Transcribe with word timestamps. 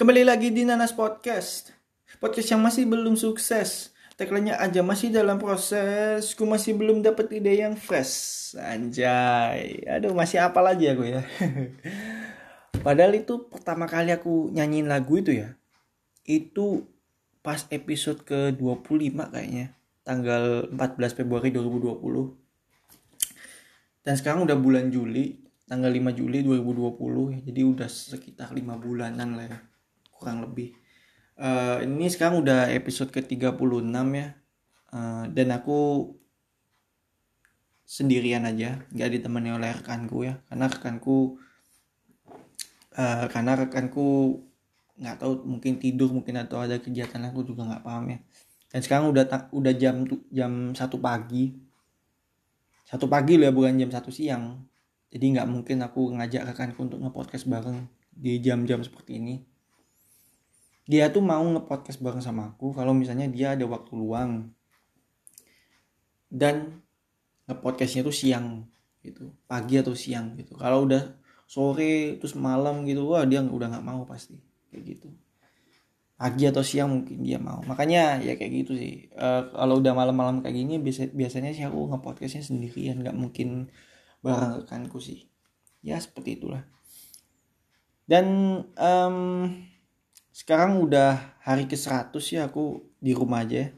Kembali 0.00 0.24
lagi 0.24 0.48
di 0.48 0.64
Nanas 0.64 0.96
Podcast. 0.96 1.76
Podcast 2.24 2.48
yang 2.48 2.64
masih 2.64 2.88
belum 2.88 3.20
sukses. 3.20 3.92
Tagline-nya 4.16 4.56
aja 4.56 4.80
masih 4.80 5.12
dalam 5.12 5.36
proses. 5.36 6.32
Ku 6.32 6.48
masih 6.48 6.72
belum 6.72 7.04
dapat 7.04 7.28
ide 7.36 7.60
yang 7.60 7.76
fresh. 7.76 8.56
Anjay. 8.56 9.84
Aduh, 9.84 10.16
masih 10.16 10.40
apa 10.40 10.64
lagi 10.64 10.88
aku 10.88 11.04
ya. 11.04 11.20
Padahal 12.88 13.12
itu 13.12 13.44
pertama 13.52 13.84
kali 13.84 14.16
aku 14.16 14.48
nyanyiin 14.48 14.88
lagu 14.88 15.20
itu 15.20 15.36
ya. 15.36 15.52
Itu 16.24 16.88
pas 17.44 17.68
episode 17.68 18.24
ke-25 18.24 19.36
kayaknya. 19.36 19.76
Tanggal 20.00 20.72
14 20.80 21.12
Februari 21.12 21.52
2020. 21.52 22.00
Dan 24.00 24.14
sekarang 24.16 24.48
udah 24.48 24.56
bulan 24.56 24.88
Juli, 24.88 25.44
tanggal 25.68 25.92
5 25.92 26.08
Juli 26.16 26.40
2020 26.40 27.36
ya. 27.36 27.38
Jadi 27.52 27.60
udah 27.68 27.88
sekitar 27.92 28.56
5 28.56 28.64
bulanan 28.80 29.36
lah 29.36 29.44
ya. 29.44 29.60
Kurang 30.20 30.44
lebih. 30.44 30.76
Uh, 31.40 31.80
ini 31.80 32.12
sekarang 32.12 32.44
udah 32.44 32.68
episode 32.68 33.08
ke-36 33.08 33.88
ya. 34.12 34.36
Uh, 34.92 35.24
dan 35.32 35.48
aku 35.56 36.12
sendirian 37.88 38.44
aja, 38.44 38.84
nggak 38.92 39.10
ditemani 39.16 39.56
oleh 39.56 39.72
rekanku 39.72 40.28
ya. 40.28 40.36
Karena 40.52 40.68
rekanku 40.68 41.40
uh, 43.00 43.26
karena 43.32 43.52
rekanku 43.56 44.38
nggak 45.00 45.16
tahu 45.16 45.32
mungkin 45.48 45.80
tidur 45.80 46.12
mungkin 46.12 46.36
atau 46.36 46.60
ada 46.60 46.76
kegiatan 46.76 47.24
aku 47.32 47.40
juga 47.40 47.64
nggak 47.64 47.84
paham 47.88 48.04
ya 48.12 48.18
dan 48.70 48.80
sekarang 48.84 49.08
udah 49.08 49.24
udah 49.50 49.72
jam 49.74 50.04
jam 50.28 50.76
satu 50.76 51.00
pagi 51.00 51.56
satu 52.84 53.08
pagi 53.08 53.40
loh 53.40 53.48
ya 53.48 53.52
bukan 53.54 53.80
jam 53.80 53.90
satu 53.90 54.12
siang 54.12 54.60
jadi 55.08 55.40
nggak 55.40 55.48
mungkin 55.48 55.80
aku 55.80 56.12
ngajak 56.20 56.52
rekanku 56.52 56.84
untuk 56.84 57.00
ngepodcast 57.00 57.48
bareng 57.48 57.88
di 58.12 58.38
jam-jam 58.44 58.84
seperti 58.84 59.16
ini 59.16 59.40
dia 60.90 61.06
tuh 61.14 61.22
mau 61.22 61.46
ngepodcast 61.46 62.02
bareng 62.02 62.18
sama 62.18 62.50
aku 62.50 62.74
kalau 62.74 62.90
misalnya 62.90 63.30
dia 63.30 63.54
ada 63.54 63.62
waktu 63.70 63.94
luang. 63.94 64.50
Dan 66.26 66.82
ngepodcastnya 67.46 68.02
tuh 68.02 68.14
siang 68.14 68.66
gitu 69.06 69.30
pagi 69.46 69.78
atau 69.78 69.94
siang 69.94 70.34
gitu. 70.34 70.58
Kalau 70.58 70.90
udah 70.90 71.14
sore 71.46 72.18
terus 72.18 72.34
malam 72.34 72.82
gitu 72.90 73.06
wah 73.06 73.22
dia 73.22 73.38
udah 73.38 73.70
nggak 73.70 73.86
mau 73.86 74.02
pasti 74.02 74.34
kayak 74.74 74.82
gitu. 74.98 75.08
Pagi 76.18 76.50
atau 76.50 76.66
siang 76.66 76.90
mungkin 76.90 77.22
dia 77.22 77.38
mau. 77.38 77.62
Makanya 77.62 78.18
ya 78.26 78.34
kayak 78.34 78.66
gitu 78.66 78.74
sih. 78.74 79.14
Uh, 79.14 79.46
kalau 79.54 79.78
udah 79.78 79.94
malam-malam 79.94 80.42
kayak 80.42 80.58
gini 80.58 80.82
biasa 80.82 81.14
biasanya 81.14 81.54
sih 81.54 81.62
aku 81.70 81.86
ngepodcastnya 81.86 82.42
sendirian 82.42 82.98
nggak 83.06 83.14
mungkin 83.14 83.70
bareng 84.26 84.66
rekanku 84.66 84.98
sih. 84.98 85.30
Ya 85.86 86.02
seperti 86.02 86.42
itulah. 86.42 86.66
Dan 88.10 88.26
um, 88.74 89.16
sekarang 90.30 90.78
udah 90.82 91.38
hari 91.42 91.66
ke 91.66 91.74
100 91.74 92.14
ya 92.30 92.46
aku 92.46 92.86
di 93.02 93.12
rumah 93.12 93.42
aja 93.42 93.74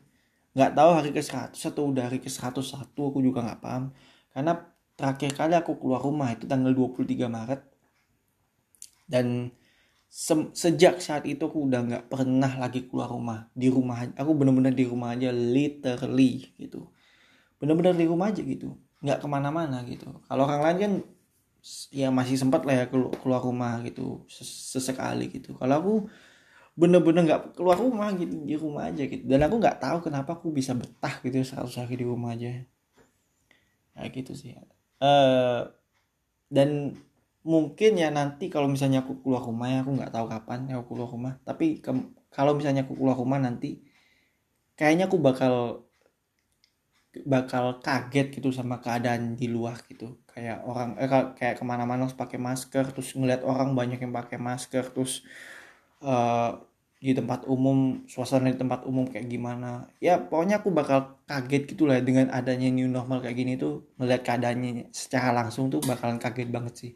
nggak 0.53 0.72
tahu 0.77 0.91
hari 0.92 1.11
ke 1.17 1.22
100 1.25 1.56
atau 1.56 1.83
udah 1.89 2.12
hari 2.12 2.20
ke 2.20 2.28
101 2.28 2.92
aku 2.92 3.19
juga 3.25 3.41
nggak 3.41 3.61
paham. 3.64 3.84
Karena 4.33 4.53
terakhir 4.97 5.33
kali 5.33 5.55
aku 5.56 5.80
keluar 5.80 6.00
rumah 6.05 6.28
itu 6.33 6.45
tanggal 6.45 6.73
23 6.77 7.28
Maret. 7.28 7.61
Dan 9.08 9.48
se 10.12 10.34
sejak 10.53 11.00
saat 11.00 11.25
itu 11.25 11.41
aku 11.41 11.73
udah 11.73 11.80
nggak 11.89 12.05
pernah 12.12 12.53
lagi 12.61 12.84
keluar 12.84 13.08
rumah. 13.08 13.48
Di 13.56 13.73
rumah 13.73 14.05
aku 14.12 14.30
bener-bener 14.36 14.77
di 14.77 14.84
rumah 14.84 15.17
aja 15.17 15.33
literally 15.33 16.53
gitu. 16.61 16.92
Bener-bener 17.56 17.97
di 17.97 18.05
rumah 18.05 18.28
aja 18.28 18.45
gitu. 18.45 18.77
Nggak 19.00 19.25
ke 19.25 19.27
mana-mana 19.28 19.80
gitu. 19.89 20.20
Kalau 20.28 20.45
orang 20.45 20.62
lain 20.69 20.78
kan 20.78 20.92
ya 21.95 22.11
masih 22.12 22.36
sempat 22.36 22.67
lah 22.69 22.84
ya 22.84 22.86
keluar 22.92 23.41
rumah 23.41 23.80
gitu 23.89 24.28
sesekali 24.28 25.33
gitu. 25.33 25.56
Kalau 25.56 25.75
aku 25.80 25.95
bener-bener 26.72 27.28
nggak 27.28 27.40
-bener 27.44 27.54
keluar 27.56 27.76
rumah 27.76 28.08
gitu 28.16 28.34
di 28.42 28.56
rumah 28.56 28.88
aja 28.88 29.04
gitu. 29.04 29.24
Dan 29.28 29.44
aku 29.44 29.60
nggak 29.60 29.78
tahu 29.80 29.98
kenapa 30.08 30.40
aku 30.40 30.48
bisa 30.52 30.72
betah 30.72 31.20
gitu 31.20 31.44
seratus 31.44 31.76
hari 31.76 32.00
di 32.00 32.06
rumah 32.08 32.32
aja. 32.32 32.64
Ya 33.92 34.02
gitu 34.08 34.33
sih. 34.33 34.56
Uh, 35.02 35.68
dan 36.48 36.96
mungkin 37.42 37.98
ya 37.98 38.08
nanti 38.08 38.46
kalau 38.48 38.70
misalnya 38.70 39.02
aku 39.02 39.18
keluar 39.20 39.42
rumah 39.42 39.66
ya 39.68 39.78
aku 39.82 39.92
nggak 39.98 40.14
tahu 40.14 40.27
kapan 40.30 40.58
ya 40.72 40.80
aku 40.80 40.96
keluar 40.96 41.11
rumah. 41.12 41.32
Tapi 41.44 41.84
kalau 42.32 42.52
misalnya 42.56 42.88
aku 42.88 42.96
keluar 42.96 43.16
rumah 43.20 43.36
nanti 43.36 43.84
kayaknya 44.77 45.12
aku 45.12 45.20
bakal 45.20 45.84
bakal 47.28 47.84
kaget 47.84 48.40
gitu 48.40 48.48
sama 48.48 48.80
keadaan 48.80 49.36
di 49.36 49.44
luar 49.52 49.84
gitu. 49.84 50.24
Kayak 50.24 50.64
orang 50.64 50.96
eh, 50.96 51.08
kayak 51.36 51.61
ke 51.61 51.64
mana-mana 51.68 52.08
harus 52.08 52.16
pakai 52.16 52.40
masker 52.40 52.88
terus 52.96 53.12
ngeliat 53.12 53.44
orang 53.44 53.77
banyak 53.77 54.00
yang 54.00 54.16
pakai 54.16 54.40
masker 54.40 54.88
terus 54.96 55.20
uh, 56.02 56.58
di 57.02 57.11
tempat 57.18 57.51
umum 57.51 58.07
suasana 58.07 58.55
di 58.55 58.58
tempat 58.58 58.86
umum 58.86 59.11
kayak 59.11 59.27
gimana. 59.27 59.90
Ya 59.98 60.23
pokoknya 60.23 60.63
aku 60.63 60.70
bakal 60.70 61.18
kaget 61.27 61.74
gitu 61.74 61.90
lah 61.90 61.98
dengan 61.98 62.30
adanya 62.30 62.70
new 62.70 62.86
normal 62.86 63.18
kayak 63.23 63.36
gini 63.39 63.52
tuh. 63.58 63.90
Melihat 63.98 64.23
keadaannya 64.23 64.95
secara 64.95 65.35
langsung 65.35 65.67
tuh 65.67 65.83
bakalan 65.83 66.23
kaget 66.23 66.48
banget 66.55 66.74
sih. 66.79 66.92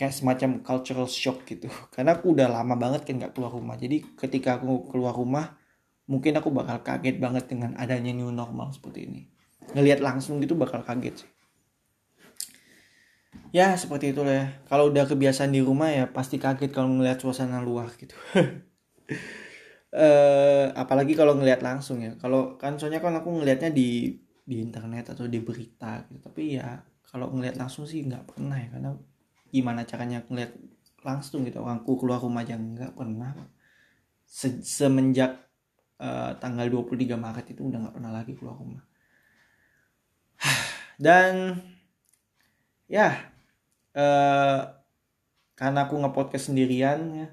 Kayak 0.00 0.16
semacam 0.16 0.50
cultural 0.64 1.08
shock 1.10 1.44
gitu. 1.44 1.68
Karena 1.94 2.16
aku 2.16 2.32
udah 2.32 2.48
lama 2.48 2.74
banget 2.80 3.04
kan 3.04 3.20
nggak 3.20 3.36
keluar 3.36 3.52
rumah. 3.52 3.76
Jadi 3.76 4.16
ketika 4.16 4.56
aku 4.56 4.88
keluar 4.88 5.12
rumah 5.12 5.60
mungkin 6.08 6.36
aku 6.40 6.48
bakal 6.48 6.80
kaget 6.80 7.20
banget 7.20 7.44
dengan 7.48 7.76
adanya 7.76 8.16
new 8.16 8.32
normal 8.32 8.72
seperti 8.72 9.08
ini. 9.08 9.22
Ngelihat 9.76 10.00
langsung 10.00 10.40
gitu 10.40 10.56
bakal 10.56 10.80
kaget 10.84 11.24
sih 11.24 11.33
ya 13.54 13.78
seperti 13.78 14.10
itulah 14.10 14.34
ya. 14.34 14.46
Kalau 14.66 14.90
udah 14.90 15.06
kebiasaan 15.06 15.54
di 15.54 15.62
rumah 15.62 15.94
ya 15.94 16.10
pasti 16.10 16.42
kaget 16.42 16.74
kalau 16.74 16.90
ngelihat 16.90 17.22
suasana 17.22 17.62
luar 17.62 17.94
gitu. 17.94 18.18
Uh, 19.94 20.74
apalagi 20.82 21.14
kalau 21.14 21.38
ngelihat 21.38 21.62
langsung 21.62 22.02
ya. 22.02 22.18
Kalau 22.18 22.58
kan 22.58 22.74
soalnya 22.74 22.98
kan 22.98 23.14
aku 23.14 23.30
ngelihatnya 23.30 23.70
di 23.70 24.18
di 24.44 24.60
internet 24.60 25.14
atau 25.14 25.30
di 25.30 25.38
berita 25.38 26.02
gitu. 26.10 26.18
Tapi 26.18 26.58
ya 26.58 26.82
kalau 27.06 27.30
ngelihat 27.30 27.54
langsung 27.54 27.86
sih 27.86 28.02
nggak 28.02 28.34
pernah 28.34 28.58
ya. 28.58 28.68
Karena 28.74 28.90
gimana 29.54 29.86
caranya 29.86 30.26
ngeliat 30.26 30.50
langsung 31.06 31.46
gitu. 31.46 31.62
Orangku 31.62 31.94
keluar 31.94 32.18
rumah 32.18 32.42
aja 32.42 32.58
nggak 32.58 32.98
pernah. 32.98 33.38
Se 34.26 34.50
semenjak 34.66 35.44
uh, 36.02 36.34
tanggal 36.42 36.66
23 36.66 37.14
Maret 37.14 37.46
itu 37.54 37.62
udah 37.70 37.86
nggak 37.86 37.94
pernah 37.94 38.10
lagi 38.10 38.34
keluar 38.34 38.58
rumah. 38.58 38.82
Dan 40.98 41.54
ya 42.90 43.32
uh, 43.96 44.60
karena 45.54 45.86
aku 45.86 45.94
ngepodcast 46.02 46.52
sendirian 46.52 47.00
ya 47.14 47.28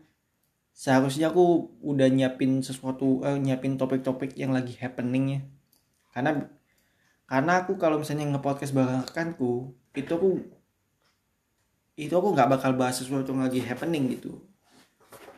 seharusnya 0.72 1.30
aku 1.30 1.78
udah 1.84 2.08
nyiapin 2.08 2.64
sesuatu 2.64 3.22
uh, 3.22 3.38
nyiapin 3.38 3.76
topik-topik 3.76 4.34
yang 4.40 4.56
lagi 4.56 4.74
happening 4.80 5.26
ya. 5.38 5.42
Karena 6.12 6.48
karena 7.28 7.64
aku 7.64 7.80
kalau 7.80 8.02
misalnya 8.02 8.28
ngepodcast 8.28 8.76
bareng 8.76 9.08
rekanku 9.08 9.72
itu 9.96 10.12
aku 10.12 10.30
itu 12.00 12.12
aku 12.12 12.34
nggak 12.34 12.50
bakal 12.50 12.72
bahas 12.76 13.00
sesuatu 13.00 13.32
yang 13.36 13.46
lagi 13.46 13.62
happening 13.62 14.10
gitu. 14.16 14.42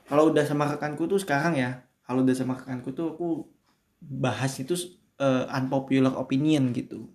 Kalau 0.07 0.29
udah 0.29 0.45
sama 0.45 0.69
rekanku 0.69 1.09
tuh 1.09 1.19
sekarang 1.19 1.57
ya 1.57 1.81
kalau 2.05 2.21
udah 2.23 2.35
sama 2.37 2.57
rekanku 2.57 2.93
tuh 2.93 3.17
aku 3.17 3.29
bahas 3.99 4.53
itu 4.61 4.73
uh, 5.19 5.49
unpopular 5.51 6.13
opinion 6.17 6.71
gitu. 6.71 7.09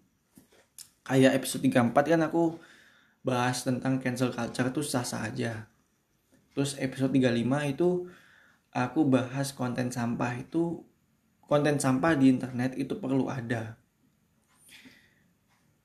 Kayak 1.07 1.41
episode 1.41 1.65
34 1.65 1.97
kan 1.97 2.21
aku 2.29 2.61
bahas 3.27 3.67
tentang 3.67 3.99
cancel 3.99 4.31
culture 4.31 4.71
tuh 4.71 4.85
sah-sah 4.85 5.27
aja. 5.27 5.67
Terus 6.55 6.75
episode 6.79 7.15
35 7.15 7.75
itu 7.75 7.89
aku 8.75 9.01
bahas 9.07 9.55
konten 9.55 9.91
sampah 9.95 10.39
itu 10.39 10.83
konten 11.49 11.81
sampah 11.81 12.13
di 12.19 12.29
internet 12.31 12.77
itu 12.77 12.99
perlu 13.01 13.31
ada. 13.31 13.81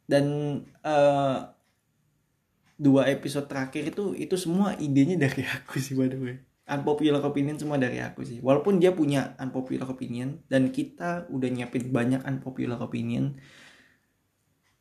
Dan 0.04 0.26
uh, 0.84 1.40
dua 2.76 3.08
episode 3.08 3.48
terakhir 3.48 3.96
itu 3.96 4.12
itu 4.18 4.36
semua 4.36 4.76
idenya 4.76 5.16
dari 5.16 5.48
aku 5.56 5.80
sih 5.80 5.96
by 5.96 6.10
the 6.12 6.20
way. 6.20 6.38
Unpopular 6.64 7.20
opinion 7.20 7.60
semua 7.60 7.76
dari 7.76 8.00
aku 8.00 8.24
sih. 8.24 8.40
Walaupun 8.40 8.80
dia 8.80 8.96
punya 8.96 9.36
unpopular 9.36 9.84
opinion 9.88 10.40
dan 10.48 10.72
kita 10.72 11.28
udah 11.28 11.50
nyiapin 11.52 11.92
banyak 11.92 12.24
unpopular 12.24 12.80
opinion 12.80 13.36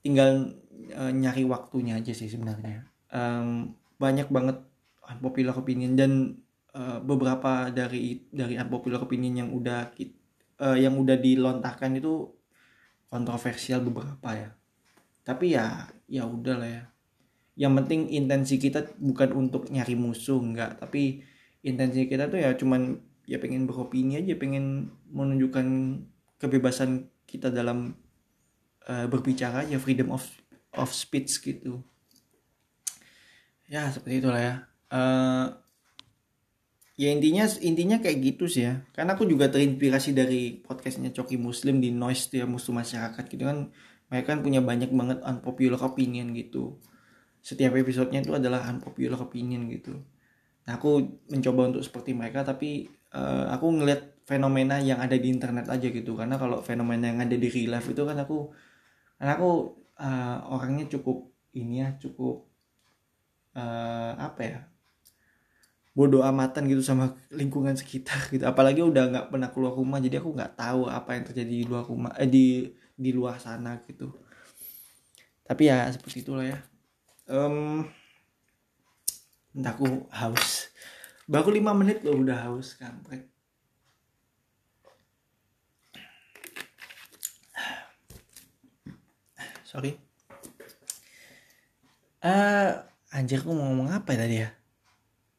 tinggal 0.03 0.51
uh, 0.91 1.13
nyari 1.13 1.47
waktunya 1.47 1.99
aja 1.99 2.11
sih 2.11 2.27
sebenarnya. 2.27 2.89
Um, 3.13 3.77
banyak 4.01 4.33
banget 4.33 4.59
unpopular 5.07 5.55
opinion 5.55 5.95
dan 5.95 6.43
uh, 6.75 6.99
beberapa 6.99 7.71
dari 7.71 8.27
dari 8.33 8.59
unpopular 8.59 9.05
opinion 9.05 9.47
yang 9.47 9.51
udah 9.53 9.93
uh, 10.63 10.79
yang 10.79 10.99
udah 10.99 11.17
dilontarkan 11.19 11.99
itu 11.99 12.31
kontroversial 13.07 13.85
beberapa 13.85 14.31
ya. 14.33 14.51
Tapi 15.23 15.55
ya 15.55 15.87
ya 16.09 16.27
udah 16.27 16.57
lah 16.59 16.71
ya. 16.71 16.85
Yang 17.55 17.73
penting 17.85 18.01
intensi 18.17 18.57
kita 18.57 18.97
bukan 18.97 19.31
untuk 19.37 19.69
nyari 19.69 19.95
musuh 19.95 20.41
enggak. 20.41 20.81
Tapi 20.81 21.23
intensi 21.63 22.09
kita 22.11 22.27
tuh 22.33 22.43
ya 22.43 22.57
cuman 22.59 22.99
ya 23.29 23.39
pengen 23.39 23.71
beropini 23.71 24.19
aja 24.19 24.35
pengen 24.35 24.91
menunjukkan 25.15 25.67
kebebasan 26.43 27.07
kita 27.23 27.55
dalam 27.55 27.95
uh, 28.91 29.07
berbicara 29.07 29.63
ya 29.71 29.79
freedom 29.79 30.11
of 30.11 30.27
of 30.77 30.91
speech 30.93 31.41
gitu. 31.45 31.85
Ya 33.69 33.89
seperti 33.89 34.21
itulah 34.21 34.41
ya. 34.41 34.55
Uh, 34.93 35.49
ya 37.01 37.09
intinya 37.09 37.49
intinya 37.65 37.97
kayak 38.01 38.19
gitu 38.21 38.45
sih 38.49 38.69
ya. 38.69 38.85
Karena 38.93 39.17
aku 39.17 39.25
juga 39.25 39.49
terinspirasi 39.49 40.13
dari 40.13 40.61
podcastnya 40.61 41.13
Coki 41.13 41.41
Muslim 41.41 41.81
di 41.81 41.89
Noise 41.93 42.29
dia 42.33 42.45
musuh 42.45 42.77
masyarakat 42.77 43.25
gitu 43.29 43.45
kan. 43.49 43.73
Mereka 44.13 44.27
kan 44.37 44.41
punya 44.45 44.61
banyak 44.61 44.93
banget 44.93 45.19
unpopular 45.25 45.81
opinion 45.81 46.37
gitu. 46.37 46.77
Setiap 47.41 47.73
episodenya 47.75 48.21
itu 48.21 48.37
adalah 48.37 48.69
unpopular 48.69 49.17
opinion 49.25 49.69
gitu. 49.73 50.05
Nah 50.69 50.77
aku 50.77 51.21
mencoba 51.33 51.73
untuk 51.73 51.83
seperti 51.83 52.13
mereka 52.13 52.45
tapi 52.45 52.93
uh, 53.17 53.49
aku 53.51 53.67
ngeliat 53.73 54.23
fenomena 54.23 54.79
yang 54.79 55.01
ada 55.01 55.17
di 55.17 55.33
internet 55.33 55.67
aja 55.73 55.89
gitu. 55.89 56.13
Karena 56.13 56.37
kalau 56.37 56.61
fenomena 56.61 57.09
yang 57.09 57.25
ada 57.25 57.35
di 57.35 57.49
real 57.49 57.81
life 57.81 57.89
itu 57.89 58.05
kan 58.05 58.21
aku 58.21 58.53
karena 59.17 59.33
aku 59.39 59.82
uh, 60.03 60.37
orangnya 60.51 60.91
cukup 60.91 61.31
ini 61.55 61.87
ya 61.87 61.95
cukup 62.03 62.43
uh, 63.55 64.13
apa 64.19 64.41
ya 64.43 64.59
bodoh 65.93 66.25
amatan 66.25 66.73
gitu 66.73 66.81
sama 66.81 67.21
lingkungan 67.29 67.77
sekitar 67.77 68.33
gitu. 68.33 68.49
Apalagi 68.49 68.81
udah 68.81 69.13
nggak 69.13 69.27
pernah 69.29 69.53
keluar 69.53 69.77
rumah 69.77 70.01
jadi 70.01 70.25
aku 70.25 70.33
nggak 70.33 70.57
tahu 70.57 70.89
apa 70.89 71.17
yang 71.17 71.25
terjadi 71.29 71.53
di 71.53 71.67
luar 71.69 71.85
rumah 71.85 72.13
eh, 72.17 72.29
di 72.29 72.73
di 72.97 73.11
luar 73.13 73.37
sana 73.37 73.77
gitu. 73.85 74.09
Tapi 75.45 75.69
ya 75.69 75.85
seperti 75.93 76.25
itulah 76.25 76.49
ya. 76.49 76.59
Um, 77.29 77.85
entah 79.53 79.77
aku 79.77 80.09
haus. 80.09 80.73
Baru 81.29 81.53
lima 81.53 81.77
menit 81.77 82.01
loh 82.01 82.25
udah 82.25 82.49
haus 82.49 82.73
kampret 82.81 83.32
sorry. 89.73 89.97
Uh, 92.21 92.85
anjir 93.09 93.41
aku 93.41 93.57
mau 93.57 93.73
ngomong 93.73 93.89
apa 93.89 94.13
ya 94.13 94.19
tadi 94.21 94.37
ya? 94.45 94.51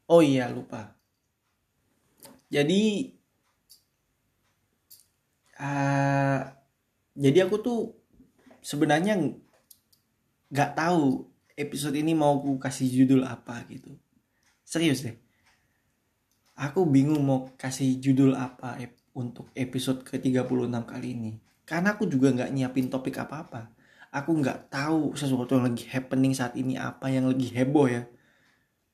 Oh 0.09 0.25
iya 0.25 0.50
lupa. 0.50 0.97
Jadi 2.50 3.13
uh, 5.62 6.41
jadi 7.13 7.45
aku 7.45 7.62
tuh 7.62 7.94
sebenarnya 8.65 9.21
nggak 10.50 10.71
tahu 10.74 11.29
episode 11.53 11.94
ini 11.94 12.18
mau 12.18 12.41
aku 12.41 12.57
kasih 12.57 12.89
judul 12.89 13.21
apa 13.29 13.62
gitu. 13.69 13.94
Serius 14.65 15.06
deh. 15.06 15.13
Aku 16.57 16.89
bingung 16.89 17.21
mau 17.21 17.53
kasih 17.53 18.01
judul 18.01 18.33
apa 18.33 18.81
untuk 19.13 19.53
episode 19.53 20.01
ke 20.01 20.18
36 20.18 20.50
kali 20.89 21.13
ini. 21.13 21.31
Karena 21.69 21.94
aku 21.94 22.09
juga 22.09 22.33
nggak 22.33 22.50
nyiapin 22.50 22.89
topik 22.89 23.21
apa-apa 23.21 23.82
aku 24.13 24.31
nggak 24.38 24.69
tahu 24.69 25.18
sesuatu 25.18 25.57
yang 25.57 25.65
lagi 25.65 25.89
happening 25.89 26.38
saat 26.38 26.54
ini 26.54 26.77
apa 26.77 27.10
yang 27.10 27.25
lagi 27.25 27.50
heboh 27.50 27.89
ya. 27.89 28.06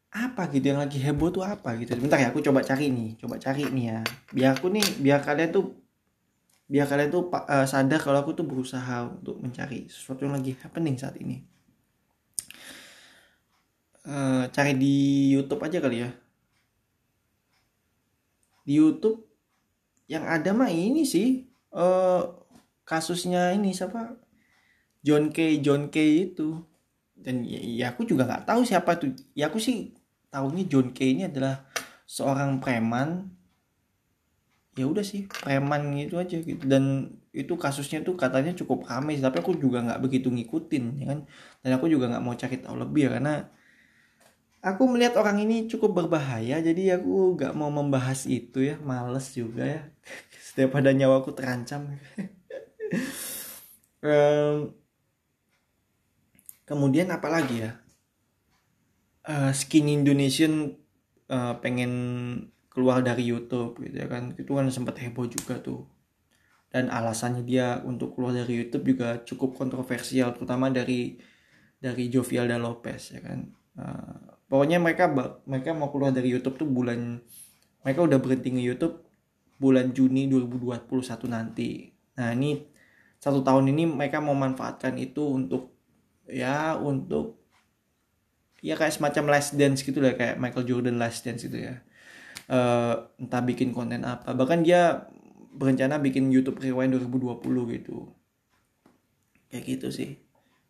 Apa 0.10 0.50
gitu 0.50 0.74
yang 0.74 0.82
lagi 0.82 0.98
heboh 0.98 1.30
tuh 1.30 1.44
apa 1.44 1.76
gitu. 1.76 1.94
Bentar 2.00 2.18
ya 2.18 2.32
aku 2.32 2.40
coba 2.40 2.64
cari 2.64 2.88
nih 2.90 3.20
coba 3.20 3.36
cari 3.36 3.68
nih 3.68 3.86
ya. 3.92 4.00
Biar 4.32 4.50
aku 4.56 4.72
nih 4.72 4.86
biar 5.04 5.20
kalian 5.22 5.52
tuh 5.52 5.76
biar 6.72 6.88
kalian 6.88 7.12
tuh 7.12 7.28
uh, 7.30 7.68
sadar 7.68 8.00
kalau 8.00 8.24
aku 8.24 8.32
tuh 8.34 8.48
berusaha 8.48 9.06
untuk 9.06 9.38
mencari 9.44 9.92
sesuatu 9.92 10.24
yang 10.24 10.40
lagi 10.40 10.56
happening 10.64 10.96
saat 10.96 11.20
ini. 11.20 11.44
Uh, 14.08 14.48
cari 14.56 14.74
di 14.80 14.96
YouTube 15.36 15.62
aja 15.62 15.84
kali 15.84 16.08
ya. 16.08 16.10
Di 18.64 18.74
YouTube 18.80 19.28
yang 20.10 20.26
ada 20.26 20.56
mah 20.56 20.72
ini 20.72 21.06
sih 21.06 21.46
uh, 21.76 22.24
kasusnya 22.88 23.54
ini 23.54 23.76
siapa 23.76 24.29
John 25.04 25.32
K 25.32 25.60
John 25.64 25.88
K 25.92 25.98
itu. 26.30 26.60
Dan 27.20 27.44
ya, 27.44 27.60
ya 27.60 27.86
aku 27.92 28.08
juga 28.08 28.24
nggak 28.24 28.48
tahu 28.48 28.64
siapa 28.64 28.96
tuh 28.96 29.12
ya 29.36 29.52
aku 29.52 29.60
sih 29.60 29.92
tahunya 30.32 30.64
John 30.72 30.96
Kay 30.96 31.20
ini 31.20 31.24
adalah 31.28 31.68
seorang 32.08 32.64
preman. 32.64 33.36
Ya 34.78 34.88
udah 34.88 35.04
sih 35.04 35.28
preman 35.28 35.92
gitu 36.00 36.16
aja 36.16 36.40
gitu. 36.40 36.64
Dan 36.64 37.16
itu 37.36 37.54
kasusnya 37.60 38.02
tuh 38.02 38.16
katanya 38.16 38.56
cukup 38.56 38.88
ramai 38.90 39.20
tapi 39.20 39.38
aku 39.44 39.54
juga 39.60 39.84
nggak 39.84 40.00
begitu 40.00 40.32
ngikutin 40.32 40.86
ya 41.04 41.06
kan? 41.12 41.20
Dan 41.66 41.72
aku 41.76 41.86
juga 41.92 42.08
nggak 42.08 42.24
mau 42.24 42.36
cari 42.38 42.58
tahu 42.64 42.76
lebih 42.80 43.10
ya 43.10 43.20
karena 43.20 43.34
aku 44.60 44.84
melihat 44.92 45.16
orang 45.20 45.40
ini 45.44 45.68
cukup 45.72 46.04
berbahaya 46.04 46.60
jadi 46.60 47.00
aku 47.00 47.36
nggak 47.36 47.54
mau 47.58 47.68
membahas 47.68 48.24
itu 48.32 48.64
ya. 48.64 48.80
Males 48.80 49.28
juga 49.36 49.64
ya. 49.68 49.82
Setiap 50.48 50.80
ada 50.80 50.96
nyawaku 50.96 51.36
terancam. 51.36 51.92
Um, 54.00 54.72
kemudian 56.70 57.10
apa 57.10 57.26
lagi 57.34 57.66
ya? 57.66 57.82
Uh, 59.26 59.50
skin 59.50 59.90
Indonesian 59.90 60.78
uh, 61.34 61.58
pengen 61.58 61.92
keluar 62.70 63.02
dari 63.02 63.26
YouTube 63.26 63.82
gitu 63.82 63.98
ya 63.98 64.06
kan. 64.06 64.38
Itu 64.38 64.54
kan 64.54 64.70
sempat 64.70 65.02
heboh 65.02 65.26
juga 65.26 65.58
tuh. 65.58 65.90
Dan 66.70 66.94
alasannya 66.94 67.42
dia 67.42 67.82
untuk 67.82 68.14
keluar 68.14 68.38
dari 68.38 68.62
YouTube 68.62 68.94
juga 68.94 69.26
cukup 69.26 69.58
kontroversial 69.58 70.38
terutama 70.38 70.70
dari 70.70 71.18
dari 71.82 72.14
Jovialda 72.14 72.62
Lopez 72.62 73.18
ya 73.18 73.22
kan. 73.26 73.50
Uh, 73.74 74.38
pokoknya 74.46 74.78
mereka 74.78 75.10
mereka 75.50 75.74
mau 75.74 75.90
keluar 75.90 76.14
dari 76.14 76.30
YouTube 76.30 76.62
tuh 76.62 76.70
bulan 76.70 77.18
mereka 77.82 78.06
udah 78.06 78.22
berhenti 78.22 78.54
nge 78.54 78.64
YouTube 78.70 78.96
bulan 79.58 79.90
Juni 79.98 80.30
2021 80.30 80.86
nanti. 81.26 81.90
Nah 82.22 82.30
ini 82.38 82.62
satu 83.18 83.42
tahun 83.42 83.74
ini 83.74 83.90
mereka 83.90 84.22
mau 84.22 84.38
manfaatkan 84.38 84.96
itu 85.02 85.26
untuk 85.26 85.79
ya 86.30 86.78
untuk 86.78 87.42
ya 88.60 88.76
kayak 88.76 88.96
semacam 88.96 89.38
last 89.38 89.56
dance 89.56 89.84
gitu 89.84 90.04
lah 90.04 90.16
kayak 90.16 90.38
Michael 90.38 90.68
Jordan 90.68 90.98
last 91.02 91.26
dance 91.26 91.44
gitu 91.46 91.58
ya. 91.58 91.82
Uh, 92.50 93.06
entah 93.22 93.46
bikin 93.46 93.74
konten 93.74 94.02
apa. 94.06 94.34
Bahkan 94.34 94.66
dia 94.66 95.10
berencana 95.54 96.02
bikin 96.02 96.34
YouTube 96.34 96.62
Rewind 96.62 96.98
2020 96.98 97.76
gitu. 97.78 98.10
Kayak 99.54 99.64
gitu 99.66 99.88
sih. 99.94 100.18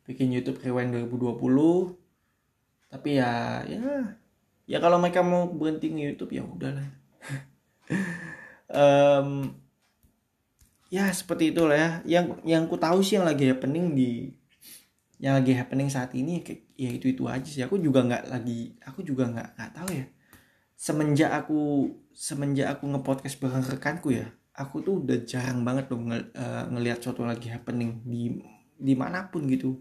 Bikin 0.10 0.34
YouTube 0.34 0.60
Rewind 0.60 0.96
2020 0.96 1.40
tapi 2.90 3.22
ya 3.22 3.64
ya. 3.70 4.18
Ya 4.70 4.78
kalau 4.78 5.02
mereka 5.02 5.26
mau 5.26 5.50
berhenti 5.50 5.90
nge 5.90 6.14
YouTube 6.14 6.34
ya 6.38 6.46
udahlah 6.46 7.00
um, 8.70 9.54
ya 10.96 11.10
seperti 11.10 11.54
itulah 11.54 11.78
ya. 11.78 11.92
Yang 12.06 12.26
yang 12.46 12.64
ku 12.70 12.78
tahu 12.78 13.02
sih 13.02 13.18
yang 13.18 13.28
lagi 13.28 13.50
happening 13.50 13.94
di 13.98 14.39
yang 15.20 15.36
lagi 15.36 15.52
happening 15.52 15.92
saat 15.92 16.16
ini 16.16 16.40
ya 16.80 16.90
itu 16.90 17.12
itu 17.12 17.28
aja 17.28 17.46
sih. 17.46 17.64
Aku 17.64 17.76
juga 17.80 18.04
nggak 18.08 18.32
lagi 18.32 18.80
aku 18.84 19.04
juga 19.04 19.28
nggak 19.28 19.50
nggak 19.60 19.72
tahu 19.76 19.90
ya. 19.92 20.06
Semenjak 20.80 21.32
aku 21.36 21.92
semenjak 22.16 22.68
aku 22.72 22.84
ngepodcast 22.88 23.38
bareng 23.44 23.68
rekanku 23.68 24.16
ya 24.16 24.32
aku 24.60 24.84
tuh 24.84 25.00
udah 25.00 25.24
jarang 25.24 25.64
banget 25.64 25.88
dong 25.88 26.12
ng 26.12 26.36
uh, 26.36 26.68
ngelihat 26.76 27.00
suatu 27.00 27.24
lagi 27.24 27.48
happening 27.48 28.04
di 28.04 28.36
di 28.76 28.94
mana 28.94 29.32
pun 29.32 29.48
gitu. 29.48 29.80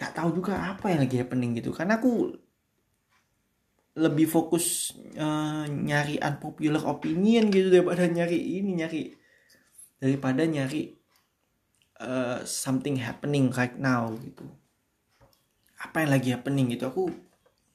Nggak 0.00 0.12
tahu 0.16 0.28
juga 0.40 0.56
apa 0.72 0.88
yang 0.88 1.04
lagi 1.04 1.20
happening 1.20 1.60
gitu. 1.60 1.76
Karena 1.76 2.00
aku 2.00 2.32
lebih 3.98 4.24
fokus 4.24 4.96
uh, 5.18 5.68
nyari 5.68 6.16
unpopular 6.22 6.80
opinion 6.88 7.50
gitu 7.52 7.68
daripada 7.68 8.06
nyari 8.08 8.38
ini 8.62 8.78
nyari 8.78 9.02
daripada 9.98 10.46
nyari 10.46 10.97
uh, 12.00 12.42
something 12.46 12.98
happening 12.98 13.50
right 13.54 13.78
now 13.78 14.10
gitu. 14.18 14.46
Apa 15.78 16.02
yang 16.02 16.10
lagi 16.14 16.34
happening 16.34 16.74
gitu? 16.74 16.90
Aku 16.90 17.10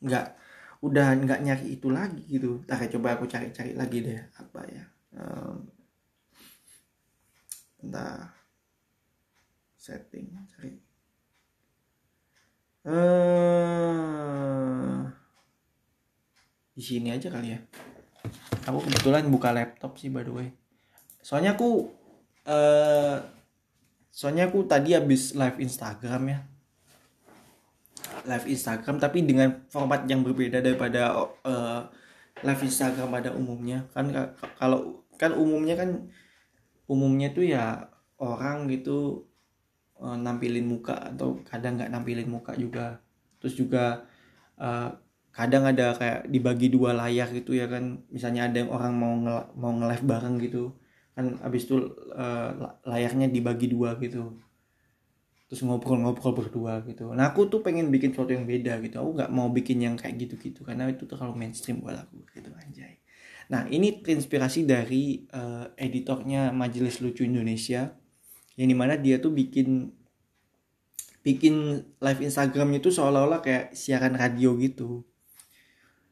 nggak 0.04 0.36
udah 0.84 1.16
nggak 1.16 1.40
nyari 1.44 1.80
itu 1.80 1.88
lagi 1.88 2.24
gitu. 2.28 2.60
Tak 2.68 2.92
coba 2.92 3.16
aku 3.16 3.28
cari-cari 3.28 3.72
lagi 3.76 4.04
deh 4.04 4.20
apa 4.36 4.60
ya 4.68 4.84
um, 5.18 5.64
entah 7.84 8.32
setting 9.80 10.32
cari. 10.56 10.80
Uh, 12.84 13.00
di 16.76 16.84
sini 16.84 17.16
aja 17.16 17.32
kali 17.32 17.56
ya. 17.56 17.60
Aku 18.68 18.80
kebetulan 18.84 19.28
buka 19.32 19.56
laptop 19.56 19.96
sih 20.00 20.12
by 20.12 20.24
the 20.28 20.32
way. 20.36 20.52
Soalnya 21.24 21.56
aku 21.56 21.92
uh, 22.48 23.24
soalnya 24.14 24.46
aku 24.46 24.62
tadi 24.70 24.94
habis 24.94 25.34
live 25.34 25.58
Instagram 25.58 26.22
ya. 26.30 26.40
Live 28.30 28.46
Instagram 28.46 29.02
tapi 29.02 29.26
dengan 29.26 29.66
format 29.74 30.06
yang 30.06 30.22
berbeda 30.22 30.62
daripada 30.62 31.18
uh, 31.42 31.82
live 32.46 32.62
Instagram 32.62 33.10
pada 33.10 33.34
umumnya. 33.34 33.90
Kan 33.90 34.14
kalau 34.62 35.02
kan 35.18 35.34
umumnya 35.34 35.74
kan 35.74 36.14
umumnya 36.86 37.34
tuh 37.34 37.50
ya 37.50 37.90
orang 38.22 38.70
gitu 38.70 39.26
uh, 39.98 40.14
nampilin 40.14 40.70
muka 40.70 40.94
atau 41.10 41.42
kadang 41.42 41.82
nggak 41.82 41.90
nampilin 41.90 42.30
muka 42.30 42.54
juga. 42.54 43.02
Terus 43.42 43.58
juga 43.58 44.06
uh, 44.62 44.94
kadang 45.34 45.66
ada 45.66 45.98
kayak 45.98 46.30
dibagi 46.30 46.70
dua 46.70 46.94
layar 46.94 47.34
gitu 47.34 47.58
ya 47.58 47.66
kan. 47.66 48.06
Misalnya 48.14 48.46
ada 48.46 48.62
yang 48.62 48.70
orang 48.70 48.94
mau 48.94 49.14
nge 49.18 49.38
mau 49.58 49.74
nge-live 49.74 50.06
bareng 50.06 50.38
gitu 50.38 50.83
kan 51.14 51.38
abis 51.46 51.70
itu 51.70 51.78
uh, 52.14 52.78
layarnya 52.90 53.30
dibagi 53.30 53.70
dua 53.70 53.98
gitu. 54.02 54.38
Terus 55.50 55.62
ngobrol-ngobrol 55.70 56.34
berdua 56.34 56.82
gitu. 56.90 57.14
Nah 57.14 57.30
aku 57.30 57.46
tuh 57.46 57.62
pengen 57.62 57.94
bikin 57.94 58.12
sesuatu 58.12 58.34
yang 58.34 58.50
beda 58.50 58.82
gitu. 58.82 58.98
Aku 58.98 59.14
nggak 59.14 59.30
mau 59.30 59.54
bikin 59.54 59.86
yang 59.86 59.94
kayak 59.94 60.18
gitu-gitu 60.18 60.66
karena 60.66 60.90
itu 60.90 61.06
terlalu 61.06 61.38
mainstream 61.38 61.86
buat 61.86 61.98
aku 61.98 62.26
gitu 62.34 62.50
anjay. 62.58 62.98
Nah 63.54 63.70
ini 63.70 64.02
terinspirasi 64.02 64.66
dari 64.66 65.30
uh, 65.30 65.70
editornya 65.78 66.50
Majelis 66.50 67.04
Lucu 67.06 67.22
Indonesia 67.22 67.94
yang 68.58 68.68
di 68.70 68.78
mana 68.78 68.98
dia 68.98 69.22
tuh 69.22 69.30
bikin 69.30 69.94
bikin 71.24 71.86
live 72.04 72.22
Instagramnya 72.22 72.84
itu 72.84 72.92
seolah-olah 72.92 73.40
kayak 73.46 73.78
siaran 73.78 74.18
radio 74.18 74.58
gitu. 74.58 75.06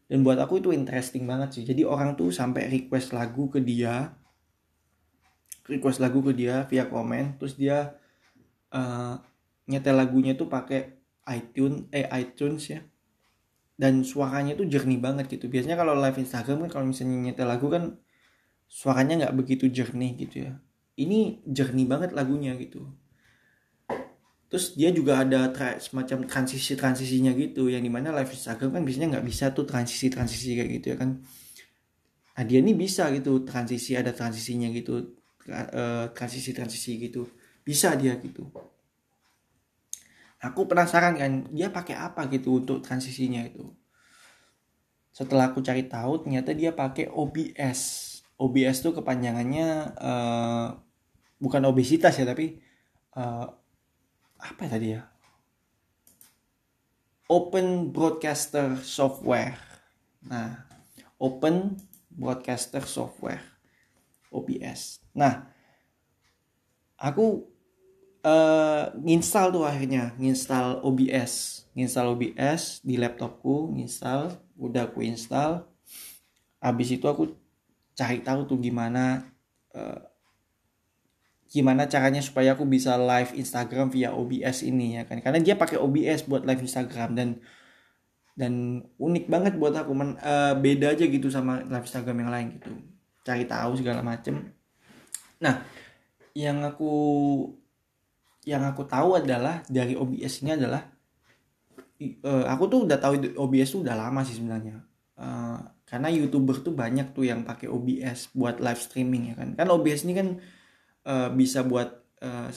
Dan 0.05 0.27
buat 0.27 0.38
aku 0.38 0.60
itu 0.60 0.75
interesting 0.75 1.24
banget 1.24 1.55
sih. 1.55 1.63
Jadi 1.63 1.88
orang 1.88 2.20
tuh 2.20 2.29
sampai 2.36 2.67
request 2.67 3.15
lagu 3.15 3.48
ke 3.48 3.63
dia 3.63 4.20
request 5.71 6.03
lagu 6.03 6.19
ke 6.19 6.35
dia 6.35 6.67
via 6.67 6.85
komen 6.91 7.39
terus 7.39 7.55
dia 7.55 7.95
uh, 8.75 9.15
nyetel 9.71 9.95
lagunya 9.95 10.35
tuh 10.35 10.51
pakai 10.51 10.99
iTunes 11.31 11.87
eh 11.93 12.07
iTunes 12.11 12.63
ya. 12.67 12.81
Dan 13.79 14.05
suaranya 14.05 14.53
tuh 14.53 14.69
jernih 14.69 15.01
banget 15.01 15.25
gitu. 15.31 15.49
Biasanya 15.49 15.79
kalau 15.79 15.97
live 15.97 16.21
Instagram 16.21 16.67
kan 16.67 16.69
kalau 16.69 16.85
misalnya 16.85 17.17
nyetel 17.17 17.47
lagu 17.49 17.65
kan 17.71 17.97
suaranya 18.69 19.25
nggak 19.25 19.35
begitu 19.37 19.65
jernih 19.71 20.11
gitu 20.21 20.49
ya. 20.49 20.53
Ini 20.99 21.41
jernih 21.47 21.87
banget 21.89 22.09
lagunya 22.13 22.53
gitu. 22.59 22.85
Terus 24.51 24.75
dia 24.75 24.91
juga 24.91 25.23
ada 25.23 25.47
tra 25.49 25.79
semacam 25.79 26.27
transisi 26.27 26.75
transisinya 26.77 27.31
gitu. 27.33 27.71
Yang 27.71 27.83
di 27.89 27.91
mana 27.91 28.13
live 28.13 28.29
Instagram 28.29 28.69
kan 28.75 28.81
biasanya 28.85 29.07
nggak 29.17 29.25
bisa 29.25 29.45
tuh 29.55 29.65
transisi 29.65 30.11
transisi 30.11 30.53
kayak 30.53 30.69
gitu 30.77 30.87
ya 30.93 30.97
kan. 30.99 31.09
Nah 32.37 32.43
dia 32.45 32.59
ini 32.61 32.77
bisa 32.77 33.09
gitu 33.13 33.41
transisi 33.47 33.97
ada 33.97 34.13
transisinya 34.13 34.69
gitu 34.73 35.20
uh, 35.50 36.05
transisi 36.13 36.53
transisi 36.53 37.01
gitu. 37.01 37.25
Bisa 37.65 37.93
dia 37.98 38.17
gitu. 38.21 38.45
Aku 40.41 40.65
penasaran 40.65 41.17
kan 41.17 41.45
dia 41.53 41.69
pakai 41.69 41.93
apa 41.98 42.25
gitu 42.29 42.62
untuk 42.62 42.81
transisinya 42.81 43.45
itu? 43.45 43.69
Setelah 45.13 45.53
aku 45.53 45.62
cari 45.62 45.86
tahu 45.86 46.25
ternyata 46.25 46.57
dia 46.57 46.74
pakai 46.74 47.10
OBS 47.13 48.10
OBS 48.41 48.81
tuh 48.81 48.98
kepanjangannya 48.98 49.93
uh, 50.01 50.67
bukan 51.38 51.62
obesitas 51.69 52.17
ya 52.17 52.25
tapi 52.25 52.57
uh, 53.13 53.45
apa 54.41 54.63
tadi 54.65 54.98
ya? 54.98 55.05
Open 57.29 57.93
Broadcaster 57.93 58.81
Software. 58.81 59.62
Nah 60.25 60.65
Open 61.21 61.77
Broadcaster 62.10 62.81
Software 62.81 63.61
OBS 64.31 65.03
nah 65.11 65.51
aku 66.95 67.51
uh, 68.25 68.93
nginstal 69.01 69.50
tuh 69.50 69.65
akhirnya. 69.65 70.13
Nginstal 70.17 70.81
OBS 70.85 71.65
nginstal 71.71 72.11
OBS 72.13 72.83
di 72.85 72.95
laptopku 72.97 73.73
nginstal. 73.73 74.38
Udah 74.57 74.89
aku 74.89 75.01
install. 75.01 75.65
Habis 76.61 76.93
itu 76.93 77.05
aku 77.09 77.33
cari 77.97 78.21
tahu 78.21 78.45
tuh 78.45 78.59
gimana 78.61 79.25
uh, 79.73 80.00
gimana 81.51 81.83
caranya 81.83 82.23
supaya 82.23 82.55
aku 82.55 82.63
bisa 82.63 82.95
live 82.95 83.35
Instagram 83.35 83.91
via 83.91 84.15
OBS 84.15 84.63
ini 84.63 85.01
ya 85.01 85.03
kan? 85.03 85.19
Karena 85.19 85.41
dia 85.41 85.57
pakai 85.57 85.81
OBS 85.81 86.29
buat 86.29 86.45
live 86.45 86.63
Instagram 86.63 87.17
dan 87.17 87.29
dan 88.31 88.88
unik 88.95 89.27
banget 89.27 89.53
buat 89.59 89.75
aku 89.75 89.91
men, 89.91 90.15
uh, 90.23 90.55
beda 90.55 90.95
aja 90.95 91.03
gitu 91.03 91.27
sama 91.27 91.67
live 91.67 91.83
Instagram 91.83 92.23
yang 92.23 92.31
lain 92.31 92.47
gitu 92.55 92.71
cari 93.21 93.45
tahu 93.45 93.77
segala 93.77 94.01
macem. 94.01 94.51
Nah 95.41 95.65
yang 96.37 96.63
aku 96.63 96.93
yang 98.45 98.65
aku 98.65 98.87
tahu 98.89 99.21
adalah 99.21 99.61
dari 99.69 99.93
OBS 99.93 100.41
ini 100.41 100.57
adalah 100.57 100.81
uh, 102.25 102.45
aku 102.49 102.63
tuh 102.65 102.79
udah 102.89 102.97
tahu 102.97 103.37
OBS 103.37 103.69
tuh 103.77 103.81
udah 103.85 103.95
lama 103.97 104.25
sih 104.25 104.37
sebenarnya. 104.37 104.81
Uh, 105.21 105.61
karena 105.85 106.09
youtuber 106.09 106.57
tuh 106.65 106.73
banyak 106.73 107.13
tuh 107.13 107.27
yang 107.27 107.45
pakai 107.45 107.69
OBS 107.69 108.33
buat 108.33 108.57
live 108.57 108.81
streaming 108.81 109.33
ya 109.33 109.35
kan. 109.37 109.53
Kan 109.53 109.67
OBS 109.69 110.07
ini 110.09 110.13
kan 110.17 110.27
uh, 111.05 111.29
bisa 111.29 111.61
buat 111.61 112.01
uh, 112.25 112.49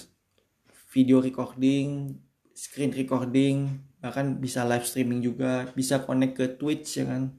video 0.94 1.20
recording 1.20 2.16
screen 2.54 2.94
recording 2.94 3.82
bahkan 3.98 4.38
bisa 4.38 4.62
live 4.62 4.86
streaming 4.86 5.18
juga 5.18 5.66
bisa 5.74 6.06
connect 6.06 6.38
ke 6.38 6.46
Twitch 6.56 7.02
ya 7.02 7.04
kan. 7.04 7.34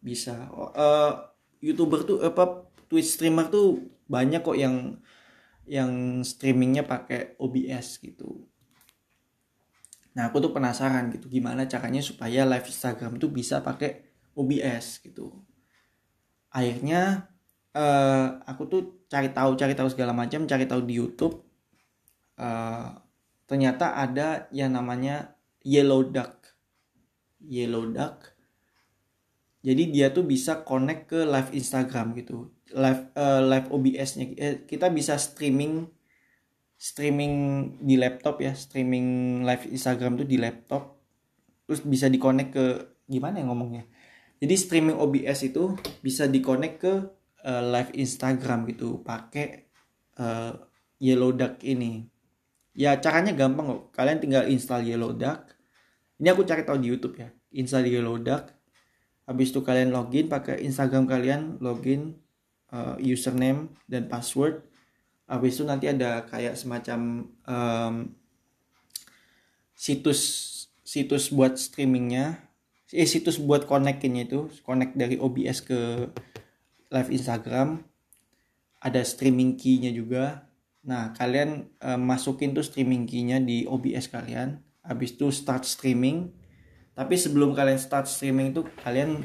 Bisa 0.00 0.48
uh, 0.54 1.31
youtuber 1.62 2.02
tuh 2.02 2.18
apa 2.20 2.66
Twitch 2.90 3.16
streamer 3.16 3.48
tuh 3.48 3.80
banyak 4.10 4.42
kok 4.42 4.58
yang 4.58 4.98
yang 5.64 6.20
streamingnya 6.26 6.84
pakai 6.84 7.38
OBS 7.38 8.02
gitu. 8.02 8.44
Nah 10.12 10.28
aku 10.28 10.42
tuh 10.42 10.52
penasaran 10.52 11.08
gitu 11.14 11.30
gimana 11.30 11.64
caranya 11.70 12.02
supaya 12.04 12.44
live 12.44 12.66
Instagram 12.68 13.16
tuh 13.16 13.30
bisa 13.32 13.62
pakai 13.64 14.04
OBS 14.36 15.00
gitu. 15.06 15.32
Akhirnya 16.52 17.32
uh, 17.72 18.42
aku 18.44 18.68
tuh 18.68 18.82
cari 19.08 19.32
tahu 19.32 19.56
cari 19.56 19.72
tahu 19.72 19.88
segala 19.88 20.12
macam 20.12 20.44
cari 20.44 20.68
tahu 20.68 20.84
di 20.84 20.98
YouTube 21.00 21.40
uh, 22.36 22.92
ternyata 23.48 23.96
ada 23.96 24.50
yang 24.52 24.74
namanya 24.74 25.38
Yellow 25.64 26.10
Duck. 26.10 26.52
Yellow 27.40 27.88
Duck 27.88 28.34
jadi 29.62 29.82
dia 29.94 30.06
tuh 30.10 30.26
bisa 30.26 30.66
connect 30.66 31.06
ke 31.06 31.22
live 31.22 31.54
Instagram 31.54 32.18
gitu. 32.18 32.50
Live 32.74 33.14
uh, 33.14 33.38
live 33.46 33.70
OBS-nya 33.70 34.24
eh, 34.34 34.56
kita 34.66 34.90
bisa 34.90 35.14
streaming 35.22 35.86
streaming 36.74 37.34
di 37.78 37.94
laptop 37.94 38.42
ya. 38.42 38.58
Streaming 38.58 39.40
live 39.46 39.70
Instagram 39.70 40.18
tuh 40.18 40.26
di 40.26 40.34
laptop. 40.34 40.98
Terus 41.70 41.86
bisa 41.86 42.10
dikonek 42.10 42.50
ke 42.50 42.66
gimana 43.06 43.38
ya 43.38 43.46
ngomongnya? 43.46 43.86
Jadi 44.42 44.54
streaming 44.58 44.98
OBS 44.98 45.54
itu 45.54 45.78
bisa 46.02 46.26
dikonek 46.26 46.82
ke 46.82 46.92
uh, 47.46 47.62
live 47.62 47.94
Instagram 47.94 48.66
gitu. 48.66 48.98
Pakai 49.06 49.70
uh, 50.18 50.58
Yellow 50.98 51.30
Duck 51.38 51.62
ini. 51.62 52.02
Ya 52.74 52.98
caranya 52.98 53.30
gampang 53.30 53.70
kok. 53.70 53.82
Kalian 53.94 54.18
tinggal 54.18 54.50
install 54.50 54.82
Yellow 54.82 55.14
Duck. 55.14 55.54
Ini 56.18 56.34
aku 56.34 56.42
cari 56.42 56.66
tahu 56.66 56.82
di 56.82 56.90
YouTube 56.90 57.14
ya. 57.22 57.30
Install 57.54 57.86
Yellow 57.86 58.18
Duck 58.18 58.61
habis 59.26 59.54
itu 59.54 59.62
kalian 59.62 59.94
login 59.94 60.26
pakai 60.26 60.60
Instagram 60.66 61.06
kalian 61.06 61.62
login 61.62 62.18
uh, 62.74 62.98
username 62.98 63.70
dan 63.86 64.10
password. 64.10 64.66
Habis 65.30 65.60
itu 65.60 65.64
nanti 65.64 65.86
ada 65.86 66.26
kayak 66.26 66.58
semacam 66.58 67.30
um, 67.46 67.94
situs 69.72 70.20
situs 70.82 71.30
buat 71.30 71.56
streamingnya. 71.56 72.50
Eh 72.92 73.08
situs 73.08 73.40
buat 73.40 73.64
connectnya 73.64 74.28
itu 74.28 74.52
connect 74.66 74.98
dari 74.98 75.16
OBS 75.16 75.64
ke 75.64 76.12
live 76.92 77.10
Instagram. 77.14 77.80
Ada 78.82 79.06
streaming 79.06 79.56
key-nya 79.56 79.94
juga. 79.94 80.50
Nah 80.84 81.14
kalian 81.14 81.70
uh, 81.80 81.96
masukin 81.96 82.52
tuh 82.52 82.66
streaming 82.66 83.06
key-nya 83.06 83.38
di 83.38 83.64
OBS 83.64 84.10
kalian. 84.10 84.60
Habis 84.82 85.14
itu 85.14 85.30
start 85.30 85.62
streaming 85.62 86.41
tapi 86.92 87.16
sebelum 87.16 87.56
kalian 87.56 87.80
start 87.80 88.04
streaming 88.04 88.52
itu 88.52 88.68
kalian 88.84 89.24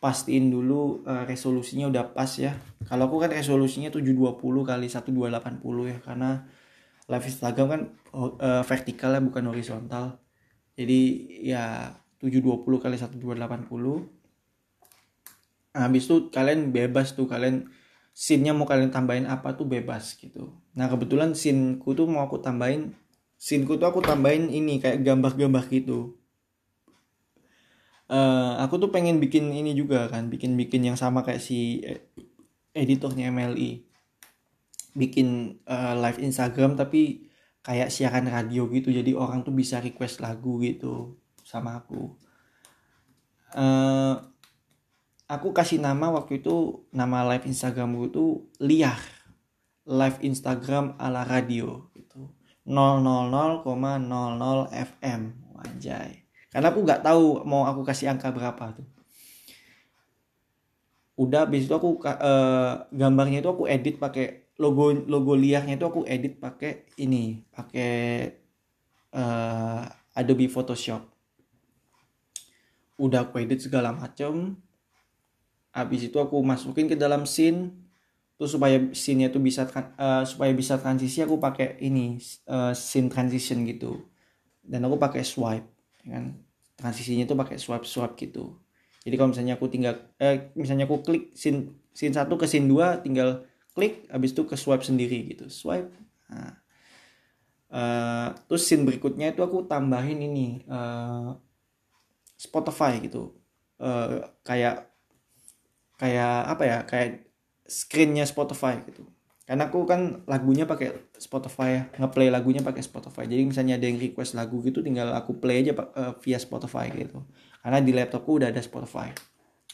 pastiin 0.00 0.48
dulu 0.48 1.02
uh, 1.04 1.26
resolusinya 1.26 1.90
udah 1.90 2.14
pas 2.14 2.30
ya. 2.38 2.54
Kalau 2.86 3.10
aku 3.10 3.20
kan 3.20 3.34
resolusinya 3.34 3.92
720 3.92 4.40
kali 4.64 4.86
1280 4.88 5.90
ya. 5.90 5.98
Karena 6.00 6.30
live 7.10 7.26
Instagram 7.26 7.66
kan 7.68 7.80
uh, 8.14 8.62
vertikal 8.62 9.12
ya 9.12 9.20
bukan 9.20 9.44
horizontal. 9.50 10.22
Jadi 10.78 11.00
ya 11.44 11.92
720 12.22 12.64
kali 12.64 12.96
1280 12.96 13.36
nah, 15.70 15.86
habis 15.86 16.04
itu 16.08 16.32
kalian 16.32 16.74
bebas 16.74 17.14
tuh 17.14 17.30
kalian 17.30 17.70
scene-nya 18.10 18.52
mau 18.52 18.66
kalian 18.66 18.90
tambahin 18.90 19.26
apa 19.26 19.54
tuh 19.54 19.68
bebas 19.68 20.16
gitu. 20.16 20.56
Nah 20.78 20.86
kebetulan 20.88 21.36
scene-ku 21.36 21.92
tuh 21.92 22.08
mau 22.08 22.24
aku 22.26 22.40
tambahin 22.40 22.96
scene-ku 23.40 23.80
tuh 23.80 23.88
aku 23.88 24.00
tambahin 24.04 24.52
ini 24.52 24.80
kayak 24.80 25.00
gambar-gambar 25.04 25.64
gitu 25.72 26.19
uh, 28.10 28.58
aku 28.58 28.82
tuh 28.82 28.90
pengen 28.90 29.22
bikin 29.22 29.54
ini 29.54 29.72
juga 29.72 30.10
kan 30.10 30.26
bikin 30.26 30.58
bikin 30.58 30.82
yang 30.82 30.98
sama 30.98 31.22
kayak 31.22 31.40
si 31.40 31.80
editornya 32.74 33.30
MLI 33.30 33.86
bikin 34.94 35.58
uh, 35.70 35.94
live 35.94 36.18
Instagram 36.18 36.74
tapi 36.74 37.30
kayak 37.62 37.94
siaran 37.94 38.26
radio 38.26 38.66
gitu 38.72 38.90
jadi 38.90 39.14
orang 39.14 39.46
tuh 39.46 39.54
bisa 39.54 39.78
request 39.78 40.18
lagu 40.18 40.58
gitu 40.58 41.20
sama 41.46 41.78
aku. 41.78 42.18
Uh, 43.50 44.14
aku 45.26 45.50
kasih 45.50 45.82
nama 45.82 46.10
waktu 46.14 46.42
itu 46.42 46.86
nama 46.94 47.26
live 47.34 47.46
Instagram 47.46 47.94
gue 47.98 48.08
tuh 48.10 48.30
liar. 48.58 48.98
Live 49.90 50.22
Instagram 50.22 50.94
ala 51.02 51.26
radio 51.26 51.90
gitu. 51.94 52.30
000,00 52.66 53.66
FM 54.70 55.20
wajay 55.50 56.19
karena 56.50 56.74
aku 56.74 56.82
nggak 56.82 57.02
tahu 57.06 57.46
mau 57.46 57.62
aku 57.62 57.86
kasih 57.86 58.10
angka 58.10 58.34
berapa 58.34 58.74
tuh. 58.74 58.86
Udah 61.14 61.46
habis 61.46 61.70
itu 61.70 61.74
aku 61.74 62.02
uh, 62.02 62.90
gambarnya 62.90 63.38
itu 63.38 63.50
aku 63.50 63.70
edit 63.70 64.02
pakai 64.02 64.50
logo 64.58 64.90
logo 65.06 65.38
liarnya 65.38 65.78
itu 65.78 65.86
aku 65.86 66.02
edit 66.04 66.42
pakai 66.42 66.90
ini 66.98 67.46
pakai 67.54 67.92
uh, 69.14 69.86
Adobe 70.18 70.50
Photoshop. 70.50 71.06
Udah 72.98 73.30
aku 73.30 73.38
edit 73.46 73.62
segala 73.62 73.94
macam 73.94 74.58
habis 75.70 76.02
itu 76.02 76.18
aku 76.18 76.34
masukin 76.42 76.90
ke 76.90 76.98
dalam 76.98 77.30
scene. 77.30 77.78
Terus 78.40 78.56
supaya 78.56 78.80
scene-nya 78.96 79.28
tuh 79.28 79.44
bisa 79.44 79.68
uh, 80.00 80.24
supaya 80.24 80.50
bisa 80.56 80.80
transisi 80.80 81.20
aku 81.20 81.36
pakai 81.36 81.76
ini 81.84 82.16
uh, 82.48 82.72
scene 82.72 83.12
transition 83.12 83.62
gitu. 83.68 84.08
Dan 84.64 84.88
aku 84.88 84.96
pakai 84.96 85.20
swipe 85.20 85.79
kan? 86.06 86.38
Transisinya 86.78 87.28
tuh 87.28 87.36
pakai 87.36 87.56
swipe 87.60 87.84
swipe 87.84 88.16
gitu. 88.16 88.56
Jadi 89.04 89.14
kalau 89.16 89.32
misalnya 89.32 89.54
aku 89.56 89.66
tinggal 89.68 89.94
eh 90.20 90.52
misalnya 90.56 90.84
aku 90.88 91.00
klik 91.04 91.32
scene 91.36 91.72
scene 91.92 92.12
satu 92.12 92.36
ke 92.36 92.44
scene 92.48 92.68
dua 92.68 93.00
tinggal 93.00 93.44
klik 93.72 94.08
habis 94.12 94.32
itu 94.32 94.44
ke 94.48 94.56
swipe 94.56 94.84
sendiri 94.84 95.24
gitu. 95.28 95.46
Swipe. 95.48 95.92
Nah. 96.30 96.54
uh, 97.70 98.28
terus 98.48 98.66
scene 98.66 98.86
berikutnya 98.86 99.34
itu 99.34 99.42
aku 99.44 99.66
tambahin 99.66 100.20
ini 100.20 100.64
uh, 100.68 101.36
Spotify 102.36 102.98
gitu. 103.02 103.36
Uh, 103.80 104.24
kayak 104.44 104.88
kayak 106.00 106.34
apa 106.48 106.62
ya? 106.64 106.78
Kayak 106.88 107.28
screennya 107.68 108.24
Spotify 108.26 108.80
gitu 108.88 109.06
karena 109.50 109.66
aku 109.66 109.82
kan 109.82 110.22
lagunya 110.30 110.62
pakai 110.62 111.10
Spotify 111.18 111.74
ya 111.74 111.82
ngeplay 111.98 112.30
lagunya 112.30 112.62
pakai 112.62 112.86
Spotify. 112.86 113.26
Jadi 113.26 113.50
misalnya 113.50 113.82
ada 113.82 113.90
yang 113.90 113.98
request 113.98 114.38
lagu 114.38 114.62
gitu 114.62 114.78
tinggal 114.78 115.10
aku 115.10 115.42
play 115.42 115.66
aja 115.66 115.74
uh, 115.74 116.14
via 116.22 116.38
Spotify 116.38 116.86
gitu. 116.94 117.26
Karena 117.58 117.82
di 117.82 117.90
laptopku 117.90 118.38
udah 118.38 118.54
ada 118.54 118.62
Spotify. 118.62 119.10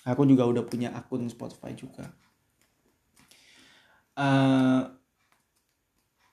Aku 0.08 0.24
juga 0.24 0.48
udah 0.48 0.64
punya 0.64 0.96
akun 0.96 1.28
Spotify 1.28 1.76
juga. 1.76 2.08
Uh, 4.16 4.96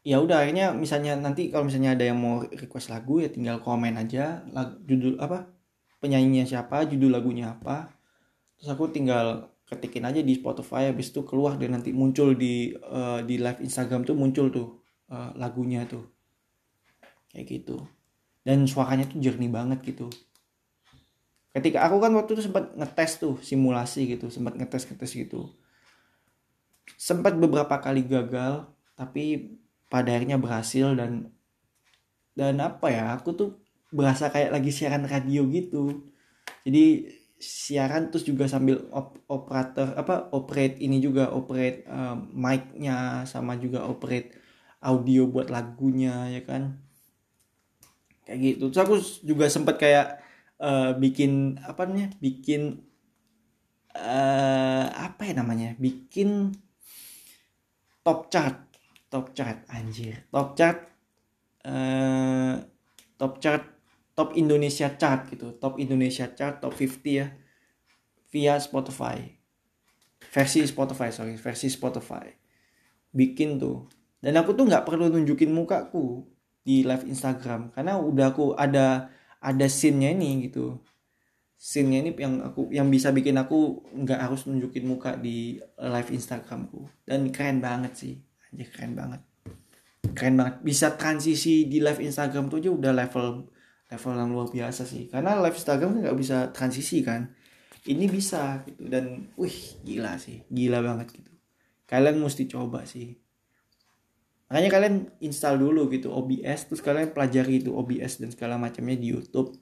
ya 0.07 0.23
udah 0.23 0.47
akhirnya 0.47 0.71
misalnya 0.71 1.19
nanti 1.19 1.51
kalau 1.51 1.67
misalnya 1.67 1.99
ada 1.99 2.07
yang 2.07 2.23
mau 2.23 2.47
request 2.47 2.95
lagu 2.95 3.19
ya 3.19 3.27
tinggal 3.27 3.59
komen 3.59 3.99
aja 3.99 4.47
lagu, 4.55 4.79
judul 4.87 5.19
apa 5.19 5.51
penyanyinya 5.99 6.47
siapa 6.47 6.87
judul 6.87 7.11
lagunya 7.11 7.59
apa. 7.59 7.91
Terus 8.55 8.71
aku 8.71 8.87
tinggal 8.87 9.51
ketikin 9.73 10.05
aja 10.05 10.21
di 10.21 10.37
Spotify 10.37 10.89
habis 10.93 11.09
itu 11.09 11.25
keluar 11.25 11.57
dan 11.57 11.77
nanti 11.77 11.89
muncul 11.89 12.37
di 12.37 12.71
uh, 12.73 13.25
di 13.25 13.41
live 13.41 13.61
Instagram 13.65 14.05
tuh 14.05 14.15
muncul 14.15 14.53
tuh 14.53 14.67
uh, 15.09 15.33
lagunya 15.35 15.83
tuh. 15.89 16.05
Kayak 17.33 17.45
gitu. 17.49 17.77
Dan 18.45 18.69
suaranya 18.69 19.09
tuh 19.09 19.17
jernih 19.17 19.49
banget 19.49 19.81
gitu. 19.81 20.11
Ketika 21.53 21.85
aku 21.85 22.01
kan 22.01 22.11
waktu 22.17 22.33
itu 22.33 22.49
sempat 22.49 22.73
ngetes 22.73 23.21
tuh 23.21 23.37
simulasi 23.41 24.09
gitu 24.09 24.33
sempat 24.33 24.57
ngetes 24.57 24.89
ngetes 24.89 25.13
gitu. 25.13 25.53
Sempat 26.97 27.37
beberapa 27.37 27.77
kali 27.77 28.05
gagal 28.05 28.65
tapi 28.97 29.53
pada 29.89 30.09
akhirnya 30.13 30.41
berhasil 30.41 30.97
dan 30.97 31.29
dan 32.33 32.57
apa 32.57 32.89
ya 32.89 33.13
aku 33.13 33.37
tuh 33.37 33.49
berasa 33.93 34.33
kayak 34.33 34.49
lagi 34.49 34.73
siaran 34.73 35.05
radio 35.05 35.45
gitu. 35.53 36.09
Jadi 36.65 37.05
siaran 37.43 38.07
terus 38.07 38.23
juga 38.23 38.47
sambil 38.47 38.87
op 38.95 39.19
operator 39.27 39.91
apa 39.99 40.31
operate 40.31 40.79
ini 40.79 41.03
juga 41.03 41.27
operate 41.35 41.83
uh, 41.91 42.15
mic-nya 42.15 43.27
sama 43.27 43.59
juga 43.59 43.83
operate 43.83 44.31
audio 44.79 45.27
buat 45.27 45.51
lagunya 45.51 46.31
ya 46.31 46.41
kan? 46.47 46.79
Kayak 48.23 48.39
gitu. 48.39 48.63
Terus 48.71 48.83
aku 48.87 48.95
juga 49.27 49.51
sempat 49.51 49.75
kayak 49.75 50.23
uh, 50.63 50.95
bikin 50.95 51.59
apa 51.59 51.83
namanya 51.83 52.15
bikin 52.23 52.79
uh, 53.91 54.87
apa 54.87 55.27
ya 55.27 55.33
namanya 55.43 55.75
bikin 55.75 56.55
top 58.07 58.31
chart. 58.31 58.63
Top 59.11 59.35
chart 59.35 59.67
anjir. 59.67 60.23
Top 60.31 60.55
chart 60.55 60.87
uh, 61.67 62.63
top 63.19 63.43
chart 63.43 63.72
top 64.13 64.37
Indonesia 64.37 64.93
chart 64.93 65.29
gitu. 65.29 65.57
Top 65.57 65.77
Indonesia 65.81 66.29
chart 66.33 66.61
top 66.61 66.73
50 66.73 67.19
ya 67.19 67.27
via 68.33 68.57
Spotify. 68.57 69.21
Versi 70.23 70.65
Spotify 70.65 71.09
sorry 71.13 71.37
versi 71.37 71.69
Spotify. 71.69 72.29
Bikin 73.13 73.61
tuh. 73.61 73.85
Dan 74.23 74.39
aku 74.39 74.55
tuh 74.55 74.65
nggak 74.65 74.87
perlu 74.87 75.11
nunjukin 75.11 75.51
mukaku 75.51 76.25
di 76.63 76.87
live 76.87 77.03
Instagram 77.11 77.75
karena 77.75 77.99
udah 77.99 78.31
aku 78.31 78.55
ada 78.55 79.11
ada 79.43 79.65
scene-nya 79.67 80.15
ini 80.15 80.47
gitu. 80.47 80.79
Scene-nya 81.59 81.99
ini 82.07 82.11
yang 82.15 82.39
aku 82.39 82.71
yang 82.71 82.87
bisa 82.87 83.11
bikin 83.11 83.35
aku 83.35 83.83
nggak 83.91 84.19
harus 84.19 84.47
nunjukin 84.47 84.87
muka 84.87 85.19
di 85.19 85.59
live 85.75 86.09
Instagramku. 86.15 86.87
Dan 87.03 87.29
keren 87.35 87.59
banget 87.59 87.93
sih. 87.99 88.15
Aja 88.55 88.65
keren 88.71 88.95
banget. 88.95 89.21
Keren 90.15 90.39
banget. 90.39 90.55
Bisa 90.63 90.95
transisi 90.95 91.67
di 91.67 91.83
live 91.83 91.99
Instagram 91.99 92.47
tuh 92.47 92.63
aja 92.63 92.71
udah 92.71 92.91
level 92.95 93.52
level 93.93 94.13
yang 94.17 94.31
luar 94.33 94.47
biasa 94.49 94.83
sih. 94.89 95.05
Karena 95.05 95.37
live 95.37 95.53
Instagram 95.53 95.89
kan 95.93 95.99
nggak 96.09 96.17
bisa 96.17 96.37
transisi 96.49 97.05
kan. 97.05 97.29
Ini 97.85 98.05
bisa 98.09 98.65
gitu. 98.65 98.89
Dan 98.89 99.29
wih 99.37 99.57
gila 99.85 100.17
sih. 100.17 100.41
Gila 100.49 100.81
banget 100.81 101.13
gitu. 101.13 101.31
Kalian 101.85 102.17
mesti 102.17 102.49
coba 102.49 102.89
sih. 102.89 103.13
Makanya 104.49 104.69
kalian 104.69 104.95
install 105.21 105.61
dulu 105.61 105.89
gitu 105.93 106.13
OBS 106.13 106.69
terus 106.69 106.81
kalian 106.81 107.13
pelajari 107.13 107.61
itu 107.61 107.73
OBS 107.73 108.21
dan 108.21 108.29
segala 108.33 108.57
macamnya 108.57 108.97
di 108.97 109.13
YouTube. 109.13 109.53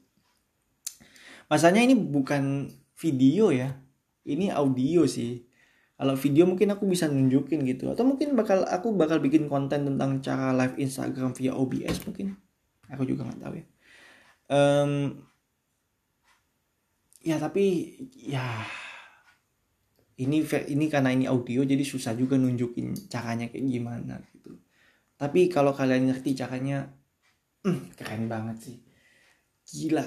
Masanya 1.52 1.84
ini 1.84 1.96
bukan 1.96 2.72
video 2.96 3.52
ya. 3.52 3.76
Ini 4.24 4.56
audio 4.56 5.04
sih. 5.04 5.44
Kalau 6.02 6.18
video 6.18 6.50
mungkin 6.50 6.74
aku 6.74 6.90
bisa 6.90 7.06
nunjukin 7.06 7.62
gitu. 7.68 7.92
Atau 7.92 8.08
mungkin 8.08 8.34
bakal 8.34 8.64
aku 8.66 8.96
bakal 8.96 9.22
bikin 9.22 9.52
konten 9.52 9.86
tentang 9.86 10.24
cara 10.24 10.56
live 10.56 10.80
Instagram 10.80 11.36
via 11.38 11.54
OBS 11.54 12.08
mungkin. 12.08 12.40
Aku 12.92 13.08
juga 13.08 13.28
nggak 13.28 13.40
tahu 13.44 13.56
ya 13.60 13.66
um, 14.52 14.92
ya 17.24 17.38
tapi 17.40 17.96
ya 18.12 18.66
ini 20.22 20.46
ini 20.46 20.86
karena 20.92 21.10
ini 21.16 21.26
audio 21.26 21.66
jadi 21.66 21.82
susah 21.82 22.14
juga 22.14 22.38
nunjukin 22.38 23.10
caranya 23.10 23.50
kayak 23.50 23.66
gimana 23.66 24.22
gitu. 24.36 24.60
Tapi 25.18 25.50
kalau 25.50 25.74
kalian 25.74 26.12
ngerti 26.12 26.38
caranya 26.38 26.92
hmm, 27.66 27.96
keren 27.98 28.30
banget 28.30 28.58
sih. 28.62 28.78
Gila 29.66 30.06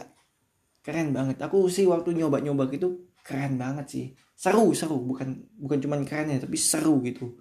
keren 0.85 1.11
banget. 1.17 1.41
Aku 1.43 1.67
sih 1.73 1.89
waktu 1.89 2.15
nyoba 2.15 2.39
nyoba 2.45 2.71
gitu 2.71 3.11
keren 3.27 3.59
banget 3.59 3.87
sih. 3.91 4.07
Seru 4.39 4.71
seru. 4.77 5.03
Bukan 5.03 5.59
bukan 5.59 5.79
cuman 5.83 6.01
keren 6.07 6.31
ya 6.31 6.39
tapi 6.39 6.55
seru 6.61 7.03
gitu. 7.03 7.35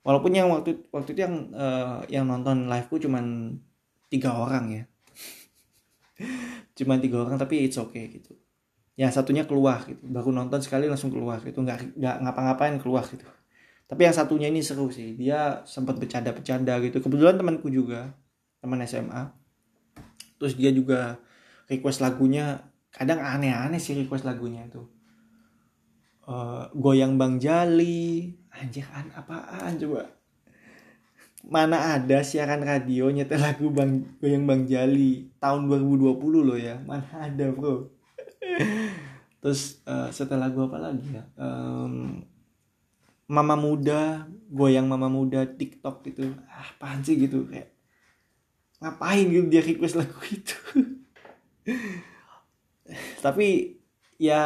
Walaupun 0.00 0.32
yang 0.32 0.48
waktu 0.48 0.88
waktu 0.88 1.12
itu 1.12 1.20
yang 1.20 1.36
uh, 1.52 2.00
yang 2.08 2.24
nonton 2.24 2.64
live 2.64 2.88
ku 2.88 2.96
cuman 2.96 3.52
tiga 4.08 4.32
orang 4.40 4.66
ya 4.72 4.84
cuman 6.78 6.98
tiga 7.02 7.24
orang 7.24 7.36
tapi 7.40 7.66
it's 7.66 7.80
okay 7.80 8.08
gitu. 8.12 8.36
Yang 8.96 9.20
satunya 9.20 9.48
keluar 9.48 9.84
gitu. 9.88 10.04
Baru 10.04 10.30
nonton 10.30 10.60
sekali 10.60 10.86
langsung 10.86 11.10
keluar 11.10 11.40
gitu. 11.40 11.64
Nggak 11.64 11.96
nggak 11.96 12.16
ngapa-ngapain 12.24 12.76
keluar 12.80 13.04
gitu. 13.08 13.24
Tapi 13.90 14.06
yang 14.06 14.14
satunya 14.14 14.46
ini 14.52 14.60
seru 14.62 14.92
sih. 14.92 15.16
Dia 15.18 15.64
sempat 15.66 15.98
bercanda-bercanda 15.98 16.78
gitu. 16.84 17.02
Kebetulan 17.02 17.40
temanku 17.40 17.72
juga 17.72 18.14
teman 18.60 18.84
SMA 18.84 19.40
terus 20.40 20.56
dia 20.56 20.72
juga 20.72 21.20
request 21.68 22.00
lagunya 22.00 22.64
kadang 22.88 23.20
aneh-aneh 23.20 23.76
sih 23.76 23.92
request 23.92 24.24
lagunya 24.24 24.64
itu. 24.64 24.88
Uh, 26.24 26.64
goyang 26.72 27.20
bang 27.20 27.36
jali. 27.36 28.32
Anjir 28.50 28.88
an 28.90 29.12
apaan 29.14 29.78
coba 29.78 30.19
mana 31.46 31.96
ada 31.96 32.20
siaran 32.20 32.60
radio 32.60 33.08
nyetel 33.08 33.40
lagu 33.40 33.72
bang 33.72 34.04
goyang 34.20 34.44
bang 34.44 34.62
jali. 34.68 35.32
Tahun 35.40 35.64
2020 35.64 36.20
loh 36.44 36.58
ya. 36.58 36.76
Mana 36.84 37.08
ada 37.16 37.48
bro. 37.48 37.88
Terus 39.40 39.80
uh, 39.88 40.12
setelah 40.12 40.48
lagu 40.48 40.68
apa 40.68 40.76
lagi 40.76 41.16
ya? 41.16 41.24
Um, 41.40 42.20
mama 43.30 43.56
muda 43.56 44.28
goyang 44.52 44.84
mama 44.84 45.08
muda 45.08 45.48
TikTok 45.48 46.04
gitu. 46.12 46.36
Ah 46.44 46.76
apaan 46.76 47.00
sih 47.00 47.16
gitu? 47.16 47.48
Kayak 47.48 47.72
ngapain 48.80 49.28
gitu 49.28 49.46
dia 49.48 49.62
request 49.64 49.96
lagu 49.96 50.20
itu? 50.36 50.56
Tapi 53.24 53.80
ya 54.20 54.42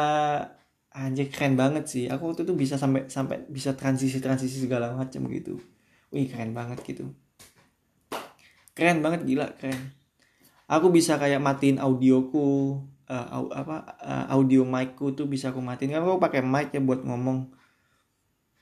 anjir 0.95 1.27
keren 1.27 1.59
banget 1.59 1.91
sih. 1.91 2.07
Aku 2.07 2.31
waktu 2.31 2.47
itu 2.47 2.55
bisa 2.55 2.79
sampai 2.79 3.11
sampai 3.11 3.43
bisa 3.51 3.75
transisi 3.75 4.23
transisi 4.23 4.63
segala 4.63 4.95
macam 4.95 5.27
gitu 5.27 5.59
wih 6.15 6.31
keren 6.31 6.55
banget 6.55 6.79
gitu. 6.87 7.11
Keren 8.71 9.03
banget 9.03 9.27
gila 9.27 9.51
keren. 9.59 9.91
Aku 10.71 10.87
bisa 10.89 11.19
kayak 11.19 11.43
matiin 11.43 11.77
audioku 11.77 12.79
uh, 13.11 13.27
apa 13.51 13.99
uh, 13.99 14.25
audio 14.31 14.63
micku 14.63 15.11
tuh 15.11 15.27
bisa 15.27 15.51
aku 15.51 15.59
matiin. 15.59 15.91
Kan 15.91 16.07
aku 16.07 16.17
pakai 16.23 16.39
mic 16.39 16.71
ya 16.71 16.79
buat 16.79 17.03
ngomong. 17.03 17.51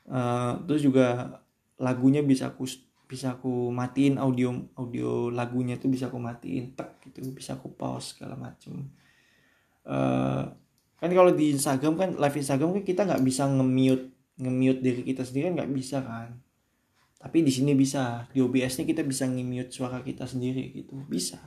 Uh, 0.09 0.59
terus 0.65 0.81
juga 0.81 1.39
lagunya 1.77 2.25
bisa 2.25 2.51
aku 2.51 2.65
bisa 3.05 3.37
aku 3.37 3.69
matiin 3.69 4.17
audio 4.17 4.51
audio 4.73 5.29
lagunya 5.29 5.77
tuh 5.77 5.93
bisa 5.93 6.09
aku 6.09 6.17
matiin 6.17 6.73
tek 6.73 6.97
gitu. 7.05 7.21
Bisa 7.29 7.55
aku 7.55 7.69
pause 7.77 8.17
segala 8.17 8.33
macem. 8.33 8.89
Uh, 9.85 10.49
kan 10.97 11.11
kalau 11.11 11.31
di 11.35 11.53
Instagram 11.53 11.93
kan 11.99 12.09
live 12.17 12.37
Instagram 12.39 12.79
kan 12.79 12.83
kita 12.83 13.01
nggak 13.03 13.23
bisa 13.27 13.43
nge-mute 13.43 14.07
nge-mute 14.39 14.79
diri 14.79 15.01
kita 15.03 15.27
sendiri 15.27 15.51
kan 15.51 15.55
nggak 15.59 15.71
bisa 15.75 15.99
kan 15.99 16.39
tapi 17.23 17.39
di 17.39 17.51
sini 17.55 17.71
bisa. 17.71 18.27
Di 18.35 18.43
OBS 18.43 18.83
nya 18.83 18.85
kita 18.85 18.99
bisa 19.07 19.23
nge-mute 19.23 19.71
suara 19.71 20.03
kita 20.03 20.27
sendiri 20.27 20.75
gitu. 20.75 20.99
Bisa. 21.07 21.39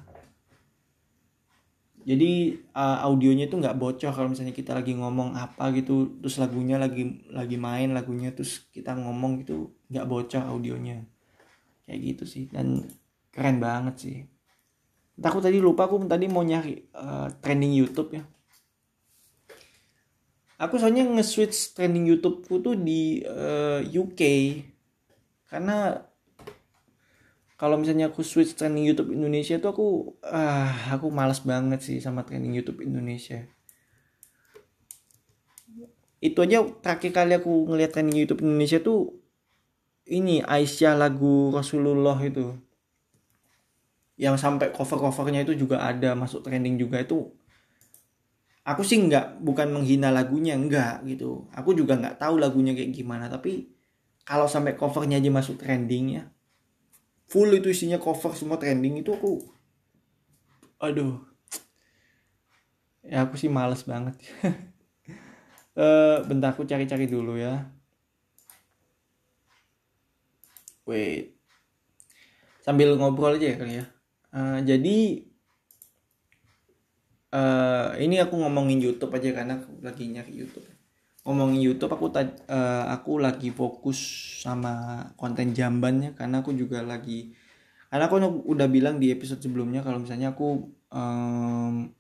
Jadi 2.07 2.57
uh, 2.73 3.05
audionya 3.05 3.45
itu 3.45 3.61
nggak 3.61 3.77
bocor 3.77 4.15
kalau 4.15 4.33
misalnya 4.33 4.57
kita 4.57 4.73
lagi 4.73 4.95
ngomong 4.97 5.37
apa 5.37 5.75
gitu 5.75 6.23
terus 6.23 6.39
lagunya 6.39 6.79
lagi 6.79 7.27
lagi 7.35 7.59
main 7.59 7.91
lagunya 7.91 8.31
terus 8.31 8.63
kita 8.71 8.95
ngomong 8.95 9.45
gitu 9.45 9.77
nggak 9.93 10.09
bocor 10.09 10.49
audionya. 10.49 11.05
Kayak 11.85 12.01
gitu 12.01 12.25
sih. 12.25 12.45
Dan 12.49 12.89
keren 13.29 13.61
banget 13.61 13.95
sih. 14.01 14.17
Entah 15.21 15.29
aku 15.29 15.45
tadi 15.45 15.61
lupa 15.61 15.85
aku 15.85 16.01
tadi 16.09 16.25
mau 16.25 16.41
nyari 16.41 16.89
uh, 16.97 17.29
trending 17.45 17.77
YouTube 17.77 18.17
ya. 18.17 18.25
Aku 20.57 20.81
soalnya 20.81 21.05
nge-switch 21.05 21.77
trending 21.77 22.09
YouTube 22.09 22.49
tuh 22.49 22.73
di 22.73 23.21
uh, 23.29 23.85
UK 23.85 24.23
karena 25.47 26.07
kalau 27.57 27.81
misalnya 27.81 28.13
aku 28.13 28.21
switch 28.21 28.53
trending 28.53 28.85
YouTube 28.85 29.17
Indonesia 29.17 29.57
tuh 29.57 29.71
aku 29.73 29.89
ah 30.29 30.93
aku 30.93 31.09
malas 31.09 31.41
banget 31.41 31.81
sih 31.81 31.99
sama 32.05 32.21
trending 32.21 32.53
YouTube 32.53 32.85
Indonesia. 32.85 33.49
Itu 36.21 36.45
aja 36.45 36.61
terakhir 36.85 37.17
kali 37.17 37.33
aku 37.41 37.65
ngeliat 37.73 37.97
trending 37.97 38.21
YouTube 38.21 38.45
Indonesia 38.45 38.77
tuh 38.85 39.17
ini 40.13 40.45
Aisyah 40.45 41.01
lagu 41.01 41.49
Rasulullah 41.49 42.21
itu. 42.21 42.53
Yang 44.21 44.37
sampai 44.45 44.73
cover-covernya 44.77 45.49
itu 45.49 45.57
juga 45.57 45.81
ada 45.81 46.13
masuk 46.13 46.45
trending 46.45 46.77
juga 46.77 47.01
itu. 47.01 47.33
Aku 48.69 48.85
sih 48.85 49.01
nggak 49.01 49.41
bukan 49.41 49.73
menghina 49.73 50.13
lagunya 50.13 50.61
enggak 50.61 51.01
gitu. 51.09 51.49
Aku 51.57 51.73
juga 51.73 51.97
nggak 51.97 52.21
tahu 52.21 52.37
lagunya 52.37 52.77
kayak 52.77 52.93
gimana 52.93 53.33
tapi 53.33 53.76
kalau 54.27 54.51
sampai 54.51 54.75
covernya 54.75 55.23
aja 55.23 55.31
masuk 55.31 55.63
trending 55.63 56.19
ya 56.21 56.23
full 57.31 57.49
itu 57.55 57.71
isinya 57.71 58.03
cover 58.03 58.35
semua 58.35 58.59
trending 58.59 59.01
itu 59.01 59.15
aku 59.15 59.57
aduh. 60.81 61.21
Ya 63.07 63.23
aku 63.23 63.39
sih 63.39 63.47
males 63.47 63.87
banget. 63.87 64.19
Uh, 65.79 66.23
bentar 66.29 66.53
aku 66.53 66.67
cari-cari 66.67 67.07
dulu 67.07 67.39
ya. 67.39 67.71
Wait. 70.87 71.39
Sambil 72.67 72.99
ngobrol 72.99 73.39
aja 73.39 73.55
ya 73.55 73.57
kali 73.57 73.75
ya. 73.79 73.87
Uh, 74.35 74.59
jadi 74.67 75.23
uh, 77.31 77.95
ini 78.03 78.19
aku 78.19 78.35
ngomongin 78.43 78.83
YouTube 78.83 79.15
aja 79.15 79.31
karena 79.31 79.63
aku 79.63 79.71
lagi 79.87 80.11
nyari 80.11 80.35
YouTube 80.35 80.67
ngomongin 81.27 81.59
YouTube 81.59 81.91
aku 81.91 82.15
uh, 82.15 82.87
aku 82.87 83.19
lagi 83.19 83.51
fokus 83.51 83.99
sama 84.47 85.03
konten 85.19 85.51
jambannya 85.51 86.15
karena 86.15 86.39
aku 86.41 86.55
juga 86.55 86.87
lagi 86.87 87.35
karena 87.91 88.07
aku 88.07 88.47
udah 88.47 88.71
bilang 88.71 89.03
di 89.03 89.11
episode 89.11 89.43
sebelumnya 89.43 89.83
kalau 89.83 89.99
misalnya 89.99 90.31
aku 90.31 90.71
um, 90.95 91.91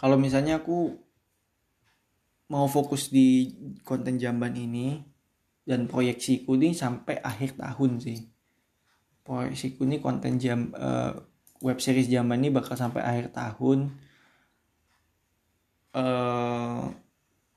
kalau 0.00 0.16
misalnya 0.16 0.60
aku 0.60 1.04
mau 2.52 2.68
fokus 2.68 3.08
di 3.08 3.56
konten 3.84 4.20
jamban 4.20 4.52
ini 4.52 5.00
dan 5.64 5.88
proyeksiku 5.88 6.60
ini 6.60 6.76
sampai 6.76 7.16
akhir 7.24 7.56
tahun 7.56 8.04
sih. 8.04 8.20
Proyeksiku 9.24 9.88
ini 9.88 10.04
konten 10.04 10.36
jam 10.36 10.68
uh, 10.76 11.16
web 11.64 11.80
series 11.80 12.12
jamban 12.12 12.44
ini 12.44 12.52
bakal 12.52 12.76
sampai 12.76 13.00
akhir 13.00 13.32
tahun 13.32 13.96
uh, 15.94 16.90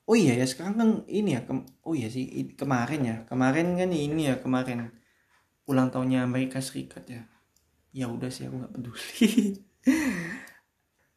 oh 0.08 0.16
iya 0.16 0.38
ya 0.40 0.46
sekarang 0.48 0.76
kan 0.78 0.90
ini 1.10 1.36
ya 1.36 1.42
oh 1.84 1.94
iya 1.98 2.08
sih 2.08 2.54
kemarin 2.56 3.02
ya. 3.04 3.16
Kemarin 3.28 3.76
kan 3.76 3.90
ini 3.92 4.30
ya 4.32 4.40
kemarin. 4.40 4.94
Ulang 5.68 5.92
tahunnya 5.92 6.24
Amerika 6.24 6.64
Serikat 6.64 7.04
ya. 7.10 7.22
Ya 7.92 8.08
udah 8.08 8.30
sih 8.30 8.48
aku 8.48 8.56
nggak 8.62 8.74
peduli. 8.74 9.32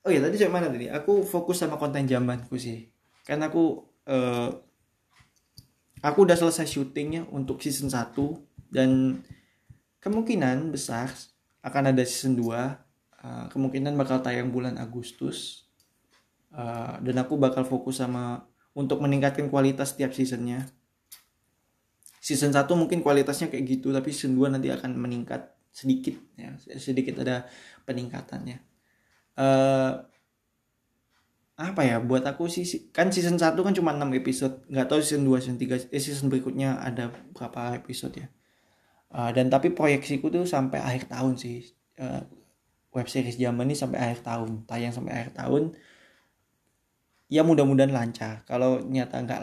Oh 0.01 0.09
iya 0.09 0.25
tadi 0.25 0.41
saya 0.41 0.49
mana 0.49 0.73
tadi? 0.73 0.89
Aku 0.89 1.29
fokus 1.29 1.61
sama 1.61 1.77
konten 1.77 2.09
zamanku 2.09 2.57
sih. 2.57 2.89
Karena 3.21 3.53
aku 3.53 3.85
uh, 4.09 4.49
aku 6.01 6.19
udah 6.25 6.37
selesai 6.41 6.65
syutingnya 6.65 7.29
untuk 7.29 7.61
season 7.61 7.93
1 7.93 8.17
dan 8.73 9.21
kemungkinan 10.01 10.73
besar 10.73 11.13
akan 11.61 11.93
ada 11.93 12.01
season 12.09 12.33
2 12.41 12.49
uh, 12.49 12.57
eh, 12.57 13.47
kemungkinan 13.53 13.93
bakal 14.01 14.25
tayang 14.25 14.49
bulan 14.49 14.81
Agustus 14.81 15.69
uh, 16.55 16.99
dan 17.03 17.17
aku 17.23 17.39
bakal 17.39 17.63
fokus 17.67 18.03
sama 18.03 18.47
untuk 18.75 19.03
meningkatkan 19.03 19.51
kualitas 19.51 19.95
setiap 19.95 20.15
seasonnya. 20.15 20.67
Season 22.21 22.53
1 22.53 22.69
mungkin 22.77 23.01
kualitasnya 23.01 23.49
kayak 23.49 23.65
gitu 23.81 23.91
tapi 23.91 24.13
season 24.13 24.37
2 24.37 24.53
nanti 24.53 24.69
akan 24.69 24.95
meningkat 24.95 25.57
sedikit 25.73 26.15
ya. 26.37 26.55
Sedikit 26.77 27.23
ada 27.25 27.49
peningkatannya. 27.89 28.61
Uh, 29.41 30.05
apa 31.61 31.85
ya 31.85 32.01
buat 32.01 32.25
aku 32.25 32.49
sih 32.49 32.65
kan 32.89 33.13
season 33.13 33.37
1 33.37 33.57
kan 33.57 33.75
cuma 33.75 33.97
6 33.97 34.05
episode. 34.21 34.55
Nggak 34.69 34.87
tahu 34.93 35.01
season 35.01 35.25
2 35.27 35.41
season 35.43 35.59
3 35.59 35.91
eh, 35.91 36.03
season 36.03 36.29
berikutnya 36.29 36.79
ada 36.79 37.11
berapa 37.33 37.81
episode 37.81 38.15
ya. 38.21 38.29
Uh, 39.11 39.35
dan 39.35 39.51
tapi 39.51 39.75
proyeksiku 39.75 40.31
tuh 40.31 40.47
sampai 40.47 40.79
akhir 40.79 41.11
tahun 41.11 41.35
sih. 41.41 41.73
Uh, 41.99 42.23
web 42.91 43.07
series 43.07 43.39
zaman 43.39 43.71
ini 43.71 43.77
sampai 43.79 43.99
akhir 44.03 44.27
tahun 44.27 44.67
tayang 44.67 44.91
sampai 44.91 45.13
akhir 45.15 45.31
tahun 45.39 45.75
ya 47.31 47.47
mudah-mudahan 47.47 47.95
lancar. 47.95 48.43
Kalau 48.45 48.83
nyata 48.83 49.23
nggak 49.23 49.40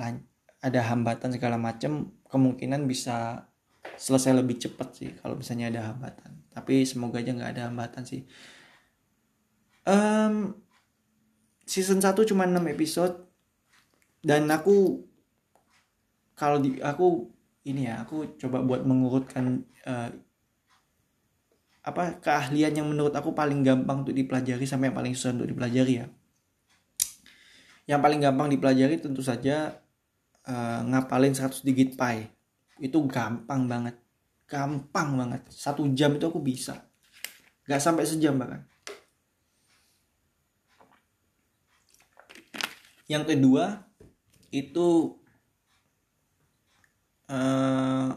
ada 0.62 0.82
hambatan 0.92 1.32
segala 1.32 1.56
macam 1.56 2.12
kemungkinan 2.28 2.84
bisa 2.86 3.48
selesai 3.96 4.36
lebih 4.36 4.60
cepat 4.60 4.88
sih 4.94 5.10
kalau 5.24 5.40
misalnya 5.40 5.72
ada 5.72 5.82
hambatan. 5.90 6.44
Tapi 6.52 6.84
semoga 6.84 7.24
aja 7.24 7.32
nggak 7.32 7.52
ada 7.56 7.64
hambatan 7.72 8.04
sih. 8.04 8.28
Um, 9.88 10.60
season 11.64 12.04
1 12.04 12.12
cuma 12.28 12.44
6 12.44 12.60
episode 12.76 13.24
dan 14.20 14.52
aku 14.52 15.08
kalau 16.36 16.60
di 16.60 16.76
aku 16.84 17.32
ini 17.64 17.88
ya 17.88 18.04
aku 18.04 18.36
coba 18.36 18.60
buat 18.68 18.84
mengurutkan 18.84 19.64
uh, 19.88 20.12
apa 21.88 22.20
keahlian 22.20 22.76
yang 22.76 22.88
menurut 22.92 23.16
aku 23.16 23.32
paling 23.32 23.64
gampang 23.64 24.04
untuk 24.04 24.12
dipelajari 24.12 24.68
sampai 24.68 24.92
yang 24.92 24.98
paling 25.00 25.16
susah 25.16 25.40
untuk 25.40 25.56
dipelajari 25.56 26.04
ya 26.04 26.08
yang 27.88 28.04
paling 28.04 28.20
gampang 28.20 28.52
dipelajari 28.52 29.00
tentu 29.00 29.24
saja 29.24 29.80
uh, 30.44 30.80
ngapalin 30.84 31.32
100 31.32 31.64
digit 31.64 31.96
pi. 31.96 32.28
Itu 32.84 33.08
gampang 33.08 33.66
banget. 33.72 33.96
Gampang 34.44 35.16
banget. 35.16 35.42
Satu 35.48 35.88
jam 35.96 36.20
itu 36.20 36.28
aku 36.28 36.44
bisa. 36.44 36.84
Gak 37.64 37.80
sampai 37.80 38.04
sejam 38.04 38.36
bahkan. 38.36 38.68
Yang 43.08 43.24
kedua 43.34 43.88
itu 44.52 45.16
uh, 47.32 48.12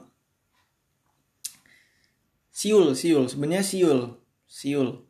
siul, 2.51 2.99
siul. 2.99 3.31
Sebenarnya 3.31 3.63
siul, 3.63 4.19
siul. 4.51 5.07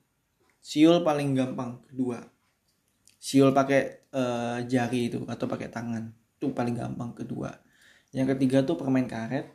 Siul 0.61 1.01
paling 1.01 1.33
gampang 1.33 1.81
kedua. 1.89 2.29
Siul 3.17 3.57
pakai 3.57 4.00
uh, 4.15 4.59
jari 4.67 5.11
itu 5.11 5.23
atau 5.27 5.47
pakai 5.47 5.71
tangan. 5.71 6.11
Itu 6.39 6.51
paling 6.51 6.77
gampang. 6.77 7.15
Kedua. 7.15 7.51
Yang 8.11 8.37
ketiga 8.37 8.63
tuh 8.67 8.79
permain 8.79 9.07
karet. 9.07 9.51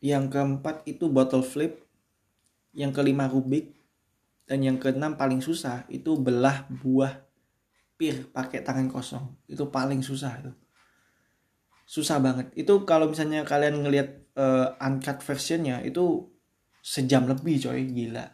Yang 0.00 0.32
keempat 0.32 0.84
itu 0.88 1.08
bottle 1.08 1.44
flip. 1.44 1.84
Yang 2.72 3.00
kelima 3.00 3.28
rubik. 3.28 3.76
Dan 4.48 4.66
yang 4.66 4.76
keenam 4.82 5.14
paling 5.14 5.38
susah 5.38 5.86
itu 5.86 6.18
belah 6.18 6.66
buah 6.66 7.22
pir 7.94 8.26
pakai 8.32 8.66
tangan 8.66 8.90
kosong. 8.90 9.30
Itu 9.46 9.70
paling 9.70 10.02
susah 10.02 10.42
itu. 10.42 10.52
Susah 11.86 12.18
banget. 12.18 12.50
Itu 12.58 12.82
kalau 12.82 13.10
misalnya 13.10 13.46
kalian 13.46 13.82
ngelihat 13.82 14.08
uh, 14.34 14.74
uncut 14.82 15.22
versionnya 15.22 15.82
itu 15.86 16.26
sejam 16.82 17.30
lebih 17.30 17.62
coy. 17.62 17.86
Gila. 17.86 18.26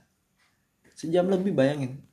Sejam 0.97 1.29
lebih 1.29 1.53
bayangin 1.53 2.07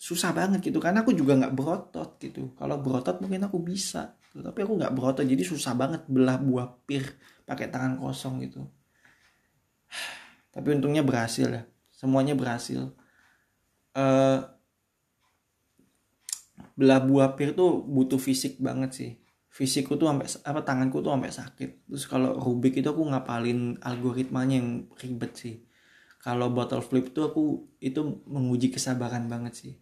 susah 0.00 0.32
banget 0.32 0.72
gitu. 0.72 0.80
Karena 0.80 1.04
aku 1.04 1.12
juga 1.12 1.36
nggak 1.36 1.52
berotot 1.52 2.16
gitu. 2.16 2.56
Kalau 2.56 2.80
berotot 2.80 3.20
mungkin 3.20 3.44
aku 3.44 3.60
bisa 3.60 4.16
gitu. 4.32 4.40
tapi 4.40 4.64
aku 4.64 4.80
nggak 4.80 4.96
berotot 4.96 5.28
jadi 5.28 5.44
susah 5.44 5.76
banget 5.76 6.08
belah 6.08 6.40
buah 6.40 6.72
pir 6.88 7.04
pakai 7.44 7.68
tangan 7.68 8.00
kosong 8.00 8.40
gitu. 8.48 8.64
Tapi 10.54 10.66
untungnya 10.72 11.04
berhasil 11.04 11.46
ya. 11.52 11.62
Semuanya 11.92 12.32
berhasil. 12.32 12.96
Uh, 13.92 14.40
belah 16.80 17.04
buah 17.04 17.36
pir 17.36 17.52
tuh 17.52 17.84
butuh 17.84 18.16
fisik 18.16 18.56
banget 18.56 18.90
sih. 18.96 19.10
Fisikku 19.50 20.00
tuh 20.00 20.08
sampai 20.08 20.26
apa 20.48 20.60
tanganku 20.64 21.04
tuh 21.04 21.12
sampai 21.12 21.28
sakit. 21.28 21.70
Terus 21.92 22.06
kalau 22.08 22.40
Rubik 22.40 22.80
itu 22.80 22.88
aku 22.88 23.04
ngapalin 23.04 23.76
algoritmanya 23.84 24.56
yang 24.62 24.88
ribet 24.96 25.36
sih. 25.36 25.56
Kalau 26.22 26.48
bottle 26.54 26.80
flip 26.80 27.12
tuh 27.12 27.28
aku 27.28 27.44
itu 27.82 28.24
menguji 28.24 28.72
kesabaran 28.72 29.28
banget 29.28 29.54
sih 29.58 29.74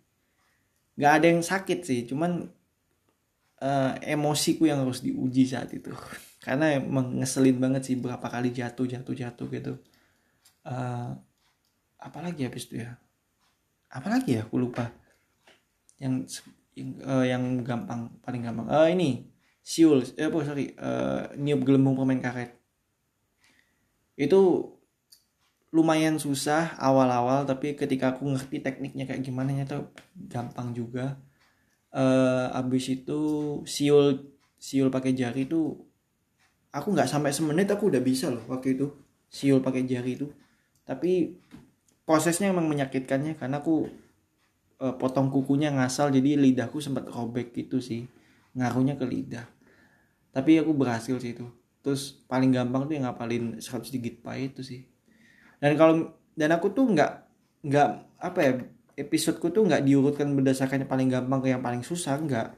nggak 0.98 1.12
ada 1.22 1.26
yang 1.30 1.42
sakit 1.46 1.78
sih 1.86 2.00
cuman 2.10 2.50
uh, 3.62 3.92
emosiku 4.02 4.66
yang 4.66 4.82
harus 4.82 5.02
diuji 5.02 5.46
saat 5.46 5.70
itu. 5.74 5.94
Karena 6.42 6.78
emang 6.78 7.18
ngeselin 7.18 7.58
banget 7.58 7.82
sih 7.90 7.96
berapa 7.98 8.22
kali 8.22 8.54
jatuh 8.54 8.86
jatuh 8.86 9.14
jatuh 9.14 9.48
gitu. 9.50 9.72
Uh, 10.62 11.14
apalagi 11.98 12.46
habis 12.46 12.70
itu 12.70 12.82
ya? 12.82 12.94
Apalagi 13.90 14.38
ya? 14.38 14.42
Aku 14.46 14.58
lupa. 14.58 14.90
Yang 15.98 16.46
yang, 16.78 16.90
uh, 17.02 17.26
yang 17.26 17.42
gampang 17.66 18.14
paling 18.22 18.42
gampang. 18.46 18.70
Uh, 18.70 18.86
ini 18.86 19.26
siul 19.62 20.00
eh 20.16 20.30
apa 20.30 20.38
sorry 20.46 20.72
uh, 20.78 21.34
niup 21.34 21.66
gelembung 21.66 21.98
permen 21.98 22.22
karet. 22.22 22.54
Itu 24.14 24.72
lumayan 25.68 26.16
susah 26.16 26.80
awal-awal 26.80 27.44
tapi 27.44 27.76
ketika 27.76 28.16
aku 28.16 28.24
ngerti 28.32 28.64
tekniknya 28.64 29.04
kayak 29.04 29.20
gimana 29.20 29.52
itu 29.52 29.84
gampang 30.16 30.72
juga. 30.72 31.20
Uh, 31.88 32.52
abis 32.52 32.92
itu 32.92 33.20
siul 33.64 34.28
siul 34.60 34.92
pakai 34.92 35.16
jari 35.16 35.48
itu 35.48 35.72
aku 36.68 36.92
nggak 36.92 37.08
sampai 37.08 37.32
semenit 37.32 37.64
aku 37.72 37.88
udah 37.88 38.02
bisa 38.04 38.28
loh 38.28 38.44
waktu 38.44 38.76
itu 38.76 38.92
siul 39.28 39.60
pakai 39.60 39.84
jari 39.84 40.16
itu. 40.16 40.28
Tapi 40.88 41.36
prosesnya 42.08 42.48
emang 42.48 42.64
menyakitkannya 42.68 43.36
karena 43.36 43.60
aku 43.60 43.92
uh, 44.80 44.94
potong 44.96 45.28
kukunya 45.28 45.68
ngasal 45.68 46.08
jadi 46.08 46.40
lidahku 46.40 46.80
sempat 46.80 47.08
robek 47.12 47.52
gitu 47.52 47.80
sih 47.84 48.08
ngaruhnya 48.56 48.96
ke 48.96 49.04
lidah. 49.04 49.44
Tapi 50.32 50.64
aku 50.64 50.72
berhasil 50.72 51.20
sih 51.20 51.36
itu. 51.36 51.44
Terus 51.84 52.16
paling 52.24 52.52
gampang 52.56 52.88
tuh 52.88 52.96
yang 52.96 53.04
ngapalin 53.08 53.60
100 53.60 53.92
digit 53.92 54.24
pai 54.24 54.48
itu 54.48 54.64
sih 54.64 54.87
dan 55.58 55.72
kalau 55.74 56.14
dan 56.38 56.50
aku 56.54 56.70
tuh 56.70 56.86
nggak 56.86 57.12
nggak 57.66 57.88
apa 58.22 58.38
ya 58.42 58.52
episodeku 58.98 59.54
tuh 59.54 59.66
nggak 59.66 59.86
diurutkan 59.86 60.34
berdasarkan 60.34 60.86
yang 60.86 60.90
paling 60.90 61.08
gampang 61.10 61.38
ke 61.42 61.48
yang 61.54 61.62
paling 61.62 61.82
susah 61.86 62.18
nggak. 62.18 62.54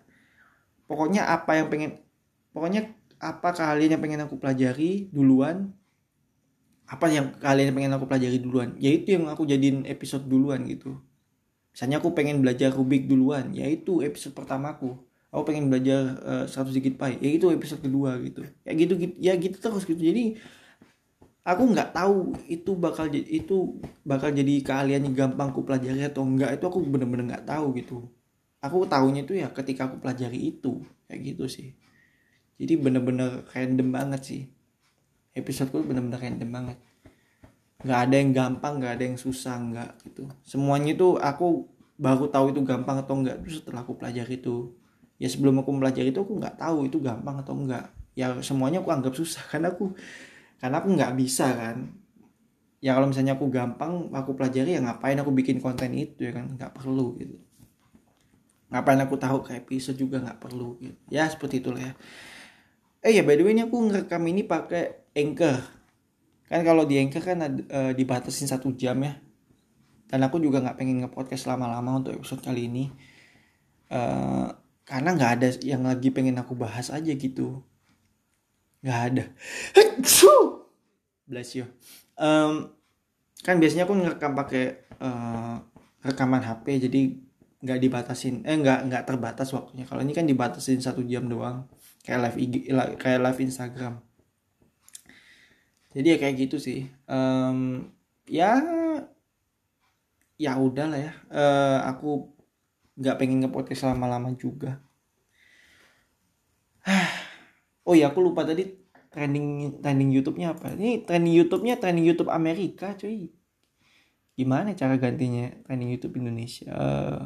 Pokoknya 0.89 1.29
apa 1.29 1.61
yang 1.61 1.69
pengen 1.69 2.01
pokoknya 2.57 2.93
apa 3.21 3.53
kalian 3.53 3.97
yang 3.97 4.03
pengen 4.03 4.21
aku 4.25 4.41
pelajari 4.41 5.13
duluan 5.13 5.77
apa 6.91 7.07
yang 7.07 7.31
kalian 7.39 7.71
pengen 7.77 7.93
aku 7.95 8.09
pelajari 8.11 8.43
duluan 8.43 8.75
yaitu 8.81 9.15
yang 9.15 9.31
aku 9.31 9.47
jadiin 9.47 9.87
episode 9.87 10.27
duluan 10.27 10.65
gitu. 10.67 10.99
Misalnya 11.71 12.03
aku 12.03 12.11
pengen 12.17 12.43
belajar 12.43 12.75
Rubik 12.75 13.07
duluan 13.07 13.55
yaitu 13.55 14.03
episode 14.03 14.35
pertamaku. 14.35 14.99
Aku 15.31 15.47
pengen 15.47 15.71
belajar 15.71 16.19
uh, 16.27 16.51
eh, 16.51 16.75
100 16.75 16.75
digit 16.75 16.99
pi 16.99 17.15
ya 17.23 17.31
itu 17.31 17.47
episode 17.55 17.79
kedua 17.79 18.19
gitu. 18.19 18.43
Ya 18.67 18.75
gitu, 18.75 18.99
gitu 18.99 19.15
ya 19.23 19.39
gitu 19.39 19.57
terus 19.63 19.87
gitu. 19.87 20.03
Jadi 20.03 20.43
aku 21.41 21.63
nggak 21.73 21.97
tahu 21.97 22.37
itu 22.47 22.77
bakal 22.77 23.09
jadi 23.09 23.27
itu 23.27 23.81
bakal 24.05 24.29
jadi 24.31 24.61
keahlian 24.61 25.09
yang 25.09 25.17
gampang 25.17 25.53
aku 25.53 25.65
pelajari 25.65 26.05
atau 26.05 26.23
enggak 26.25 26.61
itu 26.61 26.65
aku 26.69 26.79
bener-bener 26.85 27.37
nggak 27.37 27.47
tahu 27.49 27.73
gitu. 27.77 28.07
Aku 28.61 28.85
tahunya 28.85 29.25
itu 29.25 29.41
ya 29.41 29.49
ketika 29.49 29.89
aku 29.89 30.05
pelajari 30.05 30.53
itu 30.53 30.85
kayak 31.09 31.21
gitu 31.33 31.49
sih. 31.49 31.73
Jadi 32.61 32.77
bener-bener 32.77 33.49
random 33.57 33.89
banget 33.89 34.21
sih. 34.21 34.43
Episodeku 35.33 35.81
bener-bener 35.81 36.21
random 36.21 36.51
banget. 36.53 36.79
Nggak 37.81 38.01
ada 38.05 38.15
yang 38.21 38.31
gampang 38.37 38.73
nggak 38.77 38.93
ada 39.01 39.05
yang 39.09 39.17
susah 39.17 39.57
nggak 39.57 39.91
gitu. 40.13 40.29
Semuanya 40.45 40.93
itu 40.93 41.17
aku 41.17 41.65
baru 41.97 42.29
tahu 42.29 42.53
itu 42.53 42.61
gampang 42.69 43.01
atau 43.01 43.17
enggak 43.17 43.41
itu 43.41 43.65
setelah 43.65 43.81
aku 43.81 43.97
pelajari 43.97 44.37
itu. 44.37 44.77
Ya 45.17 45.29
sebelum 45.33 45.65
aku 45.65 45.73
pelajari 45.73 46.13
itu 46.13 46.21
aku 46.21 46.37
nggak 46.37 46.61
tahu 46.61 46.85
itu 46.85 47.01
gampang 47.01 47.41
atau 47.41 47.57
enggak 47.57 47.89
ya 48.19 48.37
semuanya 48.43 48.83
aku 48.83 48.91
anggap 48.91 49.15
susah 49.15 49.43
karena 49.51 49.73
aku 49.73 49.95
karena 50.61 50.77
aku 50.85 50.89
nggak 50.93 51.13
bisa 51.17 51.49
kan. 51.57 51.97
Ya 52.81 52.97
kalau 52.97 53.09
misalnya 53.09 53.37
aku 53.37 53.49
gampang 53.49 54.09
aku 54.13 54.37
pelajari 54.37 54.77
ya 54.77 54.81
ngapain 54.81 55.17
aku 55.21 55.33
bikin 55.33 55.61
konten 55.61 55.97
itu 55.97 56.29
ya 56.29 56.33
kan? 56.37 56.53
Nggak 56.55 56.77
perlu 56.77 57.17
gitu. 57.17 57.37
Ngapain 58.71 59.01
aku 59.01 59.17
tahu 59.17 59.43
ke 59.43 59.57
episode 59.57 59.97
juga 59.97 60.21
nggak 60.21 60.39
perlu 60.39 60.77
gitu. 60.81 60.97
Ya 61.09 61.27
seperti 61.29 61.65
itulah 61.65 61.81
ya. 61.81 61.93
Eh 63.01 63.17
ya 63.17 63.25
by 63.25 63.41
the 63.41 63.45
way 63.45 63.57
ini 63.57 63.65
aku 63.65 63.77
ngerekam 63.89 64.23
ini 64.29 64.45
pakai 64.45 65.13
anchor. 65.17 65.81
Kan 66.51 66.67
kalau 66.67 66.83
di 66.83 66.99
Anchor 66.99 67.23
kan 67.23 67.39
ada, 67.47 67.63
e, 67.63 67.81
dibatasin 67.95 68.51
satu 68.51 68.75
jam 68.75 68.99
ya. 69.07 69.15
Dan 70.11 70.27
aku 70.27 70.43
juga 70.43 70.59
nggak 70.59 70.83
pengen 70.83 70.99
nge-podcast 70.99 71.47
lama-lama 71.47 72.03
untuk 72.03 72.19
episode 72.19 72.43
kali 72.43 72.67
ini. 72.67 72.91
E, 73.87 74.01
karena 74.83 75.11
nggak 75.15 75.31
ada 75.39 75.49
yang 75.63 75.87
lagi 75.87 76.11
pengen 76.11 76.43
aku 76.43 76.59
bahas 76.59 76.91
aja 76.91 77.15
gitu 77.15 77.63
nggak 78.81 79.01
ada. 79.13 79.25
Bless 81.31 81.55
you. 81.55 81.69
Um, 82.19 82.75
kan 83.47 83.57
biasanya 83.57 83.87
aku 83.87 83.95
ngerekam 83.97 84.35
pakai 84.37 84.85
uh, 85.01 85.63
rekaman 86.05 86.43
HP 86.43 86.91
jadi 86.91 87.01
nggak 87.61 87.81
dibatasin 87.81 88.41
eh 88.49 88.57
nggak 88.57 88.89
nggak 88.89 89.05
terbatas 89.07 89.53
waktunya. 89.53 89.85
Kalau 89.85 90.01
ini 90.01 90.17
kan 90.17 90.25
dibatasin 90.25 90.81
satu 90.81 91.05
jam 91.05 91.29
doang 91.29 91.69
kayak 92.03 92.21
live 92.29 92.39
IG, 92.41 92.55
kayak 92.97 93.21
live 93.21 93.41
Instagram. 93.41 93.95
Jadi 95.95 96.07
ya 96.07 96.17
kayak 96.19 96.37
gitu 96.49 96.57
sih. 96.57 96.89
Um, 97.07 97.91
ya 98.27 98.59
ya 100.41 100.57
udah 100.57 100.87
lah 100.89 101.01
ya. 101.01 101.13
Uh, 101.29 101.79
aku 101.85 102.11
nggak 102.97 103.17
pengen 103.17 103.45
ngepodcast 103.45 103.89
lama-lama 103.89 104.33
juga 104.37 104.81
oh 107.91 107.95
ya 107.99 108.15
aku 108.15 108.23
lupa 108.23 108.47
tadi 108.47 108.71
trending 109.11 109.83
trending 109.83 110.11
YouTube-nya 110.15 110.55
apa. 110.55 110.79
Ini 110.79 111.03
trending 111.03 111.35
YouTube-nya 111.35 111.75
trending 111.83 112.07
YouTube 112.07 112.31
Amerika 112.31 112.95
cuy. 112.95 113.35
Gimana 114.39 114.73
cara 114.79 114.95
gantinya 114.95 115.51
trending 115.67 115.91
YouTube 115.91 116.15
Indonesia? 116.23 116.71
Uh, 116.71 117.21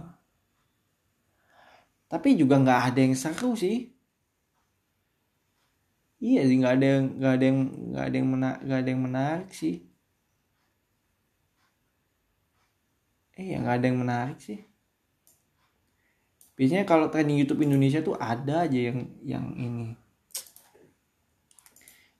tapi 2.08 2.40
juga 2.40 2.56
nggak 2.56 2.80
ada 2.88 3.00
yang 3.04 3.14
seru 3.14 3.52
sih. 3.52 3.92
Iya 6.24 6.40
sih 6.48 6.56
nggak 6.56 6.74
ada 6.80 6.86
yang 6.88 7.04
nggak 7.20 7.32
ada 7.36 7.44
yang 7.44 7.60
nggak 7.92 8.04
ada 8.08 8.16
yang 8.16 8.28
menarik 8.32 8.60
nggak 8.64 8.80
ada 8.80 8.88
yang 8.88 9.02
menarik 9.04 9.50
sih. 9.52 9.76
Eh 13.36 13.46
ya 13.52 13.60
nggak 13.60 13.76
ada 13.76 13.86
yang 13.92 14.00
menarik 14.00 14.38
sih. 14.40 14.64
Biasanya 16.56 16.88
kalau 16.88 17.12
trending 17.12 17.36
YouTube 17.36 17.66
Indonesia 17.66 18.00
tuh 18.00 18.16
ada 18.16 18.64
aja 18.64 18.78
yang 18.78 19.10
yang 19.20 19.52
ini 19.58 20.03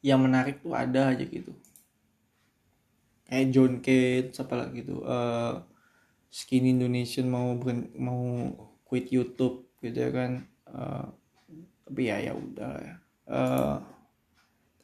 yang 0.05 0.21
menarik 0.21 0.61
tuh 0.61 0.77
ada 0.77 1.17
aja 1.17 1.25
gitu. 1.25 1.57
Kayak 3.25 3.47
John 3.57 3.81
Kate 3.81 4.37
apa 4.37 4.55
lagi 4.61 4.85
gitu 4.85 5.01
uh, 5.01 5.64
Skin 6.29 6.69
Indonesian 6.69 7.33
mau 7.33 7.57
mau 7.97 8.23
quit 8.85 9.09
YouTube 9.09 9.73
gitu 9.81 9.97
ya 9.97 10.12
kan. 10.12 10.45
Uh, 10.69 11.09
tapi 11.88 12.12
ya 12.12 12.21
ya 12.21 12.37
udah 12.37 12.75
ya. 12.85 12.95
Uh, 13.25 13.77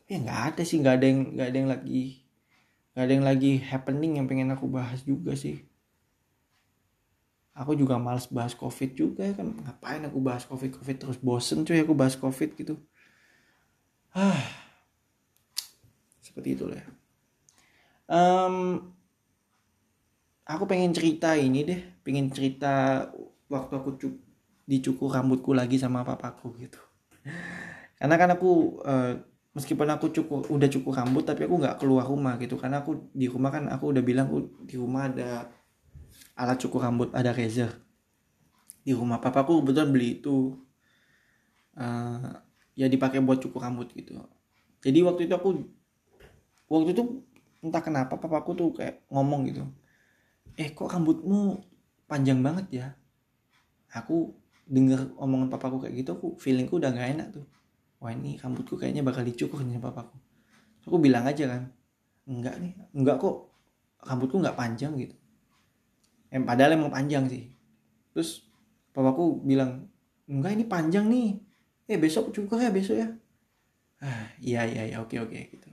ya 0.09 0.17
nggak 0.25 0.41
ada 0.57 0.63
sih 0.65 0.81
nggak 0.81 0.97
ada 0.97 1.05
yang 1.05 1.21
nggak 1.37 1.49
ada 1.53 1.59
yang 1.61 1.71
lagi 1.71 2.03
nggak 2.91 3.05
ada 3.05 3.13
yang 3.13 3.27
lagi 3.29 3.53
happening 3.61 4.13
yang 4.17 4.25
pengen 4.25 4.57
aku 4.57 4.65
bahas 4.73 5.05
juga 5.05 5.37
sih. 5.37 5.61
Aku 7.53 7.77
juga 7.77 8.01
males 8.01 8.25
bahas 8.33 8.57
covid 8.57 8.97
juga 8.97 9.29
ya 9.29 9.37
kan. 9.37 9.53
Ngapain 9.53 10.01
aku 10.09 10.17
bahas 10.17 10.49
covid 10.49 10.81
covid 10.81 10.97
terus 10.97 11.21
bosen 11.21 11.69
cuy 11.69 11.85
aku 11.85 11.93
bahas 11.93 12.17
covid 12.17 12.57
gitu. 12.57 12.81
Ah 14.17 14.70
seperti 16.41 16.57
itulah 16.57 16.81
um, 18.11 18.91
aku 20.51 20.67
pengen 20.67 20.91
cerita 20.91 21.39
ini 21.39 21.63
deh. 21.63 21.81
Pengen 22.03 22.29
cerita 22.35 23.07
waktu 23.47 23.73
aku 23.79 23.91
cuk 23.97 24.15
dicukur 24.67 25.15
rambutku 25.15 25.55
lagi 25.55 25.79
sama 25.79 26.03
papaku 26.03 26.51
gitu. 26.59 26.79
Karena 27.99 28.15
kan 28.19 28.35
aku 28.35 28.83
uh, 28.83 29.15
meskipun 29.55 29.87
aku 29.91 30.11
cukup 30.11 30.51
udah 30.51 30.69
cukup 30.71 30.95
rambut 30.99 31.27
tapi 31.27 31.47
aku 31.47 31.55
nggak 31.63 31.79
keluar 31.79 32.07
rumah 32.07 32.35
gitu. 32.43 32.59
Karena 32.59 32.83
aku 32.83 33.11
di 33.15 33.31
rumah 33.31 33.55
kan 33.55 33.71
aku 33.71 33.95
udah 33.95 34.03
bilang 34.03 34.27
aku 34.31 34.67
di 34.67 34.75
rumah 34.75 35.07
ada 35.07 35.47
alat 36.35 36.59
cukur 36.59 36.83
rambut 36.83 37.15
ada 37.15 37.31
razor. 37.31 37.71
Di 38.83 38.91
rumah 38.97 39.23
papa 39.23 39.47
aku 39.47 39.63
kebetulan 39.63 39.91
beli 39.95 40.19
itu 40.19 40.57
uh, 41.79 42.33
ya 42.75 42.87
dipakai 42.89 43.23
buat 43.23 43.39
cukur 43.39 43.63
rambut 43.63 43.93
gitu. 43.95 44.19
Jadi 44.81 44.99
waktu 45.05 45.29
itu 45.29 45.35
aku 45.37 45.51
waktu 46.71 46.95
itu 46.95 47.03
entah 47.61 47.83
kenapa 47.83 48.17
papa 48.17 48.41
aku 48.41 48.55
tuh 48.55 48.71
kayak 48.73 49.03
ngomong 49.11 49.51
gitu. 49.51 49.67
Eh 50.55 50.71
kok 50.71 50.89
rambutmu 50.89 51.61
panjang 52.07 52.41
banget 52.41 52.67
ya? 52.71 52.87
Aku 53.91 54.39
denger 54.71 55.19
omongan 55.19 55.51
papaku 55.51 55.83
kayak 55.83 55.95
gitu 55.99 56.11
aku 56.15 56.27
feelingku 56.39 56.79
udah 56.79 56.95
gak 56.95 57.11
enak 57.19 57.29
tuh. 57.35 57.47
Wah 57.99 58.15
ini 58.15 58.39
rambutku 58.39 58.79
kayaknya 58.79 59.03
bakal 59.03 59.27
dicukur 59.27 59.61
nih 59.67 59.83
papaku. 59.83 60.17
Aku 60.87 60.97
bilang 61.03 61.27
aja 61.27 61.45
kan 61.51 61.63
enggak 62.31 62.57
nih 62.63 62.73
enggak 62.95 63.19
kok 63.19 63.51
rambutku 64.07 64.39
nggak 64.39 64.57
panjang 64.57 64.95
gitu. 64.97 65.17
Em 66.31 66.47
padahal 66.47 66.79
emang 66.79 66.95
panjang 66.95 67.27
sih. 67.27 67.51
Terus 68.15 68.47
papaku 68.95 69.43
bilang 69.43 69.91
enggak 70.31 70.55
ini 70.55 70.65
panjang 70.65 71.11
nih. 71.11 71.43
Eh 71.91 71.99
besok 71.99 72.31
cukur 72.31 72.63
ya 72.63 72.71
besok 72.71 72.97
ya. 72.97 73.09
Ah 74.01 74.31
iya 74.41 74.65
iya 74.65 74.83
iya 74.95 74.97
oke 75.03 75.19
oke 75.19 75.37
gitu 75.37 75.70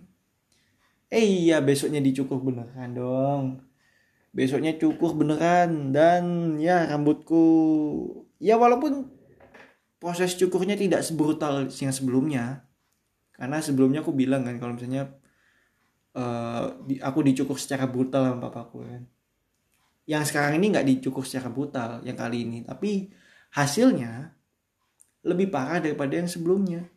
eh 1.07 1.23
iya 1.23 1.63
besoknya 1.63 2.03
dicukur 2.03 2.43
beneran 2.43 2.91
dong. 2.95 3.43
Besoknya 4.35 4.75
cukur 4.75 5.15
beneran 5.17 5.95
dan 5.95 6.55
ya 6.59 6.85
rambutku 6.85 7.45
ya 8.37 8.59
walaupun 8.59 9.09
proses 9.97 10.37
cukurnya 10.37 10.77
tidak 10.77 11.01
sebrutal 11.01 11.65
yang 11.73 11.89
sebelumnya 11.95 12.67
karena 13.33 13.57
sebelumnya 13.63 14.05
aku 14.05 14.13
bilang 14.13 14.45
kan 14.45 14.61
kalau 14.61 14.77
misalnya 14.77 15.09
uh, 16.13 16.77
di, 16.85 17.01
aku 17.01 17.25
dicukur 17.25 17.57
secara 17.57 17.89
brutal 17.89 18.27
sama 18.27 18.43
papaku 18.51 18.77
kan. 18.85 19.03
Yang 20.07 20.31
sekarang 20.31 20.59
ini 20.59 20.71
nggak 20.75 20.87
dicukur 20.87 21.23
secara 21.23 21.49
brutal 21.49 22.03
yang 22.03 22.19
kali 22.19 22.43
ini 22.45 22.59
tapi 22.67 23.09
hasilnya 23.55 24.35
lebih 25.23 25.49
parah 25.49 25.79
daripada 25.81 26.13
yang 26.19 26.29
sebelumnya 26.29 26.87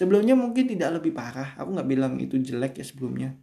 sebelumnya 0.00 0.32
mungkin 0.32 0.64
tidak 0.64 0.96
lebih 0.96 1.12
parah. 1.12 1.52
Aku 1.60 1.76
nggak 1.76 1.84
bilang 1.84 2.16
itu 2.16 2.40
jelek 2.40 2.80
ya 2.80 2.84
sebelumnya. 2.88 3.36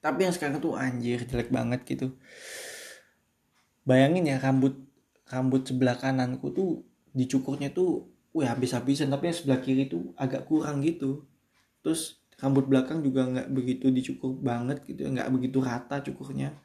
Tapi 0.00 0.24
yang 0.24 0.32
sekarang 0.32 0.64
tuh 0.64 0.80
anjir 0.80 1.28
jelek 1.28 1.52
banget 1.52 1.84
gitu. 1.84 2.16
Bayangin 3.84 4.32
ya 4.32 4.40
rambut 4.40 4.80
rambut 5.28 5.68
sebelah 5.68 6.00
kananku 6.00 6.56
tuh 6.56 6.88
dicukurnya 7.12 7.68
tuh 7.68 8.08
wih 8.32 8.48
habis-habisan. 8.48 9.12
Tapi 9.12 9.28
yang 9.28 9.36
sebelah 9.36 9.60
kiri 9.60 9.92
tuh 9.92 10.16
agak 10.16 10.48
kurang 10.48 10.80
gitu. 10.80 11.28
Terus 11.84 12.16
rambut 12.40 12.64
belakang 12.64 13.04
juga 13.04 13.28
nggak 13.28 13.52
begitu 13.52 13.92
dicukur 13.92 14.40
banget 14.40 14.80
gitu 14.88 15.04
nggak 15.04 15.28
begitu 15.28 15.60
rata 15.60 16.00
cukurnya. 16.00 16.56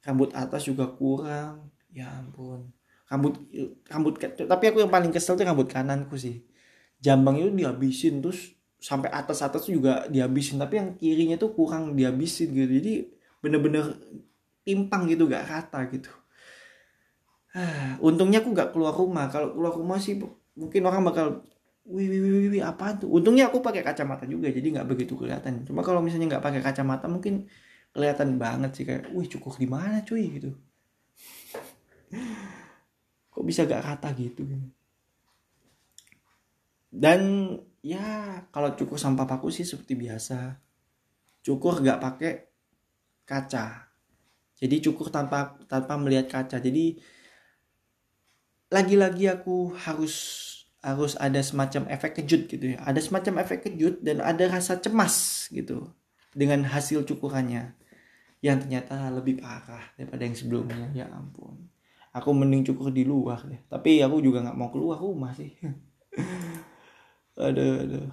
Rambut 0.00 0.32
atas 0.32 0.64
juga 0.64 0.88
kurang. 0.88 1.68
Ya 1.92 2.08
ampun. 2.08 2.72
Rambut 3.04 3.36
rambut 3.84 4.16
tapi 4.48 4.64
aku 4.72 4.80
yang 4.80 4.88
paling 4.88 5.12
kesel 5.12 5.36
tuh 5.36 5.44
rambut 5.44 5.68
kananku 5.68 6.16
sih 6.16 6.40
jambang 7.04 7.36
itu 7.36 7.52
dihabisin 7.52 8.24
terus 8.24 8.56
sampai 8.80 9.12
atas 9.12 9.44
atas 9.44 9.68
juga 9.68 10.08
dihabisin 10.08 10.56
tapi 10.56 10.74
yang 10.80 10.88
kirinya 10.96 11.36
tuh 11.36 11.52
kurang 11.52 11.92
dihabisin 11.92 12.48
gitu 12.56 12.72
jadi 12.80 12.92
bener-bener 13.44 13.84
timpang 14.64 15.04
gitu 15.12 15.28
gak 15.28 15.44
rata 15.44 15.80
gitu 15.92 16.08
Ah, 17.54 17.94
untungnya 18.02 18.42
aku 18.42 18.50
nggak 18.50 18.74
keluar 18.74 18.90
rumah. 18.90 19.30
Kalau 19.30 19.54
keluar 19.54 19.74
rumah 19.78 19.98
sih 20.02 20.18
mungkin 20.58 20.82
orang 20.90 21.02
bakal 21.06 21.26
wih 21.86 22.06
wih 22.10 22.20
wih, 22.24 22.48
wih 22.58 22.62
apa 22.66 22.98
tuh? 22.98 23.06
Untungnya 23.16 23.46
aku 23.48 23.62
pakai 23.62 23.82
kacamata 23.86 24.26
juga 24.26 24.50
jadi 24.50 24.66
nggak 24.74 24.88
begitu 24.90 25.14
kelihatan. 25.14 25.62
Cuma 25.62 25.80
kalau 25.86 26.02
misalnya 26.02 26.26
nggak 26.34 26.44
pakai 26.46 26.60
kacamata 26.66 27.06
mungkin 27.06 27.46
kelihatan 27.94 28.42
banget 28.42 28.70
sih 28.74 28.84
kayak, 28.88 29.02
wih 29.14 29.28
cukup 29.30 29.54
di 29.62 29.68
mana 29.70 30.02
cuy 30.02 30.24
gitu. 30.34 30.50
Kok 33.30 33.44
bisa 33.46 33.66
gak 33.70 33.82
rata 33.86 34.08
gitu? 34.14 34.42
Dan 36.94 37.50
ya 37.82 38.38
kalau 38.54 38.78
cukur 38.78 38.94
sama 38.94 39.26
papaku 39.26 39.50
sih 39.50 39.66
seperti 39.66 39.98
biasa. 39.98 40.62
Cukur 41.42 41.82
nggak 41.82 41.98
pakai 41.98 42.32
kaca. 43.26 43.90
Jadi 44.54 44.76
cukur 44.78 45.10
tanpa 45.10 45.58
tanpa 45.66 45.98
melihat 45.98 46.30
kaca. 46.30 46.62
Jadi 46.62 46.94
lagi-lagi 48.70 49.26
aku 49.26 49.74
harus 49.74 50.14
harus 50.84 51.16
ada 51.16 51.40
semacam 51.40 51.88
efek 51.88 52.20
kejut 52.20 52.44
gitu 52.44 52.76
ya 52.76 52.78
ada 52.84 53.00
semacam 53.00 53.40
efek 53.40 53.64
kejut 53.70 54.04
dan 54.04 54.20
ada 54.20 54.44
rasa 54.52 54.76
cemas 54.76 55.48
gitu 55.48 55.88
dengan 56.36 56.60
hasil 56.68 57.08
cukurannya 57.08 57.72
yang 58.44 58.60
ternyata 58.60 59.08
lebih 59.08 59.40
parah 59.40 59.80
daripada 59.96 60.28
yang 60.28 60.36
sebelumnya 60.36 60.92
ya 60.92 61.08
ampun 61.08 61.56
aku 62.12 62.28
mending 62.36 62.68
cukur 62.68 62.92
di 62.92 63.08
luar 63.08 63.40
deh 63.48 63.64
tapi 63.72 64.04
aku 64.04 64.20
juga 64.20 64.44
nggak 64.44 64.58
mau 64.60 64.68
keluar 64.68 65.00
rumah 65.00 65.32
sih 65.32 65.56
aduh 67.34 67.82
aduh. 67.82 68.06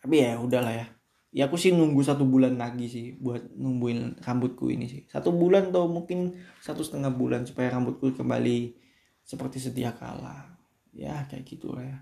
Tapi 0.00 0.14
ya 0.20 0.40
udahlah 0.40 0.74
ya. 0.74 0.86
Ya 1.30 1.46
aku 1.46 1.54
sih 1.54 1.70
nunggu 1.70 2.02
satu 2.02 2.26
bulan 2.26 2.58
lagi 2.58 2.90
sih 2.90 3.14
buat 3.14 3.54
nungguin 3.54 4.18
rambutku 4.24 4.66
ini 4.72 4.90
sih. 4.90 5.02
Satu 5.06 5.30
bulan 5.30 5.70
atau 5.70 5.86
mungkin 5.86 6.34
satu 6.58 6.82
setengah 6.82 7.12
bulan 7.14 7.46
supaya 7.46 7.70
rambutku 7.70 8.10
kembali 8.10 8.74
seperti 9.22 9.62
sedia 9.62 9.94
kala. 9.94 10.58
Ya 10.90 11.22
kayak 11.30 11.46
gitu 11.46 11.70
lah 11.76 11.84
ya. 11.86 11.98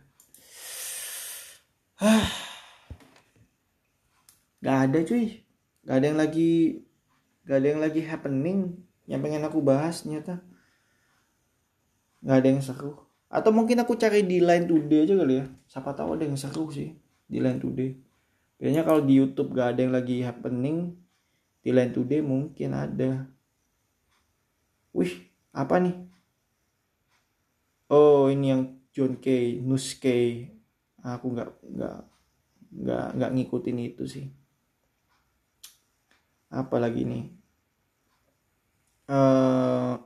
Gak 4.65 4.79
ada 4.89 4.99
cuy. 5.05 5.45
Gak 5.85 5.97
ada 6.01 6.07
yang 6.09 6.19
lagi 6.19 6.51
gak 7.45 7.65
ada 7.65 7.69
yang 7.69 7.83
lagi 7.85 8.01
happening 8.05 8.81
yang 9.05 9.21
pengen 9.21 9.45
aku 9.45 9.61
bahas 9.61 10.09
nyata. 10.09 10.41
Gak 12.25 12.37
ada 12.41 12.49
yang 12.49 12.65
seru 12.65 13.08
atau 13.29 13.53
mungkin 13.53 13.81
aku 13.85 13.97
cari 14.01 14.25
di 14.25 14.41
line 14.41 14.64
today 14.64 15.05
aja 15.05 15.14
kali 15.14 15.35
ya 15.41 15.47
siapa 15.69 15.93
tahu 15.93 16.17
ada 16.17 16.25
yang 16.25 16.37
seru 16.41 16.73
sih 16.73 16.97
di 17.29 17.38
line 17.38 17.61
today 17.61 17.93
Kayaknya 18.59 18.83
kalau 18.83 19.01
di 19.07 19.14
YouTube 19.14 19.55
gak 19.55 19.79
ada 19.79 19.81
yang 19.87 19.95
lagi 19.95 20.17
happening, 20.27 20.99
di 21.62 21.71
Line 21.71 21.95
Today 21.95 22.19
mungkin 22.19 22.75
ada. 22.75 23.31
Wih, 24.91 25.31
apa 25.55 25.79
nih? 25.79 25.95
Oh, 27.87 28.27
ini 28.27 28.51
yang 28.51 28.62
John 28.91 29.14
K, 29.23 29.57
Nus 29.62 29.95
K. 29.95 30.07
Aku 31.07 31.31
nggak 31.31 31.55
nggak 31.62 31.99
nggak 32.69 33.07
nggak 33.14 33.31
ngikutin 33.38 33.79
itu 33.79 34.05
sih. 34.11 34.27
Apa 36.51 36.83
lagi 36.83 37.07
nih? 37.07 37.31
Uh, 39.07 40.03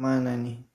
mana 0.00 0.32
nih? 0.40 0.69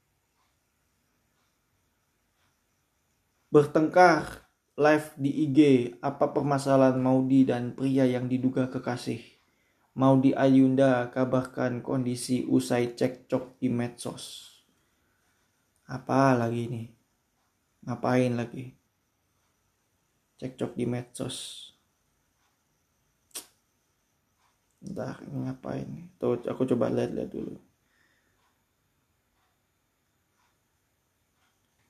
Bertengkar 3.55 4.51
live 4.75 5.15
di 5.15 5.31
IG 5.47 5.59
apa 6.03 6.35
permasalahan 6.35 6.99
Maudi 6.99 7.47
dan 7.47 7.71
pria 7.71 8.03
yang 8.03 8.27
diduga 8.27 8.67
kekasih. 8.67 9.23
Maudi 9.95 10.35
Ayunda 10.35 11.07
kabarkan 11.07 11.79
kondisi 11.79 12.43
usai 12.43 12.99
cekcok 12.99 13.55
di 13.55 13.71
medsos. 13.71 14.51
Apa 15.87 16.35
lagi 16.35 16.67
nih? 16.67 16.87
Ngapain 17.87 18.35
lagi? 18.35 18.75
Cekcok 20.35 20.75
di 20.75 20.83
medsos. 20.83 21.71
Entah 24.83 25.15
ngapain. 25.31 26.11
Tuh 26.19 26.43
aku 26.43 26.67
coba 26.75 26.91
lihat-lihat 26.91 27.31
dulu. 27.31 27.55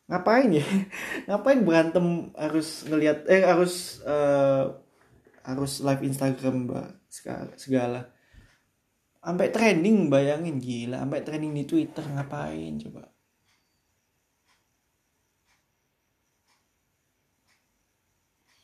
Ngapain 0.06 0.50
ya? 0.54 0.66
Ngapain 1.28 1.62
berantem 1.66 2.30
harus 2.38 2.86
ngelihat 2.86 3.26
eh 3.26 3.42
harus 3.46 4.02
uh, 4.06 4.78
harus 5.46 5.82
live 5.82 6.06
Instagram 6.06 6.70
segala. 7.58 8.14
Sampai 9.26 9.50
trending 9.50 10.10
bayangin. 10.10 10.62
Gila 10.62 11.02
sampai 11.02 11.26
trending 11.26 11.54
di 11.54 11.66
Twitter. 11.66 12.06
Ngapain 12.06 12.78
coba? 12.82 13.04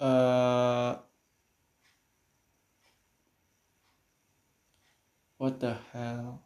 Uh, 0.01 0.97
what 5.37 5.61
the 5.61 5.77
hell 5.93 6.41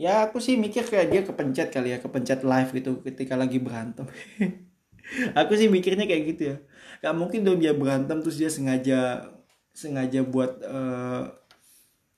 ya 0.00 0.24
aku 0.24 0.40
sih 0.40 0.56
mikir 0.56 0.88
kayak 0.88 1.12
dia 1.12 1.20
kepencet 1.28 1.68
kali 1.68 1.92
ya 1.92 2.00
kepencet 2.00 2.40
live 2.40 2.70
gitu 2.72 3.04
ketika 3.04 3.36
lagi 3.36 3.60
berantem. 3.60 4.08
Aku 5.40 5.52
sih 5.60 5.68
mikirnya 5.68 6.08
kayak 6.08 6.24
gitu 6.32 6.42
ya. 6.54 6.56
Gak 7.04 7.14
mungkin 7.20 7.44
dong 7.44 7.60
dia 7.60 7.76
berantem 7.76 8.24
terus 8.24 8.40
dia 8.40 8.48
sengaja 8.48 9.28
sengaja 9.76 10.24
buat 10.24 10.56
uh, 10.64 11.28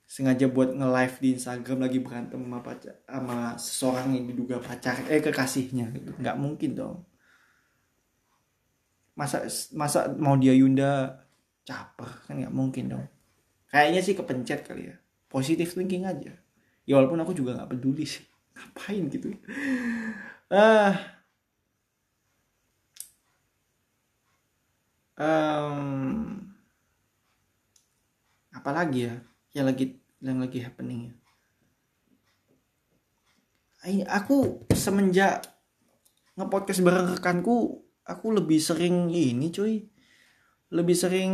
sengaja 0.07 0.47
buat 0.47 0.71
nge-live 0.77 1.15
di 1.19 1.29
Instagram 1.35 1.79
lagi 1.83 1.99
berantem 1.99 2.39
sama 2.39 2.59
pacar 2.61 2.95
sama 3.03 3.37
seseorang 3.57 4.07
yang 4.15 4.25
diduga 4.31 4.61
pacar 4.63 5.03
eh 5.11 5.19
kekasihnya 5.19 5.91
gitu. 5.91 6.15
Nggak 6.23 6.37
mungkin 6.39 6.71
dong. 6.79 6.97
Masa 9.19 9.43
masa 9.75 10.07
mau 10.15 10.39
dia 10.39 10.55
Yunda 10.55 11.19
caper 11.67 12.29
kan 12.29 12.39
nggak 12.39 12.55
mungkin 12.55 12.95
dong. 12.95 13.05
Kayaknya 13.67 14.01
sih 14.05 14.15
kepencet 14.15 14.63
kali 14.63 14.93
ya. 14.93 14.95
Positif 15.27 15.73
thinking 15.73 16.05
aja 16.05 16.42
ya 16.83 16.99
walaupun 16.99 17.19
aku 17.23 17.31
juga 17.35 17.55
nggak 17.55 17.71
peduli 17.75 18.05
sih. 18.07 18.23
Ngapain 18.53 19.03
gitu 19.09 19.27
ah. 20.53 20.93
Um, 25.13 26.49
apa 28.49 28.69
lagi 28.73 29.09
ya? 29.09 29.15
Yang 29.53 29.65
lagi 29.65 29.85
yang 30.23 30.39
lagi 30.41 30.59
happening 30.61 30.99
ya? 31.09 31.13
Aku 34.07 34.63
semenjak 34.71 35.43
ngepodcast 36.39 36.81
bareng 36.81 37.19
rekanku 37.19 37.83
aku 38.07 38.27
lebih 38.31 38.57
sering 38.57 39.11
ini 39.11 39.51
cuy. 39.51 39.85
Lebih 40.73 40.95
sering 40.97 41.33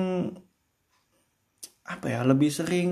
apa 1.85 2.05
ya? 2.09 2.25
Lebih 2.25 2.49
sering 2.51 2.91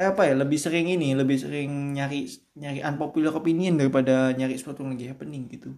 Eh, 0.00 0.08
apa 0.08 0.24
ya 0.24 0.32
lebih 0.32 0.56
sering 0.56 0.88
ini 0.88 1.12
lebih 1.12 1.36
sering 1.36 1.92
nyari 1.92 2.24
nyari 2.56 2.80
unpopular 2.80 3.32
opinion 3.36 3.76
daripada 3.76 4.32
nyari 4.32 4.56
sesuatu 4.56 4.80
yang 4.80 4.96
lagi 4.96 5.06
happening 5.12 5.52
gitu. 5.52 5.76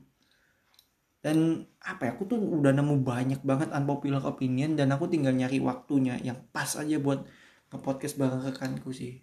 Dan 1.18 1.66
apa 1.82 2.06
ya 2.06 2.10
aku 2.14 2.30
tuh 2.30 2.38
udah 2.38 2.70
nemu 2.70 3.02
banyak 3.02 3.40
banget 3.42 3.74
unpopular 3.74 4.22
opinion 4.22 4.78
dan 4.78 4.94
aku 4.94 5.10
tinggal 5.10 5.34
nyari 5.34 5.58
waktunya 5.58 6.14
yang 6.22 6.38
pas 6.54 6.78
aja 6.78 6.94
buat 7.02 7.26
nge-podcast 7.74 8.14
bareng 8.14 8.44
rekanku 8.46 8.94
sih. 8.94 9.18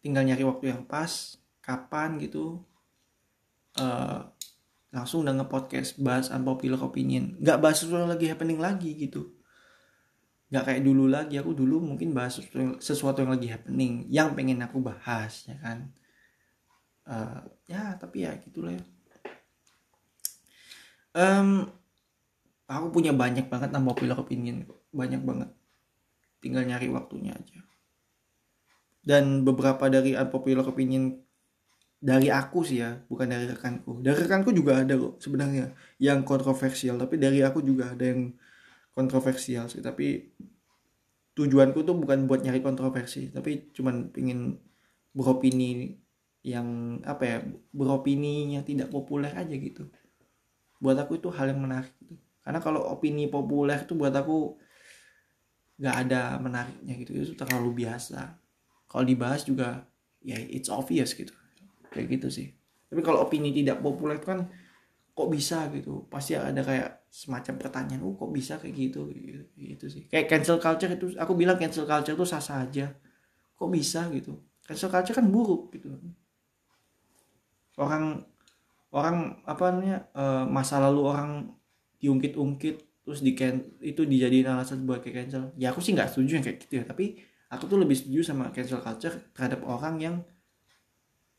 Tinggal 0.00 0.24
nyari 0.24 0.46
waktu 0.46 0.72
yang 0.72 0.88
pas 0.88 1.36
kapan 1.60 2.16
gitu 2.22 2.64
uh, 3.76 4.24
langsung 4.88 5.20
udah 5.26 5.36
nge-podcast 5.44 6.00
bahas 6.00 6.32
unpopular 6.32 6.80
opinion. 6.80 7.36
Nggak 7.44 7.58
bahas 7.60 7.76
sesuatu 7.84 8.08
lagi 8.08 8.24
happening 8.32 8.56
lagi 8.56 8.96
gitu 8.96 9.35
nggak 10.46 10.62
kayak 10.62 10.82
dulu 10.86 11.10
lagi 11.10 11.42
aku 11.42 11.52
dulu 11.58 11.82
mungkin 11.82 12.14
bahas 12.14 12.38
sesuatu 12.38 12.58
yang, 12.62 12.72
sesuatu 12.78 13.18
yang 13.22 13.32
lagi 13.34 13.48
happening 13.50 14.06
yang 14.06 14.30
pengen 14.38 14.62
aku 14.62 14.78
bahas 14.78 15.46
ya 15.50 15.58
kan? 15.58 15.90
Uh, 17.06 17.42
ya 17.66 17.94
tapi 17.98 18.26
ya 18.26 18.34
gitulah 18.38 18.74
ya. 18.74 18.82
Um, 21.16 21.66
aku 22.68 22.86
punya 22.92 23.14
banyak 23.14 23.48
banget 23.48 23.70
nama 23.72 23.90
popular 23.90 24.18
opinion 24.22 24.66
banyak 24.94 25.22
banget. 25.22 25.50
Tinggal 26.42 26.66
nyari 26.66 26.92
waktunya 26.92 27.34
aja. 27.34 27.58
Dan 29.06 29.46
beberapa 29.46 29.86
dari 29.86 30.18
unpopular 30.18 30.66
opinion 30.66 31.14
dari 31.96 32.28
aku 32.28 32.62
sih 32.62 32.82
ya 32.82 33.02
bukan 33.06 33.26
dari 33.30 33.46
rekanku. 33.50 34.02
Dari 34.02 34.18
rekanku 34.26 34.50
juga 34.50 34.82
ada 34.82 34.94
kok 34.98 35.22
sebenarnya 35.22 35.74
yang 36.02 36.26
kontroversial. 36.26 36.98
Tapi 36.98 37.18
dari 37.18 37.42
aku 37.42 37.62
juga 37.62 37.94
ada 37.94 38.02
yang 38.02 38.34
kontroversial 38.96 39.68
sih 39.68 39.84
tapi 39.84 40.32
tujuanku 41.36 41.84
tuh 41.84 41.92
bukan 42.00 42.24
buat 42.24 42.40
nyari 42.40 42.64
kontroversi 42.64 43.28
tapi 43.28 43.68
cuman 43.76 44.08
pingin 44.08 44.56
beropini 45.12 46.00
yang 46.46 47.00
apa 47.02 47.22
ya 47.26 47.38
beropini 47.74 48.54
yang 48.54 48.62
tidak 48.62 48.86
populer 48.92 49.34
aja 49.34 49.50
gitu. 49.50 49.90
Buat 50.78 51.02
aku 51.02 51.18
itu 51.18 51.26
hal 51.34 51.50
yang 51.50 51.58
menarik 51.58 51.90
gitu. 51.98 52.14
Karena 52.46 52.62
kalau 52.62 52.86
opini 52.86 53.26
populer 53.26 53.82
itu 53.82 53.98
buat 53.98 54.14
aku 54.14 54.54
nggak 55.82 55.96
ada 56.06 56.38
menariknya 56.38 56.94
gitu 57.02 57.10
itu 57.18 57.34
terlalu 57.34 57.82
biasa. 57.82 58.38
Kalau 58.86 59.02
dibahas 59.02 59.42
juga 59.42 59.90
ya 60.22 60.38
it's 60.38 60.70
obvious 60.70 61.18
gitu. 61.18 61.34
Kayak 61.90 62.22
gitu 62.22 62.28
sih. 62.30 62.54
Tapi 62.86 63.02
kalau 63.02 63.26
opini 63.26 63.50
tidak 63.50 63.82
populer 63.82 64.22
kan 64.22 64.46
kok 65.16 65.28
bisa 65.32 65.72
gitu? 65.72 66.04
Pasti 66.12 66.36
ada 66.36 66.60
kayak 66.60 67.08
semacam 67.08 67.56
pertanyaan 67.56 68.04
oh 68.04 68.12
kok 68.12 68.28
bisa 68.28 68.60
kayak 68.60 68.74
gitu? 68.76 69.08
Gitu, 69.56 69.84
sih. 69.88 70.02
Kayak 70.12 70.28
cancel 70.28 70.60
culture 70.60 70.92
itu 70.92 71.16
aku 71.16 71.32
bilang 71.32 71.56
cancel 71.56 71.88
culture 71.88 72.12
itu 72.12 72.26
sah 72.28 72.44
sah 72.44 72.68
aja. 72.68 72.92
Kok 73.56 73.72
bisa 73.72 74.12
gitu? 74.12 74.36
Cancel 74.60 74.92
culture 74.92 75.16
kan 75.16 75.26
buruk 75.32 75.72
gitu. 75.72 75.88
Orang 77.80 78.28
orang 78.92 79.40
apa 79.48 79.64
namanya 79.72 79.98
uh, 80.12 80.44
masa 80.44 80.84
lalu 80.84 81.00
orang 81.08 81.30
diungkit-ungkit 81.96 82.76
terus 83.08 83.24
di 83.24 83.32
itu 83.80 84.02
dijadiin 84.04 84.52
alasan 84.52 84.84
buat 84.84 85.00
kayak 85.00 85.32
cancel. 85.32 85.56
Ya 85.56 85.72
aku 85.72 85.80
sih 85.80 85.96
nggak 85.96 86.12
setuju 86.12 86.36
yang 86.36 86.44
kayak 86.44 86.58
gitu 86.60 86.72
ya 86.76 86.84
tapi 86.84 87.16
aku 87.48 87.64
tuh 87.64 87.80
lebih 87.80 87.96
setuju 87.96 88.20
sama 88.20 88.52
cancel 88.52 88.84
culture 88.84 89.16
terhadap 89.32 89.64
orang 89.64 89.96
yang 89.96 90.16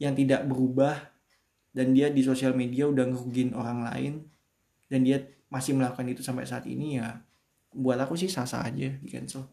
yang 0.02 0.18
tidak 0.18 0.46
berubah 0.50 0.98
dan 1.78 1.94
dia 1.94 2.10
di 2.10 2.26
sosial 2.26 2.58
media 2.58 2.90
udah 2.90 3.06
ngerugin 3.06 3.54
orang 3.54 3.86
lain. 3.86 4.14
Dan 4.90 5.06
dia 5.06 5.22
masih 5.54 5.78
melakukan 5.78 6.10
itu 6.10 6.26
sampai 6.26 6.50
saat 6.50 6.66
ini 6.66 6.98
ya 6.98 7.22
buat 7.70 8.02
aku 8.02 8.18
sih 8.18 8.26
sah-sah 8.26 8.66
aja 8.66 8.98
di 8.98 9.10
cancel. 9.14 9.46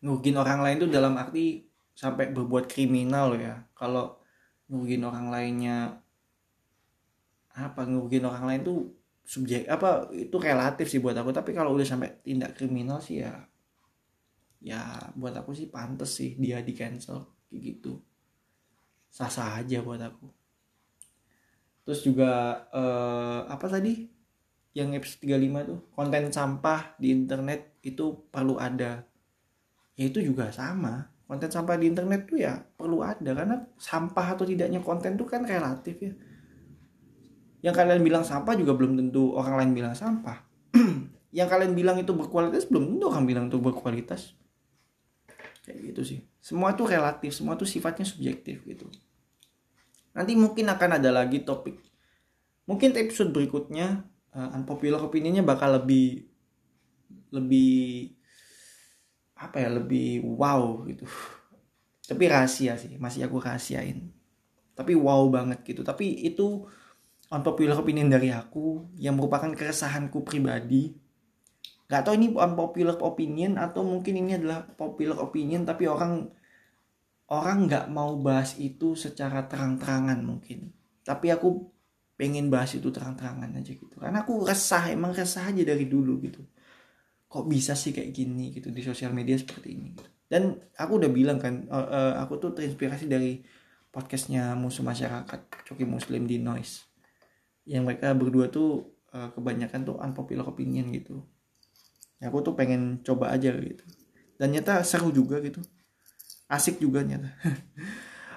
Ngerugin 0.00 0.40
orang 0.40 0.64
lain 0.64 0.76
tuh 0.80 0.88
dalam 0.88 1.12
arti 1.20 1.68
sampai 1.92 2.32
berbuat 2.32 2.64
kriminal 2.64 3.36
ya. 3.36 3.68
Kalau 3.76 4.16
ngerugin 4.72 5.04
orang 5.04 5.28
lainnya 5.28 6.00
apa 7.52 7.84
ngerugin 7.84 8.24
orang 8.24 8.44
lain 8.48 8.60
tuh 8.64 8.78
subjek 9.28 9.68
apa 9.68 10.08
itu 10.16 10.36
relatif 10.40 10.88
sih 10.88 11.04
buat 11.04 11.20
aku. 11.20 11.36
Tapi 11.36 11.52
kalau 11.52 11.76
udah 11.76 11.84
sampai 11.84 12.24
tindak 12.24 12.56
kriminal 12.56 13.04
sih 13.04 13.20
ya 13.20 13.44
ya 14.64 14.80
buat 15.12 15.36
aku 15.36 15.52
sih 15.52 15.68
pantas 15.68 16.16
sih 16.16 16.40
dia 16.40 16.64
di 16.64 16.72
cancel 16.72 17.28
gitu 17.52 18.00
sah-sah 19.14 19.62
aja 19.62 19.78
buat 19.78 20.02
aku. 20.02 20.26
Terus 21.86 22.02
juga 22.02 22.64
uh, 22.74 23.46
apa 23.46 23.70
tadi? 23.70 24.10
Yang 24.74 24.90
episode 24.98 25.38
35 25.62 25.70
tuh 25.70 25.78
konten 25.94 26.24
sampah 26.34 26.98
di 26.98 27.14
internet 27.14 27.78
itu 27.86 28.26
perlu 28.26 28.58
ada. 28.58 29.06
Ya 29.94 30.04
itu 30.10 30.18
juga 30.18 30.50
sama. 30.50 31.14
Konten 31.30 31.46
sampah 31.46 31.78
di 31.78 31.86
internet 31.86 32.26
tuh 32.26 32.42
ya 32.42 32.58
perlu 32.58 33.06
ada 33.06 33.30
karena 33.30 33.62
sampah 33.78 34.34
atau 34.34 34.42
tidaknya 34.42 34.82
konten 34.82 35.14
tuh 35.14 35.30
kan 35.30 35.46
relatif 35.46 35.94
ya. 36.02 36.12
Yang 37.62 37.74
kalian 37.78 38.02
bilang 38.02 38.26
sampah 38.26 38.58
juga 38.58 38.74
belum 38.74 38.98
tentu 38.98 39.38
orang 39.38 39.62
lain 39.62 39.70
bilang 39.78 39.94
sampah. 39.94 40.42
Yang 41.38 41.48
kalian 41.54 41.72
bilang 41.78 41.96
itu 42.02 42.10
berkualitas 42.10 42.66
belum 42.66 42.98
tentu 42.98 43.04
orang 43.14 43.24
bilang 43.30 43.46
itu 43.46 43.62
berkualitas. 43.62 44.34
Kayak 45.62 45.94
gitu 45.94 46.02
sih. 46.02 46.18
Semua 46.42 46.74
tuh 46.74 46.90
relatif 46.90 47.30
semua 47.30 47.54
tuh 47.54 47.64
sifatnya 47.64 48.02
subjektif 48.02 48.66
gitu 48.66 48.90
Nanti 50.14 50.32
mungkin 50.38 50.70
akan 50.70 50.90
ada 51.02 51.10
lagi 51.10 51.42
topik. 51.42 51.82
Mungkin 52.64 52.94
episode 52.96 53.34
berikutnya 53.34 54.06
uh, 54.32 54.56
unpopular 54.56 55.02
opinionnya 55.02 55.42
bakal 55.42 55.76
lebih 55.76 56.30
lebih 57.34 58.14
apa 59.34 59.58
ya 59.58 59.68
lebih 59.74 60.22
wow 60.22 60.86
gitu. 60.86 61.04
Tapi 62.04 62.24
rahasia 62.30 62.78
sih, 62.78 62.94
masih 62.96 63.26
aku 63.26 63.42
rahasiain. 63.42 64.14
Tapi 64.78 64.94
wow 64.94 65.26
banget 65.28 65.66
gitu. 65.66 65.82
Tapi 65.82 66.24
itu 66.24 66.62
unpopular 67.32 67.74
opinion 67.74 68.06
dari 68.06 68.30
aku 68.30 68.86
yang 69.00 69.18
merupakan 69.18 69.50
keresahanku 69.50 70.22
pribadi. 70.22 70.94
Gak 71.90 72.06
tau 72.06 72.14
ini 72.16 72.32
unpopular 72.32 72.96
opinion 73.02 73.60
atau 73.60 73.84
mungkin 73.84 74.14
ini 74.16 74.40
adalah 74.40 74.64
popular 74.64 75.20
opinion 75.20 75.68
tapi 75.68 75.84
orang 75.84 76.32
orang 77.32 77.68
nggak 77.70 77.86
mau 77.88 78.20
bahas 78.20 78.60
itu 78.60 78.92
secara 78.92 79.48
terang-terangan 79.48 80.20
mungkin. 80.20 80.72
Tapi 81.04 81.32
aku 81.32 81.72
pengen 82.20 82.52
bahas 82.52 82.76
itu 82.76 82.92
terang-terangan 82.92 83.56
aja 83.56 83.72
gitu. 83.72 83.96
Karena 83.96 84.24
aku 84.24 84.44
resah 84.44 84.92
emang 84.92 85.16
resah 85.16 85.48
aja 85.48 85.62
dari 85.64 85.88
dulu 85.88 86.20
gitu. 86.20 86.44
Kok 87.28 87.44
bisa 87.48 87.72
sih 87.72 87.96
kayak 87.96 88.12
gini 88.12 88.52
gitu 88.52 88.68
di 88.68 88.84
sosial 88.84 89.16
media 89.16 89.36
seperti 89.40 89.68
ini 89.74 89.88
gitu. 89.96 90.10
dan 90.24 90.56
aku 90.80 90.98
udah 90.98 91.10
bilang 91.12 91.36
kan 91.36 91.68
uh, 91.68 91.84
uh, 91.84 92.12
aku 92.24 92.40
tuh 92.40 92.56
terinspirasi 92.56 93.06
dari 93.06 93.44
podcastnya 93.92 94.56
musuh 94.56 94.82
masyarakat 94.82 95.40
coki 95.68 95.84
muslim 95.84 96.26
di 96.26 96.40
noise. 96.40 96.88
Yang 97.68 97.82
mereka 97.86 98.16
berdua 98.16 98.48
tuh 98.48 98.98
uh, 99.14 99.30
kebanyakan 99.36 99.84
tuh 99.84 99.96
unpopular 100.00 100.44
opinion 100.48 100.90
gitu. 100.90 101.22
Aku 102.24 102.40
tuh 102.40 102.56
pengen 102.56 103.04
coba 103.04 103.36
aja 103.36 103.52
gitu. 103.52 103.84
Dan 104.40 104.56
nyata 104.56 104.80
seru 104.82 105.12
juga 105.12 105.38
gitu 105.44 105.60
asik 106.54 106.78
juga 106.78 107.02
nyata. 107.02 107.30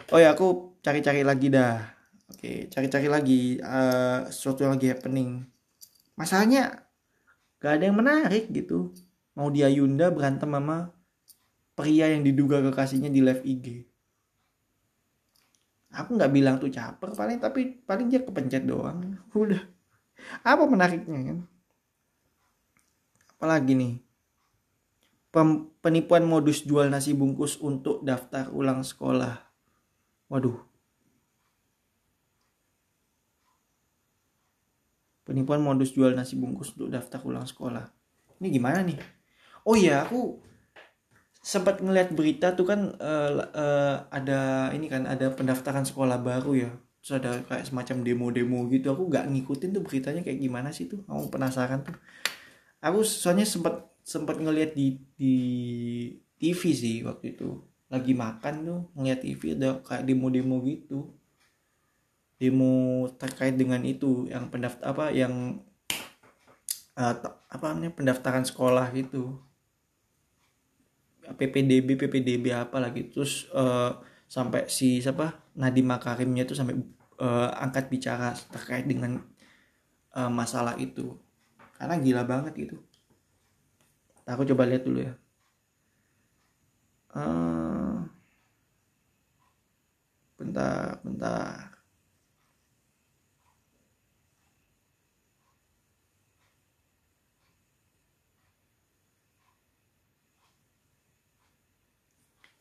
Oh 0.08 0.16
ya 0.16 0.32
aku 0.32 0.80
cari-cari 0.80 1.20
lagi 1.20 1.52
dah. 1.52 1.84
Oke 2.32 2.72
cari-cari 2.72 3.12
lagi 3.12 3.60
uh, 3.60 4.24
sesuatu 4.32 4.64
yang 4.64 4.80
lagi 4.80 4.88
happening. 4.88 5.44
Masalahnya 6.16 6.88
gak 7.60 7.76
ada 7.76 7.92
yang 7.92 8.00
menarik 8.00 8.48
gitu. 8.48 8.96
Mau 9.36 9.52
dia 9.52 9.68
Yunda 9.68 10.08
berantem 10.08 10.48
sama 10.48 10.96
pria 11.76 12.08
yang 12.08 12.24
diduga 12.24 12.64
kekasihnya 12.64 13.12
di 13.12 13.20
live 13.20 13.44
IG 13.44 13.84
aku 15.98 16.14
nggak 16.14 16.32
bilang 16.32 16.56
tuh 16.62 16.70
caper 16.70 17.18
paling 17.18 17.42
tapi 17.42 17.82
paling 17.82 18.08
dia 18.08 18.22
kepencet 18.22 18.64
doang. 18.70 19.18
Udah. 19.34 19.62
Apa 20.46 20.70
menariknya 20.70 21.34
kan? 21.34 21.40
Apalagi 23.38 23.74
nih 23.74 23.94
penipuan 25.88 26.28
modus 26.28 26.68
jual 26.68 26.92
nasi 26.92 27.16
bungkus 27.16 27.64
untuk 27.64 28.04
daftar 28.04 28.52
ulang 28.52 28.84
sekolah. 28.84 29.40
Waduh. 30.28 30.60
Penipuan 35.24 35.64
modus 35.64 35.96
jual 35.96 36.12
nasi 36.12 36.36
bungkus 36.36 36.76
untuk 36.76 36.92
daftar 36.92 37.24
ulang 37.24 37.48
sekolah. 37.48 37.88
Ini 38.44 38.52
gimana 38.52 38.84
nih? 38.84 39.00
Oh 39.64 39.80
iya, 39.80 40.04
aku 40.04 40.44
sempat 41.40 41.80
ngeliat 41.80 42.12
berita 42.12 42.52
tuh 42.52 42.68
kan 42.68 42.92
uh, 43.00 43.48
uh, 43.48 43.96
ada 44.12 44.68
ini 44.76 44.92
kan 44.92 45.08
ada 45.08 45.32
pendaftaran 45.32 45.88
sekolah 45.88 46.20
baru 46.20 46.68
ya. 46.68 46.72
Terus 47.00 47.24
ada 47.24 47.40
kayak 47.48 47.64
semacam 47.64 48.04
demo-demo 48.04 48.68
gitu. 48.68 48.92
Aku 48.92 49.08
gak 49.08 49.32
ngikutin 49.32 49.72
tuh 49.72 49.88
beritanya 49.88 50.20
kayak 50.20 50.44
gimana 50.44 50.76
sih 50.76 50.92
tuh. 50.92 51.08
Aku 51.08 51.32
penasaran 51.32 51.88
tuh. 51.88 51.96
Aku 52.84 53.08
soalnya 53.08 53.48
sempat 53.48 53.88
sempat 54.08 54.40
ngelihat 54.40 54.72
di 54.72 55.04
di 55.20 55.36
TV 56.40 56.62
sih 56.72 56.98
waktu 57.04 57.36
itu. 57.36 57.60
Lagi 57.92 58.16
makan 58.16 58.56
tuh 58.64 58.80
ngeliat 58.96 59.20
TV 59.20 59.60
ada 59.60 59.84
kayak 59.84 60.08
demo-demo 60.08 60.64
gitu. 60.64 61.12
Demo 62.40 63.04
terkait 63.20 63.60
dengan 63.60 63.84
itu 63.84 64.32
yang 64.32 64.48
pendaftar 64.48 64.96
apa 64.96 65.06
yang 65.12 65.60
uh, 66.96 67.16
apa 67.52 67.66
namanya 67.76 67.92
pendaftaran 67.92 68.48
sekolah 68.48 68.88
gitu. 68.96 69.44
PPDB 71.28 72.00
PPDB 72.00 72.56
apa 72.56 72.80
lagi 72.80 73.12
terus 73.12 73.52
uh, 73.52 74.00
sampai 74.32 74.72
si 74.72 75.04
siapa 75.04 75.52
Nadiem 75.60 75.84
Makarimnya 75.84 76.48
tuh 76.48 76.56
sampai 76.56 76.80
uh, 77.20 77.52
angkat 77.60 77.92
bicara 77.92 78.32
terkait 78.56 78.88
dengan 78.88 79.20
uh, 80.16 80.32
masalah 80.32 80.80
itu. 80.80 81.20
Karena 81.76 82.00
gila 82.00 82.24
banget 82.24 82.56
gitu 82.56 82.87
aku 84.28 84.44
coba 84.54 84.68
lihat 84.68 84.84
dulu 84.84 85.00
ya 85.08 85.14
uh, 87.16 88.04
bentar 90.38 91.00
bentar 91.02 91.78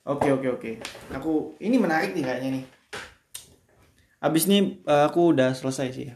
Oke 0.06 0.30
oke 0.30 0.46
oke. 0.54 0.70
Aku 1.18 1.58
ini 1.58 1.82
menarik 1.82 2.14
nih 2.14 2.22
kayaknya 2.22 2.62
nih. 2.62 2.64
Abis 4.22 4.46
ini 4.46 4.78
eh, 4.86 5.02
aku 5.10 5.34
udah 5.34 5.50
selesai 5.50 5.90
sih 5.90 6.04
ya. 6.06 6.14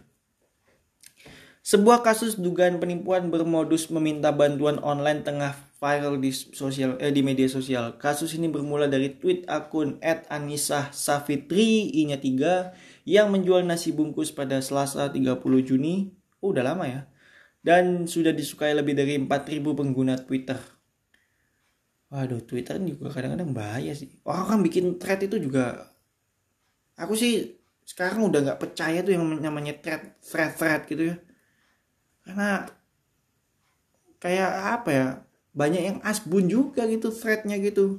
Sebuah 1.61 2.01
kasus 2.01 2.41
dugaan 2.41 2.81
penipuan 2.81 3.29
bermodus 3.29 3.93
meminta 3.93 4.33
bantuan 4.33 4.81
online 4.81 5.21
tengah 5.21 5.53
viral 5.77 6.17
di 6.17 6.33
sosial 6.33 6.97
eh, 6.97 7.13
di 7.13 7.21
media 7.21 7.49
sosial. 7.53 8.01
Kasus 8.01 8.33
ini 8.37 8.49
bermula 8.49 8.89
dari 8.89 9.17
tweet 9.17 9.45
akun 9.45 10.01
@anisah_safitri 10.01 11.93
i 12.01 12.09
3 12.09 12.73
yang 13.05 13.29
menjual 13.29 13.61
nasi 13.65 13.93
bungkus 13.93 14.33
pada 14.33 14.61
Selasa 14.65 15.13
30 15.13 15.37
Juni. 15.61 16.17
Oh, 16.41 16.53
udah 16.57 16.65
lama 16.65 16.85
ya. 16.89 17.01
Dan 17.61 18.09
sudah 18.09 18.33
disukai 18.33 18.73
lebih 18.73 18.97
dari 18.97 19.21
4000 19.21 19.77
pengguna 19.77 20.17
Twitter. 20.17 20.57
Waduh, 22.09 22.41
Twitter 22.45 22.81
juga 22.81 23.13
kadang-kadang 23.13 23.53
bahaya 23.53 23.93
sih. 23.93 24.09
Orang 24.25 24.49
kan 24.49 24.61
bikin 24.65 24.97
thread 24.97 25.21
itu 25.29 25.37
juga 25.37 25.93
aku 26.97 27.17
sih 27.17 27.57
sekarang 27.85 28.29
udah 28.29 28.41
nggak 28.45 28.61
percaya 28.61 29.01
tuh 29.01 29.17
yang 29.17 29.25
namanya 29.41 29.77
thread 29.81 30.17
thread 30.25 30.53
thread 30.57 30.89
gitu 30.89 31.03
ya. 31.13 31.17
Karena 32.31 32.71
kayak 34.23 34.51
apa 34.79 34.91
ya? 34.95 35.07
Banyak 35.51 35.83
yang 35.83 35.99
asbun 36.07 36.47
juga 36.47 36.87
gitu 36.87 37.11
threadnya 37.11 37.59
gitu. 37.59 37.99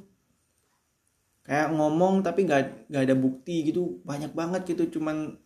Kayak 1.44 1.76
ngomong 1.76 2.24
tapi 2.24 2.48
nggak 2.48 2.88
nggak 2.88 3.02
ada 3.04 3.16
bukti 3.18 3.68
gitu 3.68 4.00
banyak 4.08 4.32
banget 4.32 4.72
gitu 4.72 4.96
cuman 4.96 5.36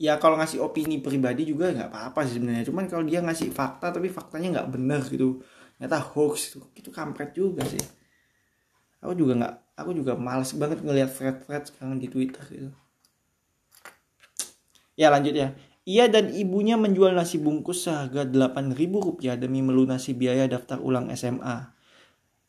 ya 0.00 0.16
kalau 0.16 0.40
ngasih 0.40 0.64
opini 0.64 0.96
pribadi 1.04 1.44
juga 1.44 1.76
nggak 1.76 1.92
apa-apa 1.92 2.24
sih 2.24 2.40
sebenarnya 2.40 2.64
cuman 2.64 2.88
kalau 2.88 3.04
dia 3.04 3.20
ngasih 3.20 3.52
fakta 3.52 3.92
tapi 3.92 4.08
faktanya 4.08 4.56
nggak 4.56 4.68
benar 4.72 5.02
gitu 5.04 5.44
ternyata 5.76 6.00
hoax 6.00 6.56
itu 6.56 6.60
itu 6.78 6.88
kampret 6.88 7.36
juga 7.36 7.66
sih 7.68 7.82
aku 9.04 9.12
juga 9.12 9.32
nggak 9.36 9.54
aku 9.76 9.90
juga 9.92 10.16
males 10.16 10.48
banget 10.56 10.80
ngelihat 10.80 11.10
thread-thread 11.12 11.68
sekarang 11.68 12.00
di 12.00 12.08
Twitter 12.08 12.44
gitu 12.48 12.70
ya 14.96 15.12
lanjut 15.12 15.34
ya 15.36 15.52
ia 15.88 16.06
dan 16.12 16.28
ibunya 16.32 16.76
menjual 16.76 17.16
nasi 17.16 17.40
bungkus 17.40 17.88
seharga 17.88 18.28
ribu 18.76 19.00
rupiah 19.00 19.36
demi 19.36 19.64
melunasi 19.64 20.12
biaya 20.12 20.44
daftar 20.44 20.76
ulang 20.80 21.08
SMA. 21.16 21.72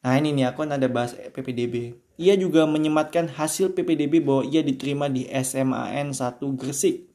Nah 0.02 0.14
ini 0.18 0.34
nih 0.34 0.50
aku 0.50 0.66
ada 0.66 0.90
bahas 0.90 1.14
PPDB. 1.14 1.94
Ia 2.18 2.34
juga 2.38 2.66
menyematkan 2.66 3.30
hasil 3.30 3.74
PPDB 3.78 4.22
bahwa 4.22 4.44
ia 4.46 4.62
diterima 4.66 5.10
di 5.10 5.30
SMAN 5.30 6.14
1 6.14 6.42
Gresik. 6.58 7.10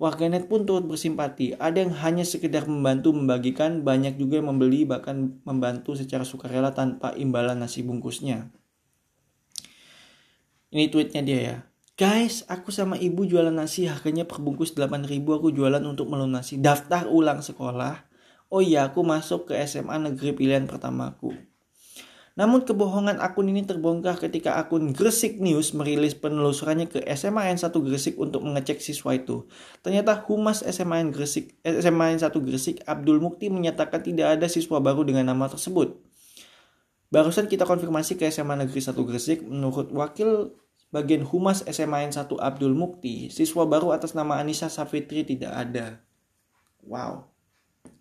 Warganet 0.00 0.48
pun 0.48 0.64
turut 0.64 0.88
bersimpati. 0.88 1.60
Ada 1.60 1.84
yang 1.84 1.92
hanya 2.00 2.24
sekedar 2.24 2.64
membantu 2.64 3.12
membagikan, 3.12 3.84
banyak 3.84 4.16
juga 4.16 4.40
yang 4.40 4.48
membeli 4.48 4.88
bahkan 4.88 5.38
membantu 5.44 5.92
secara 5.92 6.24
sukarela 6.24 6.72
tanpa 6.72 7.12
imbalan 7.20 7.60
nasi 7.60 7.84
bungkusnya. 7.84 8.48
Ini 10.72 10.88
tweetnya 10.88 11.20
dia 11.20 11.38
ya. 11.38 11.56
Guys, 12.00 12.48
aku 12.48 12.72
sama 12.72 12.96
ibu 12.96 13.28
jualan 13.28 13.52
nasi 13.52 13.84
harganya 13.84 14.24
perbungkus 14.24 14.72
8000 14.72 15.20
aku 15.20 15.52
jualan 15.52 15.84
untuk 15.84 16.08
melunasi 16.08 16.56
daftar 16.56 17.04
ulang 17.04 17.44
sekolah. 17.44 18.08
Oh 18.48 18.64
iya, 18.64 18.88
aku 18.88 19.04
masuk 19.04 19.52
ke 19.52 19.60
SMA 19.68 20.00
negeri 20.00 20.32
pilihan 20.32 20.64
pertamaku. 20.64 21.36
Namun 22.40 22.64
kebohongan 22.64 23.20
akun 23.20 23.52
ini 23.52 23.68
terbongkar 23.68 24.16
ketika 24.16 24.56
akun 24.56 24.96
Gresik 24.96 25.44
News 25.44 25.76
merilis 25.76 26.16
penelusurannya 26.16 26.88
ke 26.88 27.04
SMAN 27.04 27.60
1 27.60 27.68
Gresik 27.68 28.16
untuk 28.16 28.48
mengecek 28.48 28.80
siswa 28.80 29.12
itu. 29.12 29.44
Ternyata 29.84 30.24
Humas 30.24 30.64
SMAN 30.64 31.12
Gresik 31.12 31.60
SMAN 31.68 32.16
1 32.16 32.32
Gresik 32.32 32.80
Abdul 32.88 33.20
Mukti 33.20 33.52
menyatakan 33.52 34.00
tidak 34.00 34.40
ada 34.40 34.48
siswa 34.48 34.80
baru 34.80 35.04
dengan 35.04 35.36
nama 35.36 35.52
tersebut. 35.52 36.00
Barusan 37.12 37.44
kita 37.44 37.68
konfirmasi 37.68 38.16
ke 38.16 38.24
SMA 38.32 38.56
Negeri 38.56 38.80
1 38.80 38.96
Gresik 39.04 39.44
menurut 39.44 39.92
wakil 39.92 40.56
bagian 40.90 41.22
Humas 41.26 41.62
SMAN 41.66 42.10
1 42.10 42.26
Abdul 42.26 42.74
Mukti, 42.74 43.30
siswa 43.30 43.66
baru 43.66 43.94
atas 43.94 44.14
nama 44.14 44.38
Anissa 44.42 44.66
Safitri 44.66 45.22
tidak 45.22 45.54
ada. 45.54 46.02
Wow. 46.86 47.30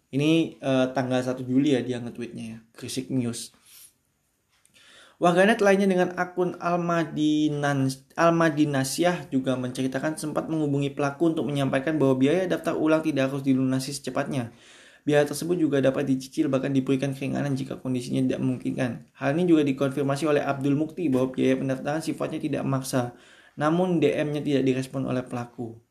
Ini 0.10 0.58
uh, 0.62 0.90
tanggal 0.94 1.22
1 1.22 1.38
Juli 1.46 1.78
ya 1.78 1.82
dia 1.86 2.02
nge-tweetnya 2.02 2.46
ya, 2.46 2.58
Gresik 2.74 3.14
News. 3.14 3.54
Warganet 5.20 5.60
lainnya 5.60 5.84
dengan 5.84 6.16
akun 6.16 6.56
Almadinan, 6.64 7.92
Almadinasyah 8.16 9.28
juga 9.28 9.60
menceritakan 9.60 10.16
sempat 10.16 10.48
menghubungi 10.48 10.96
pelaku 10.96 11.36
untuk 11.36 11.44
menyampaikan 11.44 12.00
bahwa 12.00 12.16
biaya 12.16 12.48
daftar 12.48 12.80
ulang 12.80 13.04
tidak 13.04 13.28
harus 13.28 13.44
dilunasi 13.44 13.92
secepatnya. 13.92 14.56
Biaya 15.10 15.26
tersebut 15.26 15.58
juga 15.58 15.82
dapat 15.82 16.06
dicicil 16.06 16.54
bahkan 16.54 16.70
diberikan 16.70 17.18
keringanan 17.18 17.58
jika 17.58 17.82
kondisinya 17.82 18.22
tidak 18.30 18.46
memungkinkan. 18.46 19.10
Hal 19.18 19.34
ini 19.34 19.50
juga 19.50 19.66
dikonfirmasi 19.66 20.30
oleh 20.30 20.46
Abdul 20.46 20.78
Mukti 20.78 21.10
bahwa 21.10 21.34
biaya 21.34 21.58
pendaftaran 21.58 22.06
sifatnya 22.06 22.38
tidak 22.38 22.62
maksa, 22.62 23.18
namun 23.58 23.98
DM-nya 23.98 24.46
tidak 24.46 24.70
direspon 24.70 25.10
oleh 25.10 25.26
pelaku. 25.26 25.82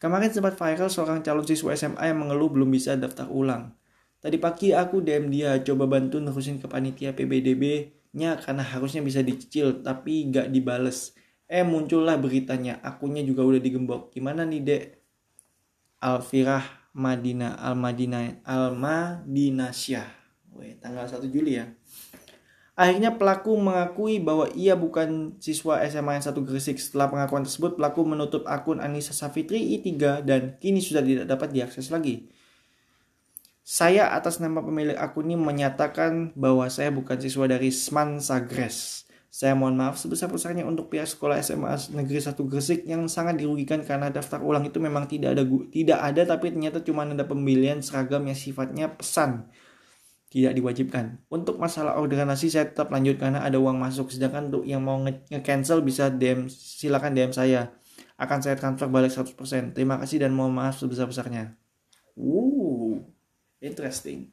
Kemarin 0.00 0.32
sempat 0.32 0.56
viral 0.56 0.88
seorang 0.88 1.20
calon 1.20 1.44
siswa 1.44 1.76
SMA 1.76 2.00
yang 2.08 2.24
mengeluh 2.24 2.48
belum 2.48 2.72
bisa 2.72 2.96
daftar 2.96 3.28
ulang. 3.28 3.76
Tadi 4.16 4.40
pagi 4.40 4.72
aku 4.72 5.04
DM 5.04 5.28
dia 5.28 5.60
coba 5.60 5.84
bantu 5.84 6.16
nerusin 6.16 6.56
ke 6.56 6.72
panitia 6.72 7.12
PBDB-nya 7.12 8.40
karena 8.40 8.64
harusnya 8.64 9.04
bisa 9.04 9.20
dicicil 9.20 9.84
tapi 9.84 10.24
gak 10.32 10.48
dibales. 10.48 11.12
Eh 11.44 11.68
muncullah 11.68 12.16
beritanya, 12.16 12.80
akunnya 12.80 13.20
juga 13.20 13.44
udah 13.44 13.60
digembok. 13.60 14.08
Gimana 14.08 14.48
nih 14.48 14.60
dek? 14.64 14.84
Alfirah 16.00 16.77
Madinah 16.98 17.54
Al 17.62 17.78
Madinah 17.78 18.42
Al 18.42 18.74
Madinasyah. 18.74 20.18
tanggal 20.82 21.06
1 21.06 21.30
Juli 21.30 21.62
ya. 21.62 21.70
Akhirnya 22.78 23.18
pelaku 23.18 23.58
mengakui 23.58 24.22
bahwa 24.22 24.46
ia 24.54 24.78
bukan 24.78 25.34
siswa 25.42 25.82
SMA 25.90 26.22
1 26.22 26.30
Gresik. 26.46 26.78
Setelah 26.78 27.10
pengakuan 27.10 27.42
tersebut, 27.42 27.74
pelaku 27.74 28.06
menutup 28.06 28.46
akun 28.46 28.78
Anissa 28.78 29.10
Safitri 29.10 29.78
I3 29.82 30.22
dan 30.22 30.54
kini 30.62 30.78
sudah 30.78 31.02
tidak 31.02 31.26
dapat 31.26 31.50
diakses 31.50 31.90
lagi. 31.90 32.30
Saya 33.66 34.14
atas 34.14 34.38
nama 34.38 34.62
pemilik 34.62 34.94
akun 34.94 35.26
ini 35.26 35.34
menyatakan 35.34 36.30
bahwa 36.38 36.70
saya 36.70 36.94
bukan 36.94 37.18
siswa 37.18 37.50
dari 37.50 37.74
Sman 37.74 38.22
Sagres. 38.22 39.07
Saya 39.28 39.52
mohon 39.52 39.76
maaf 39.76 40.00
sebesar-besarnya 40.00 40.64
untuk 40.64 40.88
pihak 40.88 41.04
sekolah 41.04 41.36
SMA 41.44 41.92
Negeri 41.92 42.16
1 42.16 42.32
Gresik 42.48 42.88
yang 42.88 43.04
sangat 43.12 43.36
dirugikan 43.36 43.84
karena 43.84 44.08
daftar 44.08 44.40
ulang 44.40 44.64
itu 44.64 44.80
memang 44.80 45.04
tidak 45.04 45.36
ada 45.36 45.44
tidak 45.68 46.00
ada 46.00 46.22
tapi 46.24 46.48
ternyata 46.48 46.80
cuma 46.80 47.04
ada 47.04 47.28
pembelian 47.28 47.84
seragam 47.84 48.24
yang 48.24 48.38
sifatnya 48.38 48.88
pesan 48.88 49.52
tidak 50.28 50.52
diwajibkan. 50.56 51.24
Untuk 51.32 51.56
masalah 51.56 51.96
orderan 51.96 52.28
nasi 52.28 52.52
saya 52.52 52.68
tetap 52.68 52.92
lanjut 52.92 53.16
karena 53.16 53.44
ada 53.44 53.56
uang 53.56 53.80
masuk 53.80 54.12
sedangkan 54.12 54.52
untuk 54.52 54.64
yang 54.68 54.84
mau 54.84 55.00
nge-cancel 55.00 55.80
bisa 55.80 56.12
DM 56.12 56.48
silakan 56.52 57.16
DM 57.16 57.32
saya. 57.32 57.72
Akan 58.20 58.44
saya 58.44 58.58
transfer 58.58 58.90
balik 58.92 59.14
100%. 59.14 59.72
Terima 59.72 59.96
kasih 59.96 60.20
dan 60.20 60.36
mohon 60.36 60.52
maaf 60.52 60.76
sebesar-besarnya. 60.76 61.56
Uh, 62.18 63.00
interesting. 63.62 64.28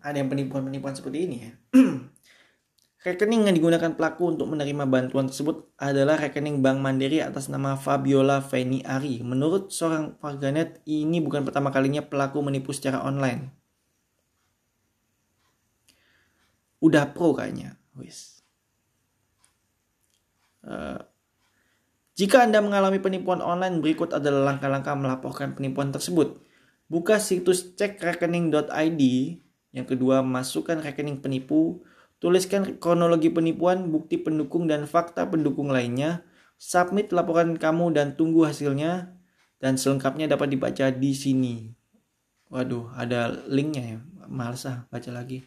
Ada 0.00 0.22
yang 0.22 0.30
penipuan-penipuan 0.30 0.94
seperti 0.96 1.18
ini 1.26 1.36
ya. 1.42 1.52
Rekening 3.06 3.46
yang 3.46 3.54
digunakan 3.54 3.94
pelaku 3.94 4.34
untuk 4.34 4.50
menerima 4.50 4.82
bantuan 4.82 5.30
tersebut 5.30 5.70
adalah 5.78 6.18
rekening 6.18 6.58
Bank 6.58 6.82
Mandiri 6.82 7.22
atas 7.22 7.46
nama 7.46 7.78
Fabiola 7.78 8.42
Feni 8.42 8.82
Ari. 8.82 9.22
Menurut 9.22 9.70
seorang 9.70 10.18
warganet, 10.18 10.82
ini 10.90 11.22
bukan 11.22 11.46
pertama 11.46 11.70
kalinya 11.70 12.02
pelaku 12.02 12.42
menipu 12.42 12.74
secara 12.74 13.06
online. 13.06 13.54
Udah 16.82 17.14
pro 17.14 17.30
kayaknya. 17.30 17.78
Wis. 17.94 18.42
Uh, 20.66 20.98
jika 22.18 22.42
Anda 22.42 22.58
mengalami 22.58 22.98
penipuan 22.98 23.38
online, 23.38 23.78
berikut 23.78 24.18
adalah 24.18 24.50
langkah-langkah 24.50 24.98
melaporkan 24.98 25.54
penipuan 25.54 25.94
tersebut. 25.94 26.42
Buka 26.90 27.22
situs 27.22 27.70
cekrekening.id. 27.78 29.02
Yang 29.70 29.86
kedua, 29.94 30.26
masukkan 30.26 30.82
rekening 30.82 31.22
penipu 31.22 31.86
Tuliskan 32.16 32.80
kronologi 32.80 33.28
penipuan, 33.28 33.92
bukti 33.92 34.16
pendukung, 34.16 34.64
dan 34.64 34.88
fakta 34.88 35.28
pendukung 35.28 35.68
lainnya. 35.68 36.24
Submit 36.56 37.12
laporan 37.12 37.60
kamu 37.60 37.92
dan 37.92 38.16
tunggu 38.16 38.48
hasilnya. 38.48 39.12
Dan 39.60 39.76
selengkapnya 39.76 40.28
dapat 40.28 40.56
dibaca 40.56 40.88
di 40.92 41.12
sini. 41.12 41.72
Waduh, 42.48 42.92
ada 42.96 43.32
linknya 43.48 43.96
ya. 43.96 43.98
Males 44.26 44.64
ah, 44.64 44.88
baca 44.88 45.10
lagi. 45.12 45.44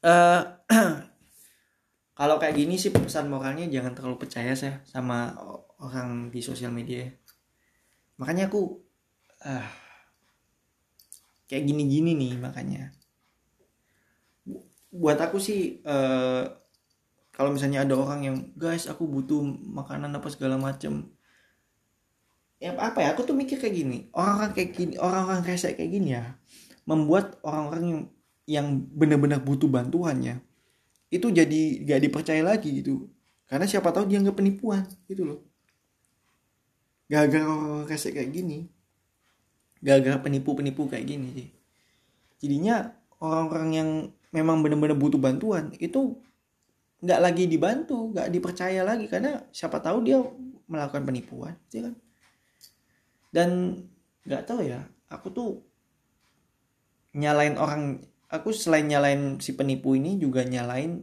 Uh, 0.00 0.40
kalau 2.18 2.40
kayak 2.40 2.56
gini 2.56 2.80
sih 2.80 2.88
pesan 2.88 3.28
moralnya 3.28 3.68
jangan 3.68 3.92
terlalu 3.92 4.16
percaya 4.24 4.56
saya 4.56 4.80
sama 4.88 5.36
orang 5.80 6.28
di 6.28 6.40
sosial 6.44 6.72
media. 6.72 7.08
Makanya 8.20 8.52
aku 8.52 8.80
uh, 9.44 9.68
kayak 11.48 11.64
gini-gini 11.66 12.14
nih 12.14 12.38
makanya 12.38 12.94
buat 14.90 15.18
aku 15.22 15.38
sih 15.38 15.82
uh, 15.86 16.50
kalau 17.30 17.54
misalnya 17.54 17.86
ada 17.86 17.94
orang 17.94 18.20
yang 18.26 18.36
guys 18.58 18.90
aku 18.90 19.06
butuh 19.06 19.40
makanan 19.46 20.10
apa 20.12 20.28
segala 20.28 20.58
macem 20.58 21.10
ya 22.60 22.76
apa 22.76 23.00
ya 23.00 23.16
aku 23.16 23.24
tuh 23.24 23.32
mikir 23.32 23.56
kayak 23.56 23.72
gini 23.72 23.98
orang-orang 24.12 24.52
kayak 24.52 24.70
gini 24.76 24.94
orang-orang 25.00 25.40
rese 25.46 25.72
kayak 25.72 25.90
gini 25.90 26.18
ya 26.18 26.36
membuat 26.84 27.38
orang-orang 27.46 27.84
yang 27.86 28.02
yang 28.50 28.66
benar-benar 28.90 29.40
butuh 29.40 29.70
bantuannya 29.70 30.42
itu 31.10 31.26
jadi 31.30 31.62
gak 31.86 32.00
dipercaya 32.06 32.42
lagi 32.42 32.82
gitu. 32.82 33.10
Karena 33.50 33.66
siapa 33.66 33.90
tahu 33.90 34.06
dia 34.06 34.22
nggak 34.22 34.38
penipuan 34.38 34.86
gitu 35.10 35.26
loh. 35.26 35.42
Gara-gara 37.10 37.82
kayak 37.90 38.14
kayak 38.14 38.30
gini 38.30 38.70
gara-gara 39.82 40.22
penipu-penipu 40.22 40.86
kayak 40.86 41.06
gini 41.08 41.28
sih. 41.34 41.48
Jadinya 42.38 42.94
orang-orang 43.20 43.70
yang 43.72 43.88
memang 44.32 44.64
benar-benar 44.64 44.96
butuh 44.96 45.20
bantuan 45.20 45.70
itu 45.76 46.16
nggak 47.00 47.20
lagi 47.20 47.44
dibantu 47.48 48.12
nggak 48.12 48.28
dipercaya 48.28 48.84
lagi 48.84 49.08
karena 49.08 49.40
siapa 49.52 49.80
tahu 49.80 50.04
dia 50.04 50.20
melakukan 50.68 51.04
penipuan 51.04 51.54
ya 51.72 51.88
kan? 51.88 51.94
Dan 53.30 53.50
nggak 54.24 54.44
tahu 54.48 54.66
ya 54.66 54.84
aku 55.08 55.28
tuh 55.32 55.50
nyalain 57.16 57.56
orang 57.58 58.04
aku 58.30 58.54
selain 58.54 58.86
nyalain 58.86 59.42
si 59.42 59.58
penipu 59.58 59.98
ini 59.98 60.20
juga 60.20 60.46
nyalain 60.46 61.02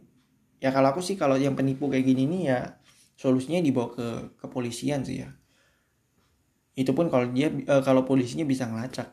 ya 0.63 0.71
kalau 0.71 0.95
aku 0.95 1.03
sih 1.03 1.19
kalau 1.19 1.35
yang 1.35 1.53
penipu 1.53 1.91
kayak 1.91 2.07
gini 2.07 2.23
nih 2.29 2.41
ya 2.49 2.59
solusinya 3.17 3.59
dibawa 3.59 3.91
ke 3.91 4.07
kepolisian 4.37 5.01
sih 5.01 5.25
ya. 5.25 5.29
Itu 6.77 6.93
pun 6.93 7.09
kalau 7.09 7.25
dia 7.33 7.49
e, 7.49 7.73
kalau 7.81 8.05
polisinya 8.05 8.45
bisa 8.45 8.69
ngelacak 8.69 9.09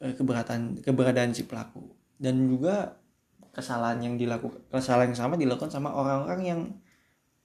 e, 0.00 0.16
keberatan 0.16 0.80
keberadaan 0.80 1.36
si 1.36 1.44
pelaku 1.44 2.03
dan 2.18 2.46
juga 2.46 2.98
kesalahan 3.54 4.02
yang 4.02 4.14
dilakukan 4.18 4.66
kesalahan 4.68 5.14
yang 5.14 5.20
sama 5.20 5.34
dilakukan 5.38 5.70
sama 5.70 5.94
orang-orang 5.94 6.40
yang 6.42 6.60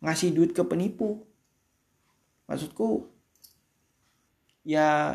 ngasih 0.02 0.34
duit 0.34 0.52
ke 0.56 0.64
penipu. 0.66 1.28
Maksudku 2.50 3.08
ya 4.66 5.14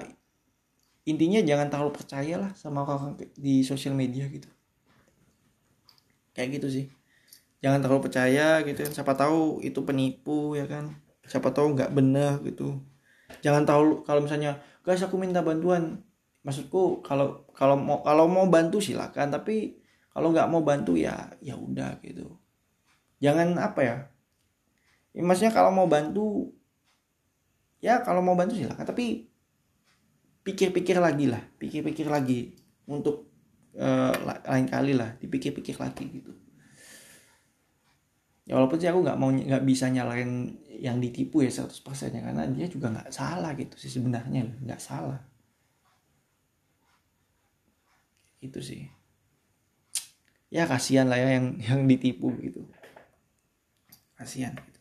intinya 1.05 1.41
jangan 1.43 1.69
terlalu 1.69 1.93
percaya 1.93 2.35
lah 2.41 2.51
sama 2.57 2.87
orang, 2.87 3.19
-orang 3.19 3.33
di 3.35 3.67
sosial 3.67 3.93
media 3.99 4.31
gitu. 4.31 4.49
Kayak 6.33 6.63
gitu 6.63 6.69
sih. 6.71 6.87
Jangan 7.65 7.81
terlalu 7.81 8.07
percaya 8.07 8.61
gitu 8.63 8.85
siapa 8.93 9.17
tahu 9.17 9.65
itu 9.65 9.81
penipu 9.83 10.55
ya 10.55 10.69
kan? 10.69 10.95
Siapa 11.25 11.51
tahu 11.51 11.75
nggak 11.75 11.91
benar 11.97 12.45
gitu. 12.45 12.79
Jangan 13.41 13.65
tahu 13.65 14.05
kalau 14.05 14.21
misalnya 14.23 14.61
guys 14.85 15.01
aku 15.01 15.17
minta 15.17 15.41
bantuan 15.41 16.05
maksudku 16.45 17.01
kalau 17.01 17.49
kalau 17.57 17.75
mau 17.75 18.05
kalau 18.05 18.29
mau 18.29 18.47
bantu 18.53 18.79
silakan 18.79 19.33
tapi 19.33 19.81
kalau 20.13 20.31
nggak 20.31 20.47
mau 20.53 20.63
bantu 20.63 20.95
ya 20.95 21.33
ya 21.41 21.57
udah 21.57 21.99
gitu. 22.05 22.37
Jangan 23.19 23.57
apa 23.57 23.81
ya, 23.81 23.97
ya 25.17 25.23
maksudnya 25.25 25.51
kalau 25.57 25.73
mau 25.73 25.89
bantu 25.89 26.53
ya 27.81 28.05
kalau 28.05 28.21
mau 28.21 28.37
bantu 28.37 28.61
silakan 28.61 28.85
tapi 28.85 29.33
pikir-pikir 30.45 31.01
lagi 31.01 31.25
lah 31.33 31.41
pikir-pikir 31.57 32.05
lagi 32.05 32.53
untuk 32.85 33.33
uh, 33.81 34.13
lain 34.45 34.69
kali 34.69 34.93
lah 34.93 35.17
dipikir-pikir 35.17 35.81
lagi 35.81 36.05
gitu. 36.13 36.33
Ya 38.45 38.61
walaupun 38.61 38.77
sih 38.77 38.93
aku 38.93 39.01
nggak 39.01 39.17
mau 39.17 39.33
nggak 39.33 39.65
bisa 39.65 39.89
nyalain 39.89 40.61
yang 40.69 41.01
ditipu 41.01 41.41
ya 41.41 41.49
100% 41.49 42.13
ya 42.13 42.21
karena 42.21 42.45
dia 42.53 42.69
juga 42.69 42.93
nggak 42.93 43.09
salah 43.09 43.57
gitu 43.57 43.81
sih 43.81 43.89
sebenarnya 43.89 44.45
nggak 44.61 44.77
salah 44.77 45.17
itu 48.45 48.61
sih. 48.61 48.83
Ya 50.53 50.69
kasihan 50.69 51.09
lah 51.09 51.19
ya 51.19 51.41
yang 51.41 51.59
yang 51.67 51.81
ditipu 51.89 52.31
gitu. 52.39 52.69
Kasihan 54.15 54.55
gitu. 54.55 54.79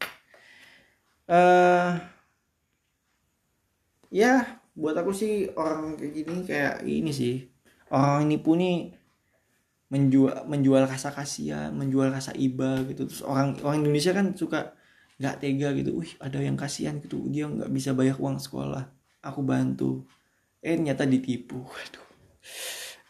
uh, 1.32 1.98
ya 4.14 4.62
buat 4.78 4.94
aku 4.94 5.10
sih 5.16 5.50
orang 5.58 5.98
kayak 5.98 6.14
gini 6.14 6.36
kayak 6.46 6.76
ini 6.84 7.12
sih. 7.16 7.36
Orang 7.90 8.30
nipu 8.30 8.54
nih 8.54 8.94
menjual 9.94 10.50
menjual 10.50 10.90
rasa 10.90 11.14
kasihan 11.14 11.74
menjual 11.74 12.14
rasa 12.14 12.36
iba 12.38 12.84
gitu. 12.86 13.10
Terus 13.10 13.24
orang 13.26 13.58
orang 13.66 13.82
Indonesia 13.82 14.14
kan 14.14 14.36
suka 14.38 14.78
nggak 15.18 15.40
tega 15.42 15.74
gitu. 15.74 15.98
Wih 15.98 16.14
ada 16.22 16.38
yang 16.38 16.60
kasihan 16.60 17.02
gitu. 17.02 17.26
Dia 17.32 17.50
nggak 17.50 17.72
bisa 17.74 17.98
bayar 17.98 18.20
uang 18.22 18.38
sekolah. 18.38 18.86
Aku 19.26 19.42
bantu. 19.42 20.06
Eh 20.62 20.78
ternyata 20.78 21.10
ditipu. 21.10 21.66
Waduh 21.74 22.14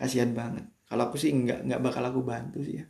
kasihan 0.03 0.35
banget. 0.35 0.67
Kalau 0.91 1.07
aku 1.07 1.15
sih 1.15 1.31
nggak 1.31 1.63
nggak 1.63 1.79
bakal 1.79 2.03
aku 2.03 2.19
bantu 2.19 2.59
sih 2.59 2.83
ya. 2.83 2.85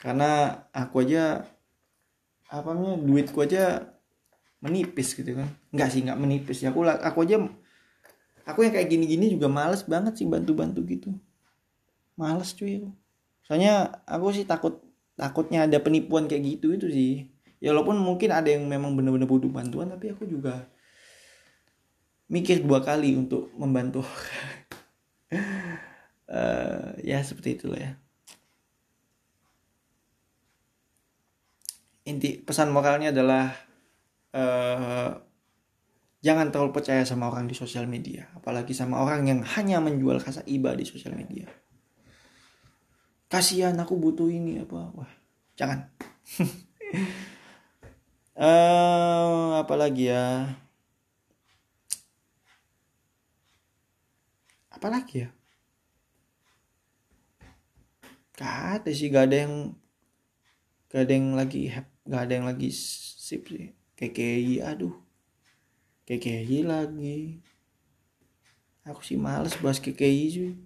Karena 0.00 0.64
aku 0.72 1.04
aja 1.04 1.44
apa 2.48 2.68
namanya 2.72 2.96
duitku 3.04 3.44
aja 3.44 3.92
menipis 4.64 5.12
gitu 5.12 5.36
kan. 5.36 5.52
Nggak 5.68 5.88
sih 5.92 6.00
nggak 6.00 6.16
menipis 6.16 6.64
ya 6.64 6.72
aku 6.72 6.88
aku 6.88 7.28
aja 7.28 7.36
aku 8.48 8.58
yang 8.64 8.72
kayak 8.72 8.88
gini-gini 8.88 9.28
juga 9.28 9.52
males 9.52 9.84
banget 9.84 10.16
sih 10.16 10.26
bantu-bantu 10.26 10.80
gitu. 10.88 11.12
Males 12.16 12.56
cuy 12.56 12.88
soalnya 13.44 14.02
aku 14.08 14.32
sih 14.32 14.48
takut 14.48 14.80
takutnya 15.18 15.68
ada 15.68 15.76
penipuan 15.84 16.24
kayak 16.24 16.58
gitu 16.58 16.72
itu 16.72 16.88
sih. 16.88 17.12
Ya 17.62 17.70
walaupun 17.76 18.00
mungkin 18.00 18.34
ada 18.34 18.50
yang 18.50 18.66
memang 18.66 18.98
benar-benar 18.98 19.28
butuh 19.28 19.52
bantuan 19.52 19.92
tapi 19.92 20.10
aku 20.10 20.26
juga 20.26 20.66
mikir 22.32 22.64
dua 22.64 22.80
kali 22.80 23.14
untuk 23.14 23.52
membantu 23.54 24.02
uh, 25.32 26.96
ya 27.10 27.18
seperti 27.24 27.58
itulah 27.58 27.80
ya. 27.80 27.92
Inti 32.02 32.42
pesan 32.42 32.74
moralnya 32.74 33.14
adalah 33.14 33.54
uh, 34.34 35.10
jangan 36.22 36.50
terlalu 36.50 36.74
percaya 36.74 37.06
sama 37.06 37.30
orang 37.30 37.46
di 37.46 37.54
sosial 37.54 37.86
media 37.86 38.26
apalagi 38.34 38.74
sama 38.74 38.98
orang 39.02 39.26
yang 39.26 39.40
hanya 39.58 39.78
menjual 39.78 40.18
kasa 40.18 40.42
iba 40.50 40.74
di 40.74 40.82
sosial 40.82 41.14
media. 41.14 41.46
Kasihan 43.30 43.78
aku 43.80 43.96
butuh 43.96 44.28
ini 44.28 44.60
apa 44.60 44.92
wah 44.92 45.12
jangan. 45.56 45.88
Uh, 48.32 49.60
apalagi 49.60 50.08
ya 50.08 50.56
apalagi 54.82 55.22
ya? 55.22 55.30
Gak 58.34 58.90
sih 58.90 59.14
gak 59.14 59.30
ada 59.30 59.46
yang 59.46 59.54
gak 60.90 61.06
ada 61.06 61.12
yang 61.14 61.28
lagi 61.38 61.70
gak 62.02 62.22
ada 62.26 62.32
yang 62.34 62.46
lagi 62.50 62.74
sip 62.74 63.46
sih. 63.46 63.70
KKI 63.94 64.58
aduh. 64.58 64.98
KKI 66.02 66.66
lagi. 66.66 67.38
Aku 68.82 69.06
sih 69.06 69.14
males 69.14 69.54
bahas 69.62 69.78
KKI 69.78 70.26
sih. 70.26 70.58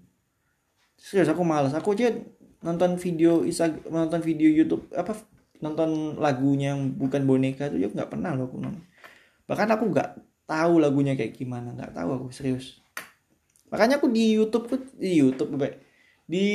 Serius 0.97 1.29
aku 1.29 1.45
males. 1.45 1.77
Aku 1.77 1.93
aja 1.93 2.17
nonton 2.65 2.97
video 2.97 3.45
isa 3.45 3.69
nonton 3.93 4.25
video 4.25 4.49
YouTube 4.49 4.89
apa 4.97 5.13
nonton 5.61 6.17
lagunya 6.17 6.73
yang 6.73 6.97
bukan 6.97 7.29
boneka 7.29 7.69
itu 7.69 7.85
juga 7.85 8.01
nggak 8.01 8.11
pernah 8.17 8.33
loh 8.33 8.49
aku 8.49 8.65
nonton. 8.65 8.85
Bahkan 9.45 9.69
aku 9.77 9.85
nggak 9.93 10.09
tahu 10.49 10.81
lagunya 10.81 11.13
kayak 11.13 11.37
gimana. 11.37 11.77
Nggak 11.77 11.93
tahu 11.93 12.09
aku 12.17 12.29
serius 12.33 12.81
makanya 13.73 13.99
aku 13.99 14.09
di 14.11 14.37
YouTube 14.37 14.67
di 14.97 15.19
YouTube 15.19 15.59
baik 15.59 15.87
di 16.27 16.47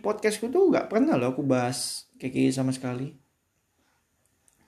podcastku 0.00 0.48
tuh 0.48 0.72
nggak 0.72 0.88
pernah 0.88 1.20
loh 1.20 1.36
aku 1.36 1.44
bahas 1.44 2.08
kayak 2.16 2.50
sama 2.56 2.72
sekali. 2.72 3.12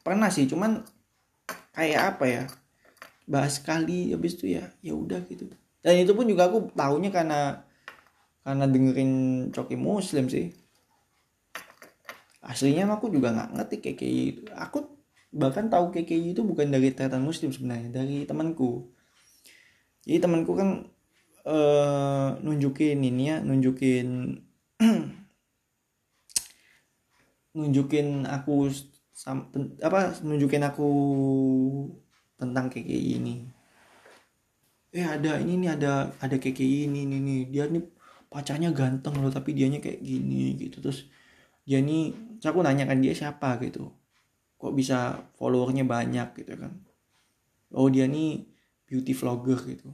Pernah 0.05 0.29
sih 0.29 0.45
cuman 0.45 0.85
kayak 1.73 2.01
apa 2.17 2.25
ya? 2.29 2.45
Bahas 3.25 3.57
sekali 3.57 4.13
habis 4.13 4.37
itu 4.37 4.53
ya 4.53 4.69
ya 4.85 4.93
udah 4.93 5.25
gitu. 5.33 5.49
Dan 5.81 6.05
itu 6.05 6.13
pun 6.13 6.29
juga 6.29 6.53
aku 6.53 6.69
tahunya 6.77 7.09
karena 7.09 7.65
karena 8.45 8.65
dengerin 8.69 9.13
coki 9.49 9.81
muslim 9.81 10.29
sih. 10.29 10.53
Aslinya 12.45 12.85
aku 12.93 13.09
juga 13.09 13.33
nggak 13.33 13.51
ngerti 13.57 13.77
KKI 13.81 14.21
itu 14.29 14.43
aku 14.53 14.85
bahkan 15.33 15.73
tahu 15.73 15.89
KKI 15.89 16.37
itu 16.37 16.45
bukan 16.45 16.69
dari 16.69 16.93
tetan 16.93 17.25
muslim 17.25 17.49
sebenarnya 17.49 17.89
dari 17.89 18.29
temanku. 18.29 18.93
Jadi 20.05 20.21
temanku 20.21 20.53
kan 20.53 20.85
uh, 21.47 22.37
nunjukin 22.41 23.01
ini 23.01 23.23
ya 23.33 23.37
nunjukin 23.41 24.39
nunjukin 27.57 28.25
aku 28.31 28.71
sam, 29.11 29.51
apa 29.83 30.17
nunjukin 30.23 30.65
aku 30.65 30.89
tentang 32.41 32.73
KKI 32.73 33.21
ini. 33.21 33.35
Eh 34.91 35.07
ada 35.07 35.39
ini 35.39 35.67
nih 35.67 35.71
ada 35.77 36.11
ada 36.19 36.37
KKI 36.41 36.91
ini 36.91 37.07
ini 37.07 37.19
nih 37.21 37.41
dia 37.53 37.65
nih 37.71 37.85
pacarnya 38.31 38.71
ganteng 38.75 39.19
loh 39.19 39.31
tapi 39.31 39.53
dianya 39.55 39.83
kayak 39.83 40.01
gini 40.01 40.57
gitu. 40.57 40.81
Terus 40.83 41.07
dia 41.67 41.83
nih 41.83 42.15
aku 42.41 42.65
nanya 42.65 42.89
kan 42.89 42.99
dia 43.03 43.13
siapa 43.13 43.61
gitu? 43.63 43.93
Kok 44.61 44.73
bisa 44.77 45.29
followernya 45.37 45.85
banyak 45.85 46.29
gitu 46.43 46.55
kan? 46.57 46.73
Oh 47.75 47.87
dia 47.93 48.07
nih 48.09 48.47
beauty 48.89 49.13
vlogger 49.15 49.59
gitu. 49.69 49.91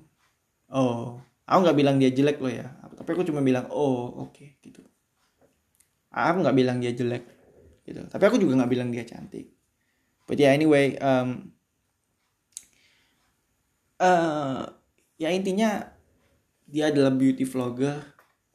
Oh 0.70 1.20
aku 1.46 1.58
nggak 1.62 1.78
bilang 1.78 1.96
dia 2.02 2.10
jelek 2.10 2.42
loh 2.42 2.50
ya. 2.50 2.66
Tapi 2.96 3.08
aku 3.14 3.22
cuma 3.22 3.40
bilang 3.40 3.70
oh 3.70 4.26
oke 4.26 4.34
okay, 4.34 4.58
gitu. 4.60 4.82
Aku 6.10 6.42
nggak 6.42 6.56
bilang 6.58 6.82
dia 6.82 6.90
jelek 6.92 7.24
gitu. 7.86 8.02
Tapi 8.10 8.24
aku 8.26 8.36
juga 8.42 8.58
nggak 8.58 8.72
bilang 8.72 8.90
dia 8.90 9.06
cantik. 9.06 9.54
But 10.26 10.42
yeah 10.42 10.50
anyway 10.50 10.98
um, 10.98 11.54
uh, 14.02 14.66
ya 15.22 15.30
intinya 15.30 15.86
dia 16.66 16.90
adalah 16.90 17.14
beauty 17.14 17.46
vlogger. 17.46 18.02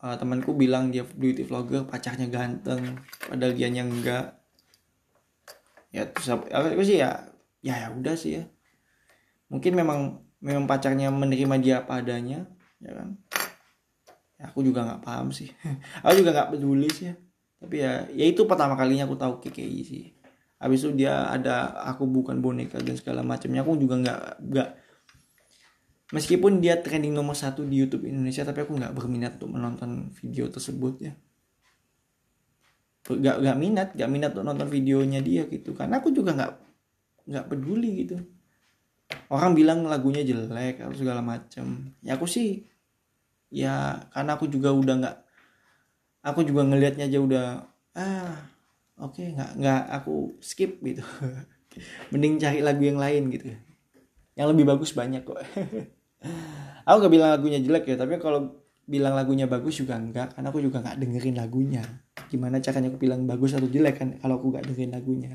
Uh, 0.01 0.17
temanku 0.17 0.57
bilang 0.57 0.89
dia 0.89 1.05
beauty 1.05 1.45
vlogger 1.45 1.85
pacarnya 1.85 2.25
ganteng 2.27 2.99
padahal 3.29 3.53
dia 3.53 3.69
enggak. 3.69 4.41
Ya 5.93 6.09
terus 6.09 6.27
aku 6.33 6.83
sih 6.83 6.99
ya 6.99 7.29
ya 7.61 7.87
ya 7.87 7.87
udah 7.93 8.17
sih 8.17 8.41
ya. 8.41 8.43
Mungkin 9.47 9.77
memang 9.77 10.25
memang 10.41 10.65
pacarnya 10.65 11.13
menerima 11.13 11.55
dia 11.61 11.75
apa 11.85 12.01
ya 12.81 12.91
kan? 12.97 13.09
Ya, 14.41 14.49
aku 14.49 14.65
juga 14.65 14.81
nggak 14.81 15.01
paham 15.05 15.29
sih. 15.29 15.53
Aku 16.01 16.17
juga 16.17 16.33
nggak 16.33 16.57
peduli 16.57 16.89
sih 16.89 17.13
ya. 17.13 17.15
Tapi 17.61 17.75
ya 17.77 18.09
ya 18.09 18.25
itu 18.25 18.41
pertama 18.49 18.73
kalinya 18.73 19.05
aku 19.05 19.13
tahu 19.13 19.37
KKI 19.37 19.81
sih. 19.85 20.03
Habis 20.57 20.81
itu 20.81 21.05
dia 21.05 21.29
ada 21.29 21.77
aku 21.85 22.09
bukan 22.09 22.41
boneka 22.41 22.81
dan 22.81 22.97
segala 22.97 23.21
macamnya 23.21 23.61
aku 23.61 23.77
juga 23.77 24.01
nggak 24.01 24.21
nggak. 24.41 24.69
Meskipun 26.17 26.57
dia 26.57 26.81
trending 26.81 27.13
nomor 27.13 27.37
satu 27.37 27.61
di 27.61 27.77
YouTube 27.77 28.09
Indonesia 28.09 28.41
tapi 28.41 28.65
aku 28.65 28.73
nggak 28.81 28.97
berminat 28.97 29.37
untuk 29.37 29.53
menonton 29.53 30.09
video 30.17 30.49
tersebut 30.49 30.93
ya. 31.05 31.13
Gak, 33.01 33.41
gak 33.41 33.57
minat 33.57 33.89
gak 33.97 34.09
minat 34.13 34.31
untuk 34.33 34.45
nonton 34.45 34.69
videonya 34.69 35.21
dia 35.21 35.45
gitu. 35.49 35.77
Karena 35.77 36.01
aku 36.01 36.09
juga 36.09 36.33
nggak 36.33 36.53
nggak 37.29 37.45
peduli 37.45 38.05
gitu. 38.05 38.17
Orang 39.29 39.53
bilang 39.53 39.85
lagunya 39.85 40.25
jelek 40.25 40.81
atau 40.81 40.97
segala 40.97 41.21
macem 41.21 41.93
ya 42.01 42.17
aku 42.17 42.25
sih 42.25 42.70
ya 43.51 43.99
karena 44.15 44.39
aku 44.39 44.47
juga 44.47 44.71
udah 44.71 44.95
nggak 45.03 45.17
aku 46.23 46.47
juga 46.47 46.63
ngelihatnya 46.63 47.11
aja 47.11 47.19
udah 47.19 47.45
ah 47.99 48.47
oke 49.03 49.19
okay, 49.19 49.35
nggak 49.35 49.51
nggak 49.59 49.81
aku 50.01 50.39
skip 50.39 50.79
gitu. 50.79 51.03
Mending 52.11 52.39
cari 52.39 52.63
lagu 52.63 52.83
yang 52.83 52.97
lain 52.99 53.27
gitu. 53.31 53.51
Yang 54.39 54.47
lebih 54.55 54.65
bagus 54.71 54.91
banyak 54.95 55.27
kok. 55.27 55.39
Aku 56.87 56.97
gak 56.97 57.13
bilang 57.13 57.29
lagunya 57.29 57.61
jelek 57.61 57.93
ya 57.93 57.95
tapi 57.95 58.17
kalau 58.17 58.57
bilang 58.89 59.13
lagunya 59.13 59.45
bagus 59.45 59.79
juga 59.79 59.95
enggak 60.01 60.33
karena 60.33 60.49
aku 60.49 60.59
juga 60.65 60.81
nggak 60.81 60.97
dengerin 60.97 61.37
lagunya. 61.37 61.85
Gimana 62.27 62.57
caranya 62.57 62.89
aku 62.89 62.99
bilang 62.99 63.29
bagus 63.29 63.53
atau 63.53 63.69
jelek 63.69 64.01
kan 64.01 64.09
kalau 64.17 64.41
aku 64.41 64.49
nggak 64.49 64.65
dengerin 64.65 64.97
lagunya. 64.97 65.33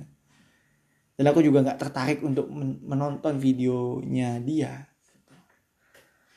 Dan 1.15 1.25
aku 1.31 1.47
juga 1.47 1.63
nggak 1.63 1.79
tertarik 1.79 2.21
untuk 2.27 2.51
menonton 2.83 3.39
videonya 3.39 4.43
dia. 4.43 4.91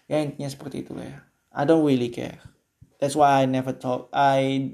Ya 0.06 0.22
intinya 0.22 0.50
seperti 0.50 0.86
itulah 0.86 1.06
ya 1.06 1.29
I 1.50 1.66
don't 1.66 1.86
really 1.86 2.10
care. 2.10 2.40
That's 3.00 3.16
why 3.16 3.42
I 3.42 3.46
never 3.46 3.74
talk 3.74 4.10
I 4.14 4.74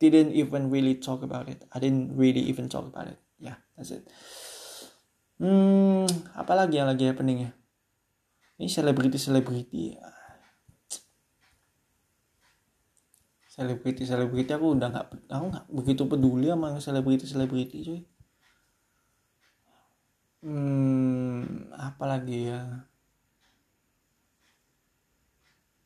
didn't 0.00 0.32
even 0.32 0.70
really 0.72 0.96
talk 0.96 1.22
about 1.22 1.48
it. 1.48 1.66
I 1.72 1.78
didn't 1.78 2.16
really 2.16 2.40
even 2.48 2.68
talk 2.68 2.88
about 2.88 3.08
it. 3.08 3.18
Yeah 3.38 3.60
that's 3.76 3.92
it. 3.92 4.08
Hmm 5.40 6.08
apalagi 6.36 6.80
yang 6.80 6.88
lagi 6.88 7.08
happening 7.08 7.48
ya? 7.48 7.50
Ini 8.60 8.68
selebriti 8.68 9.16
selebriti 9.16 9.96
selebriti 13.50 14.06
selebriti 14.06 14.52
aku 14.56 14.78
udah 14.78 14.88
nggak 14.88 15.06
aku 15.28 15.44
nggak 15.52 15.66
begitu 15.68 16.02
peduli 16.08 16.48
sama 16.48 16.78
selebriti 16.80 17.26
selebriti 17.28 17.78
cuy. 17.84 18.00
Hmm 20.40 21.68
apalagi 21.76 22.48
ya 22.48 22.88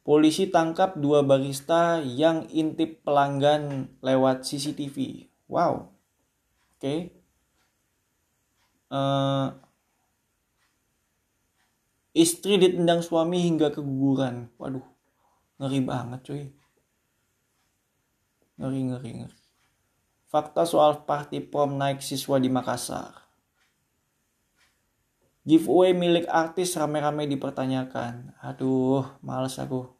Polisi 0.04 0.52
tangkap 0.52 1.00
dua 1.00 1.24
barista 1.24 1.96
yang 1.96 2.44
intip 2.52 3.00
pelanggan 3.08 3.88
lewat 4.04 4.44
CCTV. 4.44 5.24
Wow. 5.48 5.96
Oke. 6.76 6.76
Okay. 6.76 7.00
Uh, 8.92 9.00
eh, 9.00 9.48
istri 12.20 12.60
ditendang 12.60 13.00
suami 13.00 13.40
hingga 13.40 13.72
keguguran. 13.72 14.52
Waduh. 14.60 14.84
Ngeri 15.56 15.80
banget 15.80 16.20
cuy. 16.20 16.44
Ngeri, 18.60 18.80
ngeri, 18.92 19.10
ngeri. 19.24 19.38
Fakta 20.28 20.68
soal 20.68 21.08
party 21.08 21.40
prom 21.40 21.80
naik 21.80 22.04
siswa 22.04 22.36
di 22.36 22.52
Makassar. 22.52 23.23
Giveaway 25.44 25.92
milik 25.92 26.24
artis 26.24 26.72
rame-rame 26.72 27.28
dipertanyakan. 27.28 28.32
Aduh, 28.40 29.04
males 29.20 29.60
aku. 29.60 29.92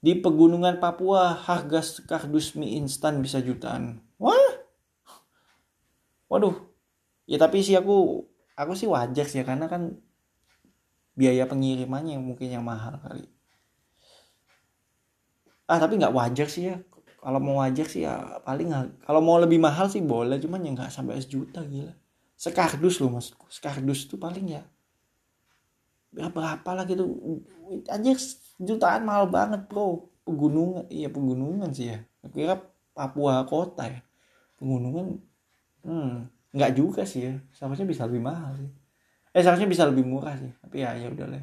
Di 0.00 0.16
pegunungan 0.16 0.80
Papua, 0.80 1.36
harga 1.36 1.84
kardus 2.08 2.56
mie 2.56 2.80
instan 2.80 3.20
bisa 3.20 3.44
jutaan. 3.44 4.00
Wah? 4.16 4.64
Waduh. 6.32 6.56
Ya 7.28 7.36
tapi 7.36 7.60
sih 7.60 7.76
aku 7.76 8.24
aku 8.56 8.72
sih 8.72 8.88
wajar 8.88 9.26
sih 9.28 9.44
karena 9.44 9.66
kan 9.68 9.98
biaya 11.18 11.44
pengirimannya 11.44 12.16
yang 12.16 12.24
mungkin 12.24 12.48
yang 12.48 12.64
mahal 12.64 12.96
kali. 13.02 13.28
Ah 15.66 15.76
tapi 15.82 15.98
nggak 15.98 16.14
wajar 16.14 16.48
sih 16.48 16.70
ya 16.70 16.76
kalau 17.26 17.42
mau 17.42 17.58
wajar 17.58 17.90
sih 17.90 18.06
ya 18.06 18.38
paling 18.46 18.70
kalau 19.02 19.18
mau 19.18 19.42
lebih 19.42 19.58
mahal 19.58 19.90
sih 19.90 19.98
boleh 19.98 20.38
cuman 20.38 20.62
ya 20.62 20.70
nggak 20.78 20.94
sampai 20.94 21.18
sejuta 21.18 21.66
gila. 21.66 21.90
Sekardus 22.38 23.02
loh 23.02 23.10
maksudku 23.18 23.50
sekardus 23.50 24.06
tuh 24.06 24.14
paling 24.14 24.54
ya. 24.54 24.62
Berapa 26.14 26.30
berapa 26.30 26.70
lah 26.70 26.84
gitu. 26.86 27.02
Aja 27.90 28.14
jutaan 28.62 29.02
mahal 29.02 29.26
banget 29.26 29.66
bro. 29.66 30.06
Pegunungan 30.22 30.86
iya 30.86 31.10
pegunungan 31.10 31.74
sih 31.74 31.90
ya. 31.90 31.98
Kira 32.30 32.62
Papua 32.94 33.42
kota 33.42 33.90
ya. 33.90 34.06
Pegunungan 34.54 35.18
hmm 35.82 36.30
nggak 36.54 36.72
juga 36.78 37.02
sih 37.02 37.26
ya. 37.26 37.34
Seharusnya 37.50 37.90
bisa 37.90 38.06
lebih 38.06 38.22
mahal 38.22 38.54
sih. 38.54 38.70
Eh 39.34 39.42
seharusnya 39.42 39.66
bisa 39.66 39.82
lebih 39.82 40.06
murah 40.06 40.38
sih. 40.38 40.54
Tapi 40.62 40.78
ya 40.78 40.94
ya 40.94 41.10
udah 41.10 41.26
lah 41.26 41.42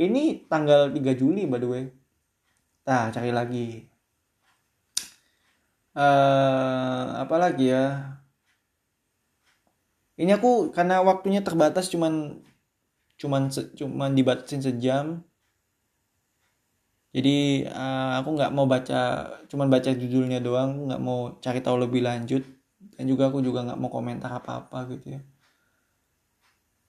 ini 0.00 0.48
tanggal 0.48 0.88
3 0.88 1.12
Juli 1.12 1.44
by 1.44 1.58
the 1.60 1.68
way. 1.68 1.84
Nah 2.88 3.12
cari 3.12 3.30
lagi 3.34 3.89
uh, 5.96 7.04
apa 7.22 7.36
lagi 7.40 7.72
ya? 7.72 8.16
Ini 10.20 10.36
aku 10.36 10.68
karena 10.76 11.00
waktunya 11.00 11.40
terbatas 11.40 11.88
cuman 11.88 12.44
cuman 13.16 13.48
cuman 13.50 14.10
dibatasin 14.12 14.60
sejam. 14.60 15.24
Jadi 17.10 17.66
uh, 17.66 18.22
aku 18.22 18.28
nggak 18.38 18.52
mau 18.54 18.70
baca 18.70 19.00
cuman 19.50 19.66
baca 19.66 19.90
judulnya 19.90 20.38
doang 20.38 20.86
nggak 20.86 21.02
mau 21.02 21.40
cari 21.42 21.64
tahu 21.64 21.76
lebih 21.88 22.04
lanjut. 22.04 22.44
Dan 22.96 23.08
juga 23.08 23.32
aku 23.32 23.40
juga 23.40 23.64
nggak 23.64 23.80
mau 23.80 23.90
komentar 23.90 24.30
apa 24.30 24.66
apa 24.66 24.78
gitu 24.92 25.16
ya. 25.18 25.20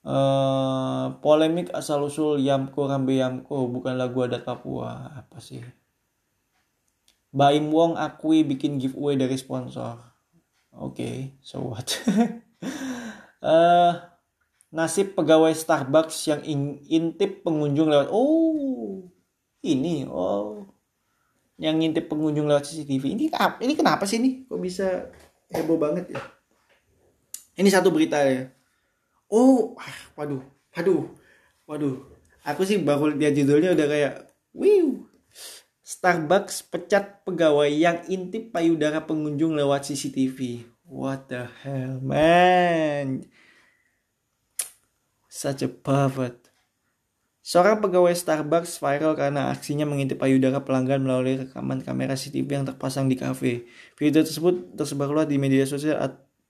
Uh, 0.02 1.14
polemik 1.22 1.70
asal 1.70 2.02
usul 2.02 2.42
Yamko 2.42 2.90
Rambe 2.90 3.14
Yamko 3.16 3.70
bukan 3.70 3.96
lagu 3.96 4.22
adat 4.26 4.44
Papua. 4.44 5.08
Apa 5.24 5.40
sih 5.40 5.62
Baim 7.32 7.72
Wong 7.72 7.96
akui 7.96 8.44
bikin 8.44 8.76
giveaway 8.76 9.16
dari 9.16 9.40
sponsor. 9.40 9.96
Oke, 10.72 11.00
okay, 11.00 11.16
so 11.40 11.64
what? 11.64 11.88
uh, 13.40 13.92
nasib 14.72 15.12
pegawai 15.12 15.52
Starbucks 15.52 16.16
yang 16.28 16.40
in 16.48 16.80
intip 16.88 17.44
pengunjung 17.44 17.92
lewat 17.92 18.08
oh 18.08 19.04
ini 19.60 20.08
oh 20.08 20.64
yang 21.60 21.76
ngintip 21.76 22.08
pengunjung 22.08 22.48
lewat 22.48 22.66
CCTV 22.66 23.04
ini 23.14 23.24
ini 23.60 23.72
kenapa 23.76 24.08
sih 24.08 24.18
ini? 24.18 24.48
Kok 24.48 24.58
bisa 24.58 25.12
heboh 25.52 25.76
banget 25.76 26.16
ya? 26.16 26.20
Ini 27.60 27.68
satu 27.68 27.92
berita 27.92 28.18
ya. 28.24 28.48
Oh 29.28 29.76
ah, 29.76 29.96
waduh 30.16 30.42
waduh 30.74 31.04
waduh. 31.68 31.96
Aku 32.42 32.66
sih 32.66 32.80
baru 32.80 33.14
lihat 33.14 33.38
judulnya 33.38 33.76
udah 33.76 33.86
kayak 33.86 34.14
wiu 34.56 34.91
Starbucks 35.92 36.72
pecat 36.72 37.20
pegawai 37.28 37.68
yang 37.68 38.00
intip 38.08 38.48
payudara 38.48 39.04
pengunjung 39.04 39.52
lewat 39.52 39.92
CCTV. 39.92 40.64
What 40.88 41.28
the 41.28 41.52
hell, 41.60 42.00
man? 42.00 43.28
Such 45.28 45.60
a 45.60 45.68
pervert. 45.68 46.48
Seorang 47.44 47.84
pegawai 47.84 48.16
Starbucks 48.16 48.80
viral 48.80 49.12
karena 49.20 49.52
aksinya 49.52 49.84
mengintip 49.84 50.16
payudara 50.16 50.64
pelanggan 50.64 51.04
melalui 51.04 51.44
rekaman 51.44 51.84
kamera 51.84 52.16
CCTV 52.16 52.48
yang 52.48 52.64
terpasang 52.64 53.12
di 53.12 53.20
kafe. 53.20 53.68
Video 54.00 54.24
tersebut 54.24 54.72
tersebar 54.72 55.12
luas 55.12 55.28
di 55.28 55.36
media 55.36 55.68
sosial 55.68 56.00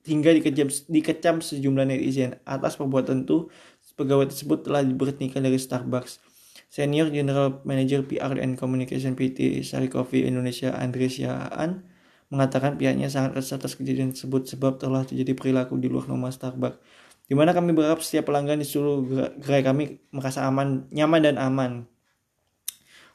hingga 0.06 0.38
dikecam, 0.38 0.70
dikecam 0.86 1.42
sejumlah 1.42 1.90
netizen. 1.90 2.38
Atas 2.46 2.78
perbuatan 2.78 3.26
itu, 3.26 3.50
pegawai 3.98 4.30
tersebut 4.30 4.70
telah 4.70 4.86
diberhentikan 4.86 5.42
dari 5.42 5.58
Starbucks. 5.58 6.31
Senior 6.72 7.12
General 7.12 7.60
Manager 7.68 8.00
PR 8.08 8.32
and 8.40 8.56
Communication 8.56 9.12
PT 9.12 9.60
Sari 9.60 9.92
Coffee 9.92 10.24
Indonesia 10.24 10.72
Andre 10.72 11.04
Siaan 11.12 11.84
mengatakan 12.32 12.80
pihaknya 12.80 13.12
sangat 13.12 13.36
resah 13.36 13.60
atas 13.60 13.76
kejadian 13.76 14.16
tersebut 14.16 14.48
sebab 14.48 14.80
telah 14.80 15.04
terjadi 15.04 15.36
perilaku 15.36 15.76
di 15.76 15.92
luar 15.92 16.08
norma 16.08 16.32
Starbucks. 16.32 16.80
Di 17.28 17.36
mana 17.36 17.52
kami 17.52 17.76
berharap 17.76 18.00
setiap 18.00 18.32
pelanggan 18.32 18.56
di 18.56 18.64
seluruh 18.64 19.04
gerai 19.36 19.60
kami 19.60 20.00
merasa 20.16 20.48
aman, 20.48 20.88
nyaman 20.88 21.20
dan 21.20 21.36
aman. 21.36 21.84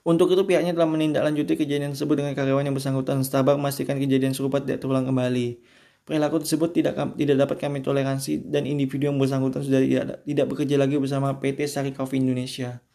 Untuk 0.05 0.29
itu 0.37 0.45
pihaknya 0.45 0.77
telah 0.77 0.85
menindaklanjuti 0.93 1.57
kejadian 1.57 1.97
tersebut 1.97 2.13
dengan 2.13 2.37
karyawan 2.37 2.61
yang 2.61 2.77
bersangkutan. 2.77 3.25
Starbucks 3.25 3.57
memastikan 3.57 3.97
kejadian 3.97 4.37
serupa 4.37 4.61
tidak 4.61 4.85
terulang 4.85 5.09
kembali. 5.09 5.57
Perilaku 6.05 6.45
tersebut 6.45 6.77
tidak 6.77 6.93
tidak 7.17 7.41
dapat 7.41 7.57
kami 7.57 7.81
toleransi 7.81 8.53
dan 8.53 8.69
individu 8.69 9.09
yang 9.09 9.17
bersangkutan 9.17 9.65
sudah 9.65 9.81
tidak, 9.81 10.21
tidak 10.21 10.45
bekerja 10.45 10.77
lagi 10.77 11.01
bersama 11.01 11.41
PT 11.41 11.65
Sari 11.65 11.89
Coffee 11.97 12.21
Indonesia. 12.21 12.85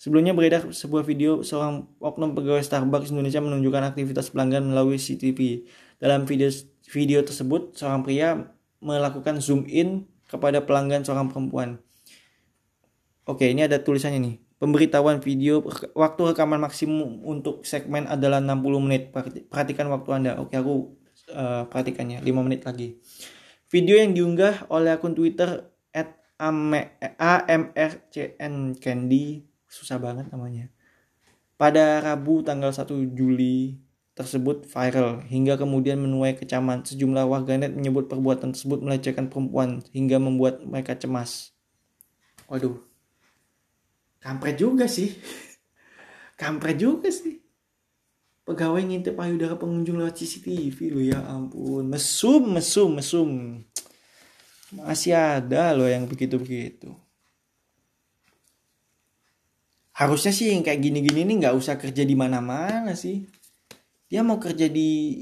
Sebelumnya 0.00 0.32
beredar 0.32 0.64
sebuah 0.72 1.04
video 1.04 1.44
seorang 1.44 1.84
oknum 2.00 2.32
pegawai 2.32 2.64
Starbucks 2.64 3.12
Indonesia 3.12 3.36
menunjukkan 3.44 3.92
aktivitas 3.92 4.32
pelanggan 4.32 4.72
melalui 4.72 4.96
CCTV. 4.96 5.68
Dalam 6.00 6.24
video 6.24 6.48
video 6.88 7.20
tersebut, 7.20 7.76
seorang 7.76 8.00
pria 8.00 8.48
melakukan 8.80 9.44
zoom 9.44 9.68
in 9.68 10.08
kepada 10.24 10.64
pelanggan 10.64 11.04
seorang 11.04 11.28
perempuan. 11.28 11.84
Oke, 13.28 13.52
ini 13.52 13.68
ada 13.68 13.76
tulisannya 13.76 14.24
nih. 14.24 14.40
Pemberitahuan 14.56 15.20
video 15.20 15.60
waktu 15.92 16.32
rekaman 16.32 16.64
maksimum 16.64 17.20
untuk 17.20 17.68
segmen 17.68 18.08
adalah 18.08 18.40
60 18.40 18.80
menit. 18.80 19.12
Perhatikan 19.52 19.92
waktu 19.92 20.16
Anda. 20.16 20.40
Oke, 20.40 20.56
aku 20.56 20.96
uh, 21.28 21.68
perhatikannya 21.68 22.24
5 22.24 22.46
menit 22.48 22.64
lagi. 22.64 22.96
Video 23.68 24.00
yang 24.00 24.16
diunggah 24.16 24.64
oleh 24.72 24.96
akun 24.96 25.12
Twitter 25.12 25.68
at 25.92 26.16
AMRCN 27.20 28.80
Candy 28.80 29.49
susah 29.70 30.02
banget 30.02 30.26
namanya. 30.34 30.66
Pada 31.54 32.02
Rabu 32.02 32.42
tanggal 32.42 32.74
1 32.74 33.14
Juli 33.14 33.78
tersebut 34.18 34.66
viral 34.66 35.22
hingga 35.30 35.54
kemudian 35.54 36.02
menuai 36.02 36.34
kecaman. 36.34 36.82
Sejumlah 36.82 37.24
warganet 37.30 37.72
menyebut 37.72 38.10
perbuatan 38.10 38.52
tersebut 38.52 38.82
melecehkan 38.82 39.30
perempuan 39.30 39.80
hingga 39.94 40.18
membuat 40.18 40.60
mereka 40.66 40.98
cemas. 40.98 41.54
Waduh. 42.50 42.82
Kampret 44.20 44.58
juga 44.58 44.90
sih. 44.90 45.14
Kampret 46.40 46.76
juga 46.76 47.08
sih. 47.08 47.40
Pegawai 48.44 48.82
ngintip 48.82 49.14
payudara 49.14 49.54
pengunjung 49.54 50.02
lewat 50.02 50.18
CCTV 50.18 50.78
loh 50.90 51.04
ya 51.06 51.20
ampun. 51.30 51.86
Mesum, 51.86 52.50
mesum, 52.50 52.90
mesum. 52.98 53.30
Masih 54.74 55.14
ada 55.14 55.70
loh 55.72 55.86
yang 55.86 56.10
begitu-begitu. 56.10 56.90
Harusnya 60.00 60.32
sih 60.32 60.48
yang 60.48 60.64
kayak 60.64 60.80
gini-gini 60.80 61.28
nih 61.28 61.36
nggak 61.44 61.56
usah 61.60 61.76
kerja 61.76 62.00
di 62.08 62.16
mana-mana 62.16 62.96
sih. 62.96 63.28
Dia 64.08 64.24
mau 64.24 64.40
kerja 64.40 64.64
di 64.66 65.20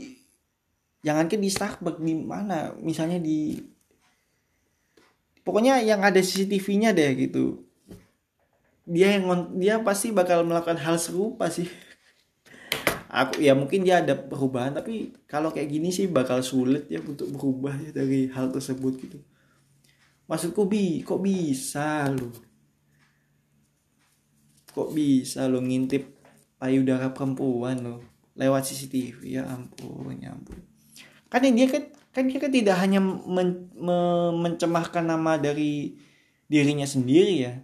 jangan 1.02 1.26
ke 1.26 1.34
di 1.34 1.50
Starbucks 1.50 1.98
di 1.98 2.14
mana, 2.14 2.78
misalnya 2.78 3.18
di 3.18 3.58
pokoknya 5.42 5.82
yang 5.82 6.06
ada 6.06 6.22
CCTV-nya 6.22 6.94
deh 6.94 7.10
gitu. 7.18 7.66
Dia 8.86 9.18
yang 9.18 9.50
dia 9.58 9.82
pasti 9.82 10.14
bakal 10.14 10.46
melakukan 10.46 10.78
hal 10.78 10.96
serupa 10.96 11.50
sih 11.50 11.66
aku 13.08 13.40
ya 13.40 13.56
mungkin 13.56 13.80
dia 13.82 14.04
ada 14.04 14.12
perubahan 14.12 14.76
tapi 14.76 15.16
kalau 15.24 15.48
kayak 15.48 15.72
gini 15.72 15.88
sih 15.88 16.06
bakal 16.06 16.44
sulit 16.44 16.84
ya 16.92 17.00
untuk 17.00 17.32
berubah 17.32 17.74
ya 17.80 17.90
dari 17.90 18.28
hal 18.28 18.52
tersebut 18.52 19.00
gitu 19.00 19.18
maksudku 20.28 20.68
bi 20.68 21.00
kok 21.00 21.24
bisa 21.24 22.12
lo 22.12 22.28
kok 24.78 24.94
bisa 24.94 25.50
lo 25.50 25.58
ngintip 25.58 26.06
payudara 26.62 27.10
perempuan 27.10 27.82
lo? 27.82 27.98
Lewat 28.38 28.70
CCTV 28.70 29.18
ya 29.26 29.42
ampun 29.50 30.14
ya 30.22 30.30
ampun. 30.30 30.62
Kan 31.26 31.42
dia 31.42 31.66
kan 31.66 31.90
kan 32.14 32.22
dia 32.30 32.38
kan 32.38 32.52
tidak 32.54 32.76
hanya 32.78 33.02
men, 33.02 33.66
me, 33.74 33.98
mencemarkan 34.38 35.10
nama 35.10 35.34
dari 35.34 35.98
dirinya 36.46 36.86
sendiri 36.86 37.34
ya. 37.42 37.54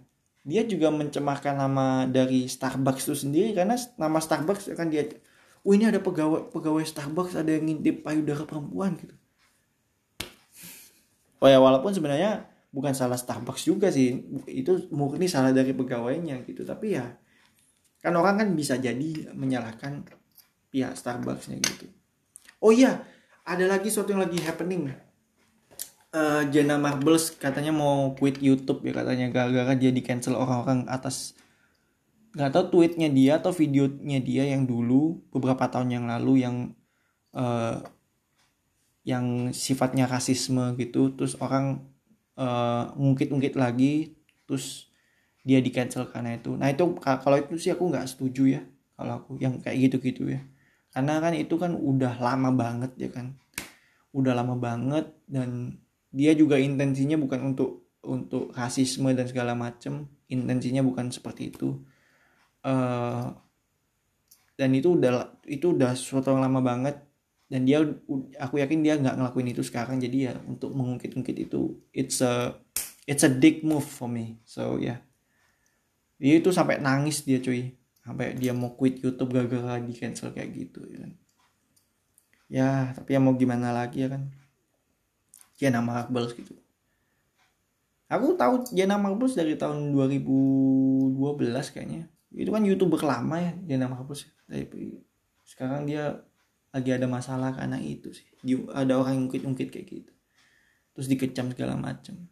Dia 0.43 0.67
juga 0.67 0.91
mencemarkan 0.91 1.55
nama 1.55 2.05
dari 2.05 2.51
Starbucks 2.51 3.07
itu 3.07 3.15
sendiri 3.15 3.55
karena 3.55 3.79
nama 3.95 4.19
Starbucks 4.19 4.75
akan 4.75 4.87
dia 4.91 5.07
oh 5.65 5.73
ini 5.73 5.89
ada 5.89 5.97
pegawai 6.03 6.51
pegawai 6.51 6.83
Starbucks 6.85 7.39
ada 7.39 7.55
yang 7.55 7.65
ngintip 7.71 8.03
payudara 8.03 8.43
perempuan 8.43 8.99
gitu. 8.99 9.15
Oh 11.39 11.47
ya 11.47 11.57
walaupun 11.63 11.95
sebenarnya 11.95 12.51
bukan 12.75 12.91
salah 12.91 13.15
Starbucks 13.15 13.63
juga 13.63 13.87
sih. 13.87 14.19
Itu 14.51 14.91
murni 14.91 15.31
salah 15.31 15.55
dari 15.55 15.71
pegawainya 15.71 16.43
gitu. 16.43 16.67
Tapi 16.67 16.99
ya 16.99 17.07
kan 18.03 18.11
orang 18.19 18.43
kan 18.43 18.47
bisa 18.51 18.75
jadi 18.75 19.31
menyalahkan 19.31 20.03
pihak 20.75 20.91
Starbucksnya 20.99 21.63
gitu. 21.63 21.87
Oh 22.59 22.75
iya 22.75 23.07
ada 23.47 23.63
lagi 23.63 23.87
sesuatu 23.87 24.11
yang 24.11 24.27
lagi 24.27 24.43
happening. 24.43 24.91
Uh, 26.11 26.43
Jenna 26.51 26.75
Marbles 26.75 27.31
katanya 27.35 27.71
mau 27.71 28.15
quit 28.15 28.39
YouTube 28.39 28.83
ya 28.83 28.95
katanya 28.95 29.31
gara-gara 29.31 29.75
dia 29.75 29.91
di 29.91 29.99
cancel 29.99 30.39
orang-orang 30.39 30.87
atas 30.87 31.35
nggak 32.35 32.51
tahu 32.51 32.63
tweetnya 32.71 33.11
dia 33.11 33.39
atau 33.39 33.51
videonya 33.51 34.19
dia 34.19 34.43
yang 34.47 34.67
dulu 34.67 35.23
beberapa 35.31 35.67
tahun 35.71 35.91
yang 35.91 36.05
lalu 36.07 36.43
yang 36.43 36.55
uh, 37.35 37.83
yang 39.07 39.55
sifatnya 39.55 40.09
rasisme 40.09 40.75
gitu. 40.75 41.13
Terus 41.15 41.39
orang 41.39 41.94
uh, 42.35 42.91
ngungkit-ungkit 42.95 43.55
lagi 43.55 44.15
terus 44.45 44.91
dia 45.45 45.61
di 45.61 45.69
cancel 45.69 46.09
karena 46.09 46.35
itu. 46.35 46.57
Nah 46.57 46.73
itu 46.73 46.83
kalau 47.01 47.37
itu 47.37 47.55
sih 47.61 47.71
aku 47.71 47.89
nggak 47.93 48.09
setuju 48.09 48.59
ya 48.59 48.61
kalau 48.97 49.21
aku 49.21 49.31
yang 49.37 49.61
kayak 49.61 49.89
gitu-gitu 49.89 50.31
ya. 50.33 50.41
Karena 50.89 51.19
kan 51.19 51.35
itu 51.35 51.55
kan 51.59 51.75
udah 51.75 52.17
lama 52.17 52.49
banget 52.55 52.91
ya 52.97 53.09
kan. 53.11 53.37
Udah 54.15 54.33
lama 54.33 54.55
banget 54.57 55.11
dan 55.27 55.79
dia 56.09 56.31
juga 56.33 56.55
intensinya 56.55 57.19
bukan 57.19 57.53
untuk 57.53 57.91
untuk 58.01 58.49
rasisme 58.55 59.11
dan 59.13 59.27
segala 59.29 59.53
macem. 59.53 60.09
Intensinya 60.31 60.81
bukan 60.81 61.13
seperti 61.13 61.53
itu. 61.53 61.77
Uh, 62.65 63.29
dan 64.57 64.71
itu 64.73 64.97
udah 64.97 65.37
itu 65.45 65.75
udah 65.75 65.93
suatu 65.93 66.33
yang 66.33 66.41
lama 66.41 66.63
banget 66.63 67.04
dan 67.45 67.61
dia 67.61 67.81
aku 68.41 68.57
yakin 68.57 68.81
dia 68.81 68.97
nggak 68.97 69.15
ngelakuin 69.21 69.53
itu 69.53 69.61
sekarang. 69.61 70.01
Jadi 70.01 70.31
ya 70.31 70.33
untuk 70.49 70.73
mengungkit-ungkit 70.73 71.37
itu 71.49 71.77
it's 71.93 72.19
a 72.25 72.57
it's 73.05 73.21
a 73.21 73.31
big 73.31 73.61
move 73.61 73.85
for 73.85 74.09
me. 74.09 74.41
So 74.45 74.81
ya. 74.81 74.97
Yeah. 74.97 74.99
dia 76.15 76.33
itu 76.39 76.49
sampai 76.49 76.81
nangis 76.81 77.21
dia 77.27 77.37
cuy. 77.43 77.75
Sampai 78.01 78.37
dia 78.37 78.53
mau 78.53 78.73
quit 78.73 79.01
YouTube 79.01 79.33
gara-gara 79.33 79.81
di 79.81 79.93
cancel 79.93 80.33
kayak 80.33 80.49
gitu 80.53 80.81
ya 80.89 80.97
kan. 81.05 81.11
Ya 82.45 82.69
tapi 82.97 83.17
ya 83.17 83.19
mau 83.21 83.37
gimana 83.37 83.69
lagi 83.73 84.05
ya 84.05 84.09
kan. 84.09 84.31
Ya 85.61 85.69
nama 85.69 86.05
Akbal 86.05 86.29
gitu. 86.33 86.57
Aku 88.05 88.37
tahu 88.37 88.69
Jana 88.69 89.01
Marbles 89.01 89.33
dari 89.33 89.57
tahun 89.57 89.89
2012 89.91 91.73
kayaknya. 91.73 92.05
Itu 92.29 92.53
kan 92.53 92.61
youtuber 92.61 93.01
lama 93.01 93.37
ya 93.41 93.53
dia 93.65 93.77
nama 93.79 93.97
hapus 93.97 94.29
tapi 94.45 95.01
sekarang 95.45 95.89
dia 95.89 96.21
lagi 96.75 96.91
ada 96.91 97.07
masalah 97.07 97.55
karena 97.55 97.79
itu 97.79 98.11
sih. 98.11 98.27
Ada 98.75 98.99
orang 98.99 99.15
yang 99.15 99.23
ungkit-ungkit 99.31 99.71
kayak 99.71 99.87
gitu. 99.87 100.11
Terus 100.91 101.07
dikecam 101.07 101.55
segala 101.55 101.79
macam. 101.79 102.27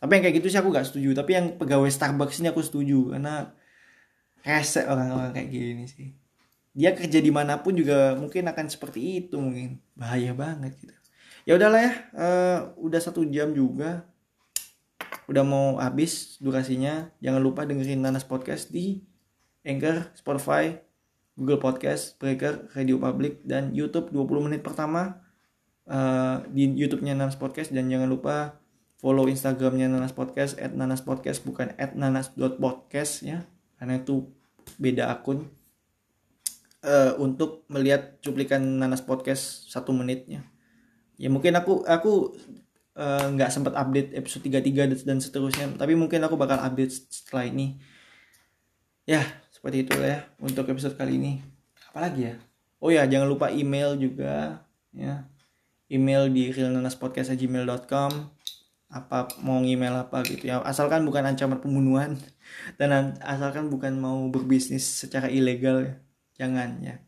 Tapi 0.00 0.10
yang 0.16 0.22
kayak 0.24 0.36
gitu 0.40 0.48
sih 0.48 0.56
aku 0.56 0.72
gak 0.72 0.88
setuju. 0.88 1.12
Tapi 1.12 1.30
yang 1.36 1.46
pegawai 1.60 1.92
Starbucks 1.92 2.40
ini 2.40 2.48
aku 2.48 2.64
setuju. 2.64 3.12
Karena 3.12 3.52
rese 4.40 4.88
orang-orang 4.88 5.36
kayak 5.36 5.48
gini 5.52 5.84
sih. 5.84 6.16
Dia 6.72 6.96
kerja 6.96 7.20
di 7.20 7.28
mana 7.28 7.60
pun 7.60 7.76
juga 7.76 8.16
mungkin 8.16 8.48
akan 8.48 8.66
seperti 8.72 9.28
itu 9.28 9.36
mungkin. 9.36 9.76
Bahaya 9.92 10.32
banget 10.32 10.72
gitu. 10.80 10.96
Ya 11.44 11.60
udahlah 11.60 11.80
ya 11.84 11.92
uh, 12.16 12.58
udah 12.80 13.00
satu 13.00 13.28
jam 13.28 13.52
juga. 13.52 14.08
Udah 15.28 15.44
mau 15.44 15.76
habis 15.76 16.40
durasinya. 16.40 17.12
Jangan 17.20 17.44
lupa 17.44 17.68
dengerin 17.68 18.00
Nanas 18.00 18.24
Podcast 18.24 18.72
di 18.72 19.04
Anchor, 19.66 20.12
Spotify, 20.16 20.78
Google 21.36 21.60
Podcast, 21.60 22.16
Breaker, 22.16 22.72
Radio 22.72 22.96
Public, 22.96 23.44
dan 23.44 23.76
YouTube. 23.76 24.08
20 24.10 24.48
menit 24.48 24.60
pertama 24.64 25.20
uh, 25.86 26.42
di 26.48 26.66
YouTube-nya 26.72 27.12
Nanas 27.12 27.36
Podcast. 27.36 27.70
Dan 27.70 27.92
jangan 27.92 28.08
lupa 28.08 28.58
follow 28.96 29.28
Instagramnya 29.28 29.92
Nanas 29.92 30.16
Podcast 30.16 30.56
at 30.56 30.72
Nanas 30.72 31.04
Podcast 31.04 31.44
bukan 31.44 31.76
at 31.76 31.92
nanas.podcast 31.92 33.22
ya. 33.22 33.44
Karena 33.76 34.00
itu 34.00 34.32
beda 34.80 35.12
akun. 35.12 35.46
Uh, 36.86 37.18
untuk 37.18 37.68
melihat 37.68 38.18
cuplikan 38.24 38.62
Nanas 38.62 39.04
Podcast 39.04 39.68
satu 39.68 39.92
menitnya 39.92 40.46
ya. 41.20 41.28
Mungkin 41.32 41.56
aku 41.56 41.82
aku 41.84 42.36
eh, 42.96 43.26
nggak 43.32 43.50
uh, 43.50 43.52
sempat 43.52 43.74
update 43.76 44.16
episode 44.16 44.48
33 44.48 45.04
dan 45.04 45.18
seterusnya 45.20 45.66
tapi 45.76 45.92
mungkin 45.98 46.20
aku 46.24 46.36
bakal 46.36 46.60
update 46.60 46.92
setelah 47.10 47.48
ini. 47.48 47.76
Ya 49.08 49.24
seperti 49.56 49.88
itu 49.88 49.96
ya 49.96 50.28
untuk 50.36 50.68
episode 50.68 51.00
kali 51.00 51.16
ini. 51.16 51.40
Apalagi 51.88 52.28
ya? 52.28 52.34
Oh 52.76 52.92
ya 52.92 53.08
jangan 53.08 53.24
lupa 53.24 53.48
email 53.48 53.96
juga 53.96 54.60
ya. 54.92 55.24
Email 55.88 56.28
di 56.28 56.52
realnanaspodcast@gmail.com 56.52 58.12
apa 58.86 59.26
mau 59.40 59.64
email 59.64 59.96
apa 59.96 60.20
gitu 60.28 60.52
ya. 60.52 60.60
Asalkan 60.60 61.08
bukan 61.08 61.24
ancaman 61.24 61.56
pembunuhan 61.64 62.20
dan 62.78 63.16
asalkan 63.24 63.72
bukan 63.72 63.96
mau 63.96 64.28
berbisnis 64.28 64.84
secara 64.84 65.32
ilegal 65.32 65.88
ya. 65.88 65.94
Jangan 66.36 66.84
ya. 66.84 67.00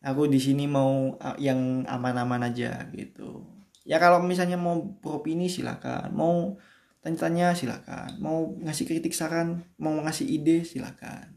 Aku 0.00 0.32
di 0.32 0.40
sini 0.40 0.64
mau 0.64 1.20
yang 1.36 1.84
aman-aman 1.84 2.48
aja 2.48 2.88
gitu. 2.96 3.44
Ya 3.84 4.00
kalau 4.00 4.24
misalnya 4.24 4.56
mau 4.56 4.80
beropini 4.80 5.52
silakan. 5.52 6.08
Mau 6.16 6.56
tanya-tanya 7.04 7.52
silakan. 7.52 8.16
Mau 8.16 8.56
ngasih 8.64 8.88
kritik 8.88 9.12
saran 9.12 9.60
mau 9.76 9.92
ngasih 10.00 10.24
ide 10.24 10.64
silakan 10.64 11.35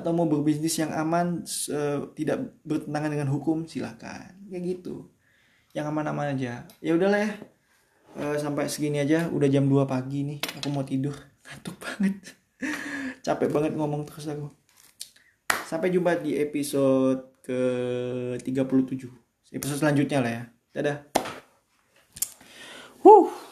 atau 0.00 0.10
mau 0.12 0.28
berbisnis 0.28 0.76
yang 0.76 0.92
aman 0.92 1.42
uh, 1.72 2.12
tidak 2.12 2.52
bertentangan 2.62 3.10
dengan 3.12 3.28
hukum 3.32 3.64
silahkan. 3.64 4.36
Kayak 4.46 4.62
gitu. 4.78 5.08
Yang 5.72 5.86
aman-aman 5.92 6.36
aja. 6.36 6.68
Ya 6.84 6.92
udahlah 6.94 7.20
ya. 7.24 7.30
Uh, 8.16 8.36
sampai 8.36 8.68
segini 8.68 9.00
aja. 9.00 9.28
Udah 9.32 9.48
jam 9.48 9.68
2 9.68 9.88
pagi 9.88 10.24
nih. 10.24 10.38
Aku 10.60 10.68
mau 10.68 10.84
tidur. 10.84 11.16
Ngantuk 11.44 11.76
banget. 11.80 12.16
Capek 13.26 13.48
banget 13.52 13.72
ngomong 13.74 14.04
terus 14.04 14.28
aku. 14.28 14.52
Sampai 15.66 15.90
jumpa 15.90 16.20
di 16.22 16.38
episode 16.38 17.34
ke 17.42 17.60
37 18.42 19.26
episode 19.54 19.78
selanjutnya 19.78 20.18
lah 20.18 20.32
ya. 20.32 20.42
Dadah. 20.74 20.98
Huh. 23.06 23.45